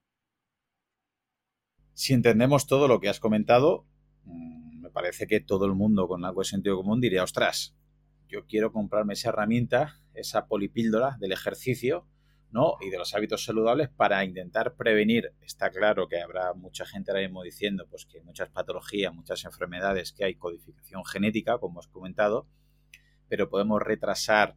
Si 1.95 2.12
entendemos 2.12 2.66
todo 2.66 2.86
lo 2.86 3.01
que 3.01 3.09
has 3.09 3.18
comentado, 3.18 3.86
mm, 4.24 4.68
parece 4.99 5.28
que 5.28 5.38
todo 5.38 5.64
el 5.66 5.74
mundo 5.74 6.09
con 6.09 6.24
algo 6.24 6.40
de 6.40 6.46
sentido 6.46 6.76
común 6.76 7.01
diría, 7.01 7.22
ostras, 7.22 7.76
yo 8.26 8.46
quiero 8.46 8.72
comprarme 8.72 9.12
esa 9.12 9.28
herramienta, 9.28 10.03
esa 10.12 10.49
polipíldora 10.49 11.16
del 11.20 11.30
ejercicio, 11.30 12.09
¿no? 12.51 12.78
Y 12.80 12.90
de 12.90 12.99
los 12.99 13.14
hábitos 13.14 13.44
saludables 13.44 13.90
para 13.90 14.24
intentar 14.24 14.74
prevenir. 14.74 15.34
Está 15.40 15.70
claro 15.70 16.09
que 16.09 16.20
habrá 16.20 16.53
mucha 16.53 16.84
gente 16.84 17.12
ahora 17.12 17.22
mismo 17.22 17.44
diciendo 17.44 17.86
pues, 17.88 18.07
que 18.07 18.18
hay 18.18 18.24
muchas 18.24 18.49
patologías, 18.49 19.14
muchas 19.14 19.44
enfermedades, 19.44 20.12
que 20.12 20.24
hay 20.24 20.34
codificación 20.34 21.05
genética, 21.05 21.59
como 21.59 21.78
os 21.78 21.86
comentado, 21.86 22.49
pero 23.28 23.49
podemos 23.49 23.80
retrasar 23.80 24.57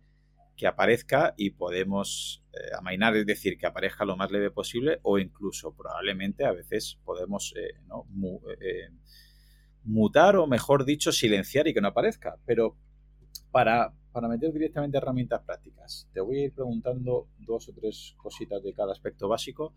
que 0.57 0.65
aparezca 0.65 1.35
y 1.37 1.51
podemos 1.51 2.43
eh, 2.53 2.73
amainar, 2.75 3.15
es 3.15 3.27
decir, 3.27 3.59
que 3.59 3.67
aparezca 3.67 4.05
lo 4.05 4.17
más 4.17 4.31
leve 4.31 4.49
posible 4.49 4.99
o 5.03 5.19
incluso 5.19 5.75
probablemente 5.75 6.45
a 6.45 6.51
veces 6.51 6.99
podemos 7.05 7.53
eh, 7.55 7.79
¿no? 7.85 8.07
eh, 8.59 8.89
mutar 9.83 10.35
o 10.35 10.47
mejor 10.47 10.85
dicho 10.85 11.11
silenciar 11.11 11.67
y 11.67 11.73
que 11.73 11.81
no 11.81 11.89
aparezca. 11.89 12.37
Pero 12.45 12.75
para, 13.51 13.93
para 14.11 14.27
meter 14.27 14.51
directamente 14.53 14.97
herramientas 14.97 15.41
prácticas, 15.41 16.07
te 16.13 16.21
voy 16.21 16.39
a 16.39 16.45
ir 16.45 16.53
preguntando 16.53 17.27
dos 17.39 17.69
o 17.69 17.73
tres 17.73 18.15
cositas 18.17 18.63
de 18.63 18.73
cada 18.73 18.91
aspecto 18.91 19.27
básico. 19.27 19.73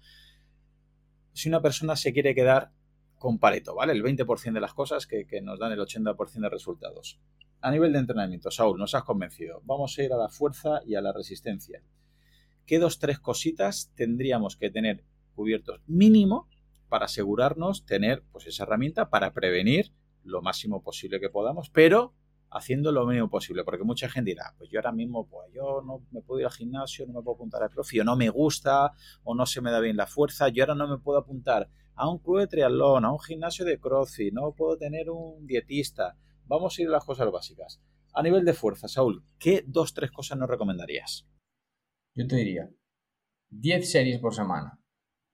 Si 1.32 1.48
una 1.48 1.60
persona 1.60 1.96
se 1.96 2.12
quiere 2.12 2.34
quedar 2.34 2.72
con 3.18 3.38
Pareto, 3.38 3.74
¿vale? 3.74 3.92
El 3.92 4.02
20% 4.02 4.52
de 4.52 4.60
las 4.60 4.74
cosas 4.74 5.06
que, 5.06 5.26
que 5.26 5.40
nos 5.40 5.58
dan 5.58 5.72
el 5.72 5.80
80% 5.80 6.40
de 6.40 6.50
resultados. 6.50 7.18
A 7.60 7.70
nivel 7.70 7.92
de 7.94 8.00
entrenamiento, 8.00 8.50
Saúl, 8.50 8.78
nos 8.78 8.94
has 8.94 9.04
convencido. 9.04 9.62
Vamos 9.64 9.98
a 9.98 10.02
ir 10.02 10.12
a 10.12 10.18
la 10.18 10.28
fuerza 10.28 10.80
y 10.84 10.96
a 10.96 11.00
la 11.00 11.12
resistencia. 11.12 11.82
¿Qué 12.66 12.78
dos, 12.78 12.98
tres 12.98 13.18
cositas 13.18 13.90
tendríamos 13.94 14.56
que 14.56 14.70
tener 14.70 15.04
cubiertos 15.34 15.80
mínimo 15.86 16.48
para 16.94 17.06
asegurarnos 17.06 17.84
tener 17.86 18.22
pues 18.30 18.46
esa 18.46 18.62
herramienta 18.62 19.10
para 19.10 19.32
prevenir 19.32 19.92
lo 20.22 20.42
máximo 20.42 20.80
posible 20.80 21.18
que 21.18 21.28
podamos, 21.28 21.68
pero 21.68 22.14
haciendo 22.52 22.92
lo 22.92 23.04
mínimo 23.04 23.28
posible, 23.28 23.64
porque 23.64 23.82
mucha 23.82 24.08
gente 24.08 24.30
dirá, 24.30 24.54
pues 24.58 24.70
yo 24.70 24.78
ahora 24.78 24.92
mismo, 24.92 25.28
pues 25.28 25.52
yo 25.52 25.82
no 25.84 26.06
me 26.12 26.22
puedo 26.22 26.38
ir 26.38 26.46
al 26.46 26.52
gimnasio, 26.52 27.04
no 27.08 27.14
me 27.14 27.22
puedo 27.22 27.34
apuntar 27.34 27.64
al 27.64 27.70
profe, 27.70 28.00
o 28.00 28.04
no 28.04 28.14
me 28.14 28.30
gusta, 28.30 28.92
o 29.24 29.34
no 29.34 29.44
se 29.44 29.60
me 29.60 29.72
da 29.72 29.80
bien 29.80 29.96
la 29.96 30.06
fuerza, 30.06 30.50
yo 30.50 30.62
ahora 30.62 30.76
no 30.76 30.86
me 30.86 30.98
puedo 30.98 31.18
apuntar 31.18 31.68
a 31.96 32.08
un 32.08 32.20
club 32.20 32.38
de 32.38 32.46
triatlón, 32.46 33.04
a 33.04 33.10
un 33.10 33.18
gimnasio 33.18 33.64
de 33.64 33.80
crossfit, 33.80 34.32
no 34.32 34.54
puedo 34.54 34.78
tener 34.78 35.10
un 35.10 35.48
dietista, 35.48 36.16
vamos 36.44 36.78
a 36.78 36.82
ir 36.82 36.86
a 36.86 36.92
las 36.92 37.04
cosas 37.04 37.28
básicas. 37.32 37.82
A 38.12 38.22
nivel 38.22 38.44
de 38.44 38.54
fuerza, 38.54 38.86
Saúl, 38.86 39.24
¿qué 39.40 39.64
dos, 39.66 39.94
tres 39.94 40.12
cosas 40.12 40.38
nos 40.38 40.48
recomendarías? 40.48 41.26
Yo 42.14 42.24
te 42.28 42.36
diría 42.36 42.70
10 43.50 43.90
series 43.90 44.20
por 44.20 44.32
semana 44.32 44.78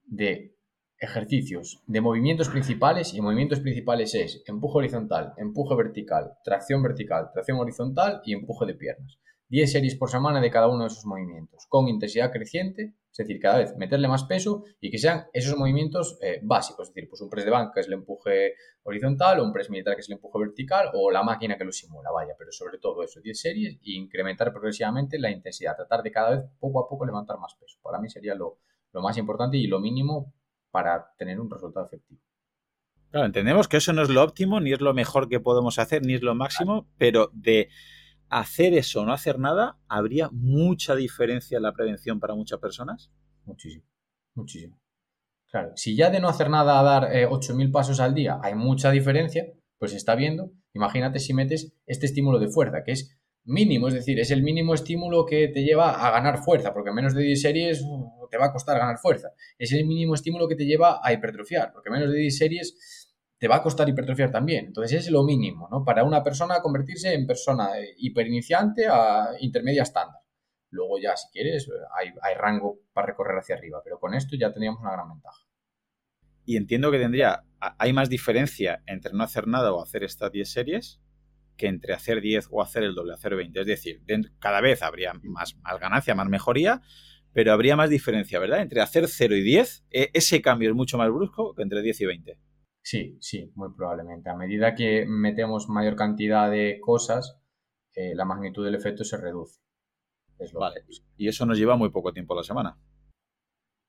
de 0.05 0.57
Ejercicios 1.03 1.83
de 1.87 2.03
movimientos 2.03 2.51
principales 2.51 3.15
y 3.15 3.23
movimientos 3.23 3.61
principales 3.61 4.15
es 4.15 4.43
empuje 4.47 4.81
horizontal, 4.81 5.33
empuje 5.39 5.75
vertical, 5.75 6.35
tracción 6.45 6.83
vertical, 6.83 7.31
tracción 7.33 7.59
horizontal 7.59 8.21
y 8.23 8.35
empuje 8.35 8.67
de 8.67 8.75
piernas. 8.75 9.19
10 9.49 9.73
series 9.73 9.97
por 9.97 10.11
semana 10.11 10.43
de 10.43 10.51
cada 10.51 10.69
uno 10.69 10.85
de 10.85 10.89
esos 10.89 11.07
movimientos, 11.07 11.67
con 11.71 11.89
intensidad 11.89 12.31
creciente, 12.31 12.93
es 13.11 13.17
decir, 13.17 13.41
cada 13.41 13.61
vez 13.61 13.75
meterle 13.79 14.09
más 14.09 14.25
peso 14.25 14.65
y 14.79 14.91
que 14.91 14.99
sean 14.99 15.25
esos 15.33 15.57
movimientos 15.57 16.19
eh, 16.21 16.39
básicos, 16.43 16.89
es 16.89 16.95
decir, 16.95 17.09
pues 17.09 17.23
un 17.23 17.31
press 17.31 17.47
de 17.47 17.51
banca 17.51 17.81
es 17.81 17.87
el 17.87 17.95
empuje 17.95 18.57
horizontal, 18.83 19.41
o 19.41 19.45
un 19.45 19.55
press 19.55 19.71
militar 19.71 19.95
que 19.95 20.03
es 20.03 20.09
el 20.11 20.17
empuje 20.17 20.39
vertical, 20.39 20.91
o 20.93 21.11
la 21.11 21.23
máquina 21.23 21.57
que 21.57 21.65
lo 21.65 21.73
simula, 21.73 22.11
vaya, 22.11 22.35
pero 22.39 22.53
sobre 22.53 22.77
todo 22.77 23.03
eso, 23.03 23.23
10 23.23 23.41
series 23.41 23.75
e 23.77 23.93
incrementar 23.93 24.53
progresivamente 24.53 25.19
la 25.19 25.31
intensidad, 25.31 25.77
tratar 25.77 26.03
de 26.03 26.13
cada 26.13 26.31
vez 26.37 26.45
poco 26.59 26.85
a 26.85 26.87
poco 26.87 27.07
levantar 27.07 27.39
más 27.39 27.55
peso. 27.55 27.79
Para 27.83 27.99
mí 27.99 28.11
sería 28.11 28.35
lo, 28.35 28.59
lo 28.93 29.01
más 29.01 29.17
importante 29.17 29.57
y 29.57 29.67
lo 29.67 29.81
mínimo 29.81 30.35
para 30.71 31.12
tener 31.18 31.41
un 31.41 31.51
resultado 31.51 31.87
efectivo. 31.87 32.21
Claro, 33.11 33.27
entendemos 33.27 33.66
que 33.66 33.79
eso 33.79 33.93
no 33.93 34.03
es 34.03 34.09
lo 34.09 34.23
óptimo, 34.23 34.61
ni 34.61 34.73
es 34.73 34.81
lo 34.81 34.95
mejor 34.95 35.29
que 35.29 35.41
podemos 35.41 35.79
hacer, 35.79 36.03
ni 36.03 36.14
es 36.14 36.23
lo 36.23 36.35
máximo, 36.35 36.89
pero 36.97 37.31
de 37.33 37.68
hacer 38.29 38.75
eso 38.75 39.03
o 39.03 39.05
no 39.05 39.12
hacer 39.12 39.39
nada, 39.39 39.79
¿habría 39.89 40.31
mucha 40.31 40.95
diferencia 40.95 41.57
en 41.57 41.64
la 41.64 41.73
prevención 41.73 42.21
para 42.21 42.35
muchas 42.35 42.61
personas? 42.61 43.11
Muchísimo, 43.45 43.85
muchísimo. 44.35 44.81
Claro, 45.51 45.73
si 45.75 45.97
ya 45.97 46.11
de 46.11 46.21
no 46.21 46.29
hacer 46.29 46.49
nada 46.49 46.79
a 46.79 46.83
dar 46.85 47.11
8.000 47.11 47.66
eh, 47.66 47.68
pasos 47.73 47.99
al 47.99 48.14
día 48.14 48.39
hay 48.41 48.55
mucha 48.55 48.93
diferencia, 48.93 49.47
pues 49.79 49.93
está 49.93 50.14
viendo, 50.14 50.53
imagínate 50.73 51.18
si 51.18 51.35
metes 51.35 51.75
este 51.87 52.07
estímulo 52.07 52.39
de 52.39 52.49
fuerza, 52.49 52.85
que 52.85 52.93
es 52.93 53.20
mínimo, 53.45 53.88
es 53.88 53.95
decir, 53.95 54.18
es 54.20 54.30
el 54.30 54.43
mínimo 54.43 54.74
estímulo 54.74 55.24
que 55.26 55.49
te 55.49 55.62
lleva 55.62 56.07
a 56.07 56.11
ganar 56.11 56.38
fuerza, 56.38 56.72
porque 56.72 56.93
menos 56.93 57.14
de 57.14 57.22
10 57.22 57.41
series 57.41 57.82
uh, 57.82 58.28
te 58.30 58.38
va 58.38 58.47
a 58.47 58.53
costar 58.53 58.78
ganar 58.78 58.99
fuerza. 58.99 59.32
Es 59.59 59.72
el 59.72 59.86
mínimo 59.86 60.14
estímulo 60.14 60.49
que 60.49 60.57
te 60.57 60.66
lleva 60.66 61.01
a 61.03 61.12
hipertrofiar, 61.12 61.72
porque 61.72 61.91
menos 61.91 62.11
de 62.11 62.18
10 62.18 62.36
series 62.36 63.11
te 63.38 63.49
va 63.49 63.57
a 63.57 63.62
costar 63.62 63.88
hipertrofiar 63.88 64.30
también. 64.30 64.66
Entonces 64.66 65.07
es 65.07 65.11
lo 65.11 65.24
mínimo, 65.24 65.68
¿no? 65.70 65.84
Para 65.84 66.05
una 66.05 66.22
persona 66.22 66.61
convertirse 66.61 67.14
en 67.14 67.26
persona 67.26 67.78
eh, 67.78 67.95
hiperiniciante 67.99 68.86
a 68.86 69.30
intermedia 69.41 69.82
estándar. 69.82 70.20
Luego 70.70 70.99
ya, 71.01 71.16
si 71.16 71.28
quieres, 71.32 71.68
hay, 71.99 72.11
hay 72.22 72.34
rango 72.34 72.80
para 72.93 73.09
recorrer 73.09 73.38
hacia 73.38 73.57
arriba, 73.57 73.80
pero 73.82 73.99
con 73.99 74.14
esto 74.14 74.36
ya 74.38 74.53
tendríamos 74.53 74.80
una 74.80 74.93
gran 74.93 75.09
ventaja. 75.09 75.47
Y 76.45 76.57
entiendo 76.57 76.91
que 76.91 76.99
tendría, 76.99 77.45
hay 77.59 77.93
más 77.93 78.09
diferencia 78.09 78.82
entre 78.86 79.12
no 79.12 79.24
hacer 79.24 79.49
nada 79.49 79.72
o 79.72 79.82
hacer 79.82 80.05
estas 80.05 80.30
10 80.30 80.49
series 80.49 81.01
que 81.61 81.67
entre 81.67 81.93
hacer 81.93 82.23
10 82.23 82.49
o 82.51 82.63
hacer 82.63 82.85
el 82.85 82.95
doble, 82.95 83.13
hacer 83.13 83.37
20. 83.37 83.61
Es 83.61 83.67
decir, 83.67 84.03
cada 84.39 84.63
vez 84.63 84.83
habría 84.83 85.13
más, 85.23 85.59
más 85.59 85.79
ganancia, 85.79 86.15
más 86.15 86.27
mejoría, 86.27 86.81
pero 87.35 87.53
habría 87.53 87.77
más 87.77 87.91
diferencia, 87.91 88.39
¿verdad? 88.39 88.63
Entre 88.63 88.81
hacer 88.81 89.07
0 89.07 89.37
y 89.37 89.43
10, 89.43 89.85
e, 89.91 90.11
ese 90.15 90.41
cambio 90.41 90.71
es 90.71 90.75
mucho 90.75 90.97
más 90.97 91.11
brusco 91.11 91.55
que 91.55 91.63
entre 91.63 91.83
10 91.83 92.01
y 92.01 92.07
20. 92.07 92.39
Sí, 92.81 93.19
sí, 93.21 93.53
muy 93.57 93.75
probablemente. 93.77 94.31
A 94.31 94.37
medida 94.37 94.75
que 94.75 95.05
metemos 95.07 95.69
mayor 95.69 95.97
cantidad 95.97 96.51
de 96.51 96.79
cosas, 96.81 97.39
eh, 97.95 98.15
la 98.15 98.25
magnitud 98.25 98.65
del 98.65 98.75
efecto 98.75 99.05
se 99.05 99.19
reduce. 99.19 99.61
vale. 100.55 100.83
Y 101.19 101.29
eso 101.29 101.45
nos 101.45 101.59
lleva 101.59 101.77
muy 101.77 101.91
poco 101.91 102.15
tiempo 102.15 102.33
a 102.33 102.39
la 102.39 102.43
semana. 102.43 102.79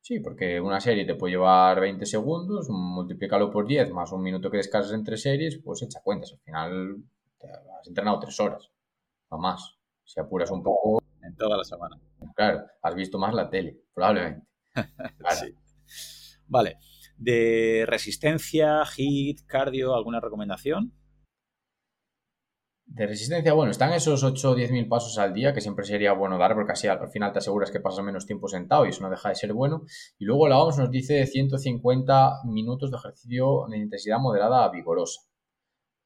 Sí, 0.02 0.20
porque 0.20 0.60
una 0.60 0.82
serie 0.82 1.06
te 1.06 1.16
puede 1.16 1.36
llevar 1.36 1.80
20 1.80 2.06
segundos, 2.06 2.68
multiplícalo 2.70 3.50
por 3.50 3.66
10 3.66 3.92
más 3.92 4.12
un 4.12 4.24
minuto 4.24 4.52
que 4.52 4.58
descansas 4.58 4.92
entre 4.92 5.16
series, 5.16 5.62
pues 5.64 5.84
echa 5.84 6.02
cuentas. 6.04 6.34
Al 6.34 6.40
final 6.40 6.98
has 7.80 7.88
entrenado 7.88 8.20
tres 8.20 8.40
horas, 8.40 8.72
o 9.30 9.38
más. 9.38 9.78
Si 10.04 10.20
apuras 10.20 10.52
un 10.52 10.64
poco. 10.64 11.02
En 11.24 11.36
toda 11.36 11.58
la 11.58 11.64
semana. 11.64 12.00
Claro, 12.36 12.66
has 12.82 12.96
visto 12.96 13.18
más 13.20 13.34
la 13.34 13.50
tele, 13.50 13.80
probablemente. 13.94 14.48
Vale. 16.48 16.78
De 17.18 17.86
resistencia, 17.88 18.82
HIT, 18.84 19.46
cardio, 19.46 19.94
¿alguna 19.94 20.20
recomendación? 20.20 20.94
De 22.94 23.08
resistencia, 23.08 23.54
bueno, 23.54 23.72
están 23.72 23.94
esos 23.94 24.22
8 24.22 24.50
o 24.52 24.56
10 24.56 24.72
mil 24.72 24.88
pasos 24.90 25.18
al 25.18 25.34
día, 25.34 25.54
que 25.54 25.62
siempre 25.62 25.86
sería 25.86 26.12
bueno 26.12 26.38
dar, 26.38 26.56
porque 26.56 26.74
así 26.74 26.88
al 26.88 27.10
final 27.10 27.32
te 27.32 27.40
aseguras 27.40 27.72
que 27.72 27.80
pasas 27.80 28.04
menos 28.04 28.26
tiempo 28.26 28.50
sentado 28.50 28.86
y 28.86 28.90
eso 28.90 29.02
no 29.02 29.10
deja 29.10 29.30
de 29.30 29.36
ser 29.36 29.54
bueno. 29.54 29.84
Y 30.20 30.26
luego 30.26 30.50
la 30.50 30.60
OMS 30.60 30.78
nos 30.78 30.92
dice 30.92 31.26
150 31.26 32.42
minutos 32.46 32.92
de 32.92 32.98
ejercicio 32.98 33.66
de 33.70 33.78
intensidad 33.78 34.20
moderada 34.20 34.66
a 34.66 34.72
vigorosa. 34.72 35.22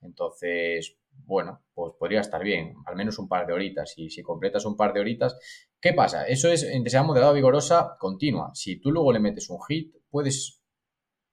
Entonces, 0.02 0.96
bueno, 1.26 1.64
pues 1.74 1.94
podría 2.00 2.22
estar 2.22 2.44
bien, 2.44 2.76
al 2.86 2.96
menos 2.96 3.18
un 3.20 3.28
par 3.28 3.48
de 3.48 3.54
horitas. 3.54 3.94
Y 3.98 4.10
si 4.10 4.22
completas 4.22 4.66
un 4.66 4.78
par 4.78 4.94
de 4.94 5.00
horitas, 5.00 5.38
¿qué 5.80 5.94
pasa? 5.94 6.26
Eso 6.28 6.50
es 6.50 6.64
intensidad 6.64 7.04
moderada 7.04 7.34
vigorosa 7.34 7.96
continua. 8.00 8.52
Si 8.54 8.80
tú 8.80 8.92
luego 8.92 9.12
le 9.12 9.20
metes 9.20 9.50
un 9.50 9.60
hit, 9.68 9.96
puedes 10.10 10.62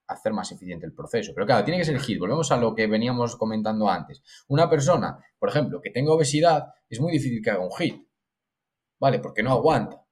hacer 0.07 0.33
más 0.33 0.51
eficiente 0.53 0.87
el 0.87 0.95
proceso. 0.95 1.33
Pero 1.35 1.47
claro, 1.47 1.65
tiene 1.65 1.79
que 1.79 1.85
ser 1.85 1.95
el 1.95 2.01
hit. 2.01 2.19
Volvemos 2.19 2.51
a 2.53 2.57
lo 2.57 2.75
que 2.75 2.87
veníamos 2.87 3.37
comentando 3.37 3.89
antes. 3.89 4.23
Una 4.49 4.69
persona, 4.69 5.19
por 5.39 5.49
ejemplo, 5.49 5.81
que 5.81 5.91
tenga 5.91 6.13
obesidad, 6.13 6.69
es 6.89 7.01
muy 7.01 7.13
difícil 7.13 7.43
que 7.43 7.51
haga 7.51 7.65
un 7.65 7.73
hit. 7.73 8.07
¿Vale? 8.99 9.19
Porque 9.19 9.43
no 9.43 9.51
aguanta. 9.51 10.05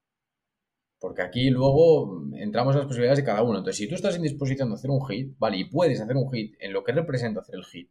Porque 0.99 1.23
aquí 1.23 1.49
luego 1.49 2.23
entramos 2.35 2.75
a 2.75 2.79
las 2.79 2.87
posibilidades 2.87 3.19
de 3.19 3.25
cada 3.25 3.43
uno. 3.43 3.59
Entonces, 3.59 3.77
si 3.77 3.89
tú 3.89 3.95
estás 3.95 4.17
en 4.17 4.23
disposición 4.23 4.69
de 4.69 4.75
hacer 4.75 4.91
un 4.91 5.07
hit, 5.07 5.35
¿vale? 5.39 5.57
Y 5.59 5.65
puedes 5.65 6.01
hacer 6.01 6.17
un 6.17 6.31
hit 6.31 6.57
en 6.61 6.73
lo 6.73 6.85
que 6.85 6.93
representa 6.93 7.41
hacer 7.41 7.55
el 7.55 7.65
hit, 7.65 7.91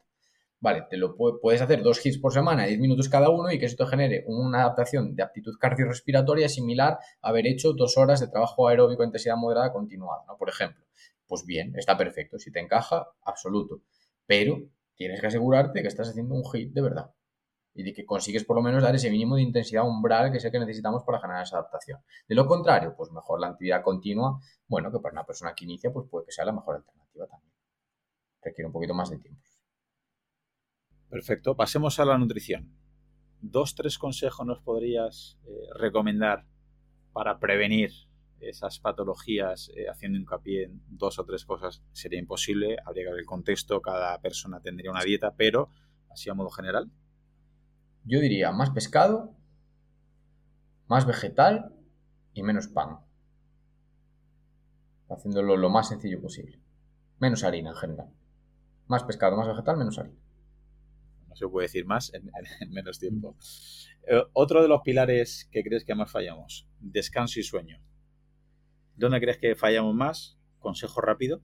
Vale, 0.62 0.86
te 0.90 0.98
lo 0.98 1.16
puedes 1.16 1.62
hacer 1.62 1.82
dos 1.82 2.06
hits 2.06 2.18
por 2.18 2.34
semana, 2.34 2.66
10 2.66 2.80
minutos 2.80 3.08
cada 3.08 3.30
uno, 3.30 3.50
y 3.50 3.58
que 3.58 3.66
eso 3.66 3.78
te 3.78 3.86
genere 3.86 4.26
una 4.28 4.62
adaptación 4.64 5.16
de 5.16 5.24
aptitud 5.24 5.58
cardiorrespiratoria 5.58 6.50
similar 6.50 7.00
a 7.22 7.30
haber 7.30 7.48
hecho 7.48 7.72
dos 7.72 7.98
horas 7.98 8.20
de 8.20 8.28
trabajo 8.28 8.68
aeróbico 8.68 9.02
de 9.02 9.08
intensidad 9.08 9.38
moderada 9.38 9.72
continuada, 9.72 10.24
¿no? 10.28 10.38
Por 10.38 10.50
ejemplo. 10.50 10.84
Pues 11.28 11.46
bien, 11.46 11.74
está 11.78 11.96
perfecto. 11.96 12.40
Si 12.40 12.52
te 12.52 12.60
encaja, 12.60 13.08
absoluto. 13.22 13.82
Pero 14.26 14.58
tienes 14.96 15.22
que 15.22 15.28
asegurarte 15.28 15.82
que 15.82 15.88
estás 15.88 16.10
haciendo 16.10 16.36
un 16.36 16.44
hit 16.52 16.74
de 16.74 16.82
verdad. 16.82 17.12
Y 17.74 17.84
de 17.84 17.94
que 17.94 18.06
consigues 18.06 18.44
por 18.44 18.58
lo 18.58 18.62
menos 18.62 18.84
dar 18.84 18.94
ese 18.96 19.10
mínimo 19.10 19.36
de 19.38 19.44
intensidad 19.44 19.88
umbral 19.88 20.32
que 20.32 20.40
es 20.40 20.46
el 20.46 20.52
que 20.52 20.60
necesitamos 20.60 21.04
para 21.04 21.22
generar 21.22 21.44
esa 21.44 21.58
adaptación. 21.58 22.02
De 22.28 22.36
lo 22.36 22.46
contrario, 22.48 22.96
pues 22.98 23.12
mejor 23.12 23.40
la 23.40 23.48
actividad 23.48 23.82
continua, 23.84 24.40
bueno, 24.68 24.92
que 24.92 25.00
para 25.00 25.14
una 25.14 25.26
persona 25.26 25.54
que 25.56 25.66
inicia, 25.66 25.94
pues 25.94 26.08
puede 26.10 26.26
que 26.26 26.32
sea 26.34 26.46
la 26.46 26.52
mejor 26.52 26.76
alternativa 26.78 27.28
también. 27.28 27.54
Requiere 28.42 28.68
un 28.68 28.74
poquito 28.74 28.94
más 28.94 29.10
de 29.10 29.20
tiempo. 29.20 29.49
Perfecto. 31.10 31.56
Pasemos 31.56 32.00
a 32.00 32.06
la 32.06 32.18
nutrición. 32.18 32.72
Dos, 33.42 33.74
tres 33.74 33.98
consejos 33.98 34.46
nos 34.46 34.62
podrías 34.62 35.40
eh, 35.48 35.50
recomendar 35.76 36.46
para 37.14 37.40
prevenir 37.40 37.92
esas 38.40 38.80
patologías 38.80 39.72
eh, 39.76 39.90
haciendo 39.90 40.18
hincapié 40.18 40.66
en 40.66 40.82
dos 40.88 41.20
o 41.20 41.26
tres 41.26 41.46
cosas 41.46 41.82
sería 41.94 42.20
imposible. 42.20 42.78
Habría 42.86 43.06
que 43.06 43.12
ver 43.12 43.20
el 43.22 43.26
contexto, 43.26 43.82
cada 43.82 44.20
persona 44.22 44.62
tendría 44.62 44.92
una 44.92 45.04
dieta, 45.04 45.34
pero 45.36 45.70
así 46.12 46.30
a 46.30 46.36
modo 46.36 46.50
general. 46.50 46.92
Yo 48.06 48.20
diría 48.20 48.52
más 48.52 48.70
pescado, 48.70 49.36
más 50.88 51.08
vegetal 51.08 51.74
y 52.34 52.44
menos 52.44 52.68
pan. 52.68 53.00
Haciéndolo 55.10 55.58
lo 55.58 55.70
más 55.70 55.90
sencillo 55.90 56.22
posible. 56.22 56.60
Menos 57.18 57.44
harina 57.44 57.72
en 57.72 57.76
general. 57.76 58.10
Más 58.88 59.04
pescado, 59.04 59.36
más 59.36 59.48
vegetal, 59.48 59.76
menos 59.76 59.98
harina 59.98 60.19
no 61.30 61.36
se 61.36 61.48
puede 61.48 61.66
decir 61.66 61.86
más 61.86 62.12
en, 62.14 62.30
menos 62.72 63.00
tiempo. 63.00 63.38
Eh, 64.08 64.24
otro 64.34 64.62
de 64.62 64.68
los 64.68 64.82
pilares 64.82 65.48
que 65.52 65.64
crees 65.64 65.86
que 65.86 65.96
más 65.96 66.12
fallamos, 66.12 66.68
descanso 66.80 67.40
y 67.40 67.44
sueño. 67.44 67.82
¿Dónde 68.96 69.22
crees 69.22 69.38
que 69.38 69.56
fallamos 69.56 69.96
más? 69.96 70.38
Consejo 70.58 71.00
rápido. 71.00 71.42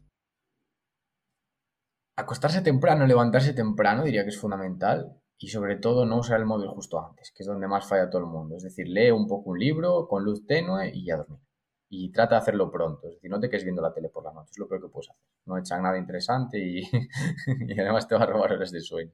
Acostarse 2.18 2.62
temprano, 2.62 3.06
levantarse 3.06 3.54
temprano, 3.54 4.04
diría 4.04 4.24
que 4.24 4.30
es 4.30 4.40
fundamental. 4.40 5.22
Y 5.38 5.50
sobre 5.50 5.76
todo 5.76 6.06
no 6.06 6.20
usar 6.20 6.40
el 6.40 6.46
móvil 6.46 6.70
justo 6.70 6.98
antes, 7.06 7.32
que 7.36 7.44
es 7.44 7.48
donde 7.48 7.68
más 7.68 7.88
falla 7.88 8.10
todo 8.10 8.22
el 8.22 8.28
mundo. 8.28 8.56
Es 8.56 8.64
decir, 8.64 8.88
lee 8.88 9.12
un 9.12 9.28
poco 9.28 9.52
un 9.52 9.60
libro 9.60 10.08
con 10.08 10.24
luz 10.24 10.46
tenue 10.46 10.92
y 10.94 11.06
ya 11.06 11.18
dormir. 11.18 11.42
Y 11.90 12.12
trata 12.12 12.36
de 12.36 12.42
hacerlo 12.42 12.72
pronto. 12.72 13.08
Es 13.08 13.16
decir, 13.16 13.30
no 13.30 13.40
te 13.40 13.50
quedes 13.50 13.64
viendo 13.66 13.82
la 13.82 13.94
tele 13.94 14.10
por 14.10 14.24
la 14.24 14.34
noche. 14.34 14.52
Es 14.52 14.58
lo 14.58 14.68
peor 14.68 14.82
que 14.82 14.88
puedes 14.88 15.10
hacer. 15.10 15.22
No 15.46 15.58
echan 15.58 15.84
nada 15.84 15.98
interesante 15.98 16.58
y 17.68 17.80
además 17.80 18.08
te 18.08 18.16
va 18.16 18.24
a 18.24 18.26
robar 18.28 18.54
horas 18.54 18.72
de 18.72 18.80
sueño. 18.80 19.12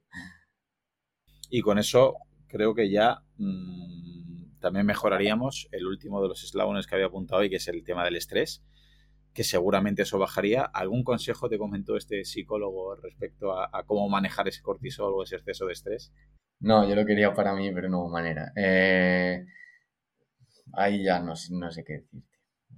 Y 1.51 1.61
con 1.61 1.77
eso 1.77 2.15
creo 2.47 2.73
que 2.73 2.89
ya 2.89 3.23
mm, 3.37 4.59
también 4.61 4.85
mejoraríamos 4.85 5.67
el 5.71 5.85
último 5.85 6.21
de 6.21 6.29
los 6.29 6.43
eslabones 6.45 6.87
que 6.87 6.95
había 6.95 7.07
apuntado 7.07 7.43
y 7.43 7.49
que 7.49 7.57
es 7.57 7.67
el 7.67 7.83
tema 7.83 8.05
del 8.05 8.15
estrés, 8.15 8.63
que 9.33 9.43
seguramente 9.43 10.03
eso 10.03 10.17
bajaría. 10.17 10.63
¿Algún 10.63 11.03
consejo 11.03 11.49
te 11.49 11.57
comentó 11.57 11.97
este 11.97 12.23
psicólogo 12.23 12.95
respecto 12.95 13.51
a, 13.59 13.83
cómo 13.85 14.07
manejar 14.07 14.47
ese 14.47 14.61
cortisol 14.61 15.13
o 15.13 15.23
ese 15.23 15.35
exceso 15.35 15.65
de 15.65 15.73
estrés? 15.73 16.13
No, 16.61 16.87
yo 16.87 16.95
lo 16.95 17.05
quería 17.05 17.33
para 17.33 17.53
mí, 17.53 17.69
pero 17.73 17.89
no 17.89 17.99
hubo 17.99 18.09
manera. 18.09 18.53
Eh, 18.55 19.45
ahí 20.71 21.03
ya 21.03 21.19
no, 21.19 21.33
no 21.49 21.71
sé 21.71 21.83
qué 21.83 21.93
decir. 21.93 22.23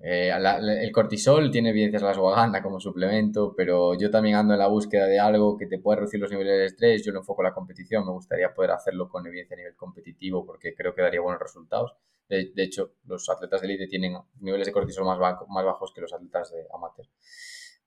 Eh, 0.06 0.30
el 0.34 0.92
cortisol 0.92 1.50
tiene 1.50 1.70
evidencias 1.70 2.02
la 2.02 2.10
ashwagandha 2.10 2.62
como 2.62 2.78
suplemento, 2.78 3.54
pero 3.56 3.98
yo 3.98 4.12
también 4.12 4.36
ando 4.36 4.54
en 4.54 4.60
la 4.60 4.68
búsqueda 4.68 5.06
de 5.08 5.18
algo 5.18 5.56
que 5.58 5.66
te 5.66 5.80
pueda 5.80 6.00
reducir 6.00 6.20
los 6.20 6.30
niveles 6.30 6.58
de 6.58 6.66
estrés. 6.66 7.06
Yo 7.06 7.14
lo 7.14 7.20
enfoco 7.20 7.42
en 7.42 7.46
la 7.46 7.54
competición, 7.54 8.06
me 8.06 8.12
gustaría 8.12 8.54
poder 8.54 8.72
hacerlo 8.72 9.08
con 9.08 9.26
evidencia 9.26 9.56
a 9.56 9.60
nivel 9.60 9.78
competitivo 9.78 10.46
porque 10.46 10.76
creo 10.76 10.94
que 10.94 11.04
daría 11.04 11.22
buenos 11.22 11.42
resultados. 11.42 11.96
De, 12.28 12.52
hecho, 12.58 12.96
los 13.06 13.30
atletas 13.30 13.62
de 13.62 13.68
élite 13.68 13.88
tienen 13.88 14.18
niveles 14.42 14.68
de 14.68 14.74
cortisol 14.74 15.06
más, 15.06 15.20
más 15.20 15.66
bajos 15.66 15.94
que 15.94 16.02
los 16.02 16.12
atletas 16.12 16.52
de 16.52 16.66
amateur, 16.74 17.08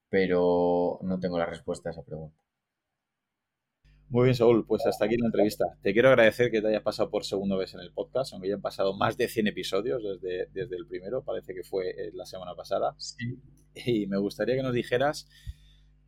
pero 0.09 0.99
no 1.03 1.19
tengo 1.21 1.39
la 1.39 1.47
respuesta 1.47 1.91
a 1.91 1.93
esa 1.93 2.03
pregunta. 2.03 2.46
Muy 4.09 4.25
bien, 4.25 4.37
Saúl, 4.37 4.65
pues 4.65 4.87
hasta 4.87 5.05
aquí 5.05 5.17
la 5.17 5.27
entrevista. 5.27 5.65
Te 5.83 5.93
quiero 5.93 6.09
agradecer 6.09 6.51
que 6.53 6.61
te 6.61 6.69
hayas 6.69 6.83
pasado 6.83 7.11
por 7.11 7.25
segunda 7.25 7.57
vez 7.57 7.75
en 7.75 7.81
el 7.81 7.93
podcast, 7.93 8.33
aunque 8.33 8.49
ya 8.49 8.55
han 8.55 8.61
pasado 8.61 8.97
más 8.97 9.17
de 9.17 9.27
100 9.27 9.49
episodios 9.49 10.03
desde, 10.03 10.47
desde 10.53 10.77
el 10.77 10.87
primero, 10.87 11.25
parece 11.25 11.55
que 11.55 11.65
fue 11.65 11.91
eh, 11.91 12.11
la 12.15 12.25
semana 12.25 12.55
pasada. 12.55 12.95
Y 13.75 14.07
me 14.07 14.17
gustaría 14.17 14.55
que 14.55 14.63
nos 14.63 14.73
dijeras, 14.73 15.29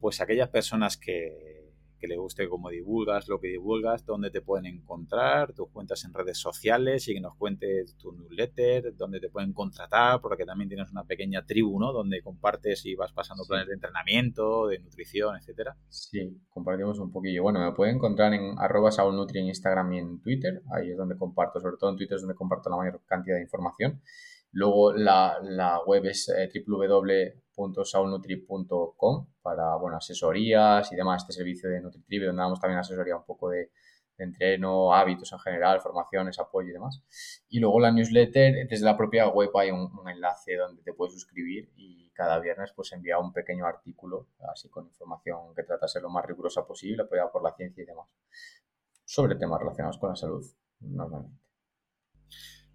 pues 0.01 0.20
aquellas 0.20 0.49
personas 0.49 0.96
que, 0.96 1.57
que 1.99 2.07
le 2.07 2.16
guste 2.16 2.49
cómo 2.49 2.70
divulgas, 2.70 3.28
lo 3.28 3.40
que 3.40 3.49
divulgas, 3.49 4.05
dónde 4.05 4.30
te 4.30 4.40
pueden 4.40 4.66
encontrar, 4.66 5.53
tus 5.53 5.68
cuentas 5.70 6.05
en 6.05 6.14
redes 6.14 6.38
sociales 6.38 7.07
y 7.09 7.14
que 7.14 7.20
nos 7.20 7.34
cuentes 7.36 7.96
tu 7.96 8.12
newsletter, 8.12 8.96
dónde 8.96 9.20
te 9.20 9.30
pueden 9.30 9.53
contratar, 9.53 10.20
porque 10.20 10.44
también 10.44 10.68
tienes 10.68 10.90
una 10.90 11.05
pequeña 11.05 11.44
tribu, 11.44 11.78
¿no? 11.78 11.92
Donde 11.92 12.22
compartes 12.22 12.86
y 12.86 12.94
vas 12.94 13.12
pasando 13.12 13.44
planes 13.46 13.68
de 13.68 13.74
entrenamiento, 13.74 14.66
de 14.66 14.78
nutrición, 14.78 15.36
etcétera. 15.36 15.76
Sí, 15.88 16.40
compartimos 16.49 16.99
un 16.99 17.11
poquillo. 17.11 17.42
Bueno, 17.42 17.61
me 17.61 17.72
pueden 17.72 17.96
encontrar 17.96 18.32
en 18.34 18.55
arroba 18.59 18.90
saulnutri 18.90 19.40
en 19.40 19.46
Instagram 19.46 19.92
y 19.92 19.99
en 19.99 20.20
Twitter. 20.20 20.62
Ahí 20.72 20.90
es 20.90 20.96
donde 20.96 21.16
comparto, 21.16 21.61
sobre 21.61 21.76
todo 21.76 21.90
en 21.90 21.96
Twitter 21.96 22.16
es 22.16 22.22
donde 22.22 22.34
comparto 22.34 22.70
la 22.70 22.76
mayor 22.76 23.01
cantidad 23.07 23.36
de 23.36 23.42
información. 23.42 24.01
Luego 24.53 24.92
la, 24.92 25.38
la 25.42 25.80
web 25.84 26.07
es 26.07 26.28
eh, 26.30 26.49
www.saulnutri.com 27.59 29.26
para 29.42 29.74
bueno, 29.76 29.96
asesorías 29.96 30.90
y 30.92 30.96
demás, 30.96 31.22
este 31.22 31.32
servicio 31.32 31.68
de 31.68 31.80
NutriTribe, 31.80 32.26
donde 32.26 32.42
damos 32.42 32.61
también 32.61 32.78
asesoría 32.78 33.16
un 33.16 33.24
poco 33.24 33.50
de, 33.50 33.70
entreno, 34.18 34.92
hábitos 34.92 35.32
en 35.32 35.38
general, 35.38 35.80
formaciones, 35.80 36.38
apoyo 36.38 36.70
y 36.70 36.72
demás. 36.72 37.02
Y 37.48 37.61
luego 37.61 37.80
la 37.80 37.92
newsletter, 37.92 38.66
desde 38.68 38.84
la 38.84 38.96
propia 38.96 39.28
web 39.28 39.50
hay 39.56 39.70
un, 39.70 39.90
enlace 40.09 40.56
donde 40.56 40.82
te 40.82 40.92
puedes 40.92 41.14
suscribir 41.14 41.70
y 41.76 42.11
cada 42.11 42.40
viernes 42.40 42.72
pues 42.74 42.92
envía 42.92 43.18
un 43.18 43.32
pequeño 43.32 43.66
artículo, 43.66 44.28
así 44.52 44.68
con 44.68 44.86
información 44.86 45.54
que 45.54 45.62
trata 45.62 45.86
de 45.86 45.88
ser 45.88 46.02
lo 46.02 46.11
más 46.11 46.24
rigurosa 46.26 46.66
posible, 46.66 47.04
apoyada 47.04 47.30
por 47.30 47.42
la 47.42 47.54
ciencia 47.54 47.82
y 47.82 47.86
demás, 47.86 48.09
sobre 49.04 49.36
temas 49.36 49.61
relacionados 49.61 49.98
con 49.98 50.11
la 50.11 50.16
salud, 50.16 50.44
normalmente. 50.80 51.40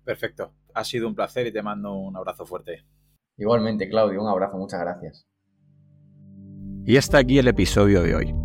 Perfecto. 0.03 0.53
Ha 0.73 0.83
sido 0.83 1.07
un 1.07 1.15
placer 1.15 1.47
y 1.47 1.53
te 1.53 1.61
mando 1.61 1.93
un 1.93 2.15
abrazo 2.15 2.45
fuerte. 2.45 2.85
Igualmente, 3.37 3.89
Claudio, 3.89 4.21
un 4.21 4.27
abrazo, 4.27 4.57
muchas 4.57 4.79
gracias. 4.79 5.27
Y 6.85 6.97
hasta 6.97 7.17
aquí 7.17 7.39
el 7.39 7.47
episodio 7.47 8.03
de 8.03 8.15
hoy. 8.15 8.35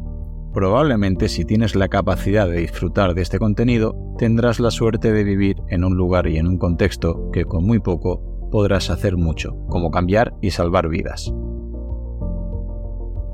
Probablemente 0.55 1.29
si 1.29 1.45
tienes 1.45 1.75
la 1.77 1.89
capacidad 1.89 2.49
de 2.49 2.61
disfrutar 2.61 3.15
de 3.15 3.23
este 3.23 3.39
contenido, 3.39 3.95
tendrás 4.19 4.61
la 4.61 4.71
suerte 4.71 5.13
de 5.13 5.25
vivir 5.25 5.57
en 5.69 5.85
un 5.85 5.97
lugar 5.97 6.27
y 6.27 6.39
en 6.39 6.47
un 6.47 6.59
contexto 6.59 7.31
que 7.33 7.45
con 7.45 7.65
muy 7.65 7.81
poco 7.81 8.49
podrás 8.51 8.91
hacer 8.91 9.17
mucho, 9.17 9.57
como 9.69 9.91
cambiar 9.91 10.35
y 10.41 10.51
salvar 10.51 10.89
vidas. 10.89 11.33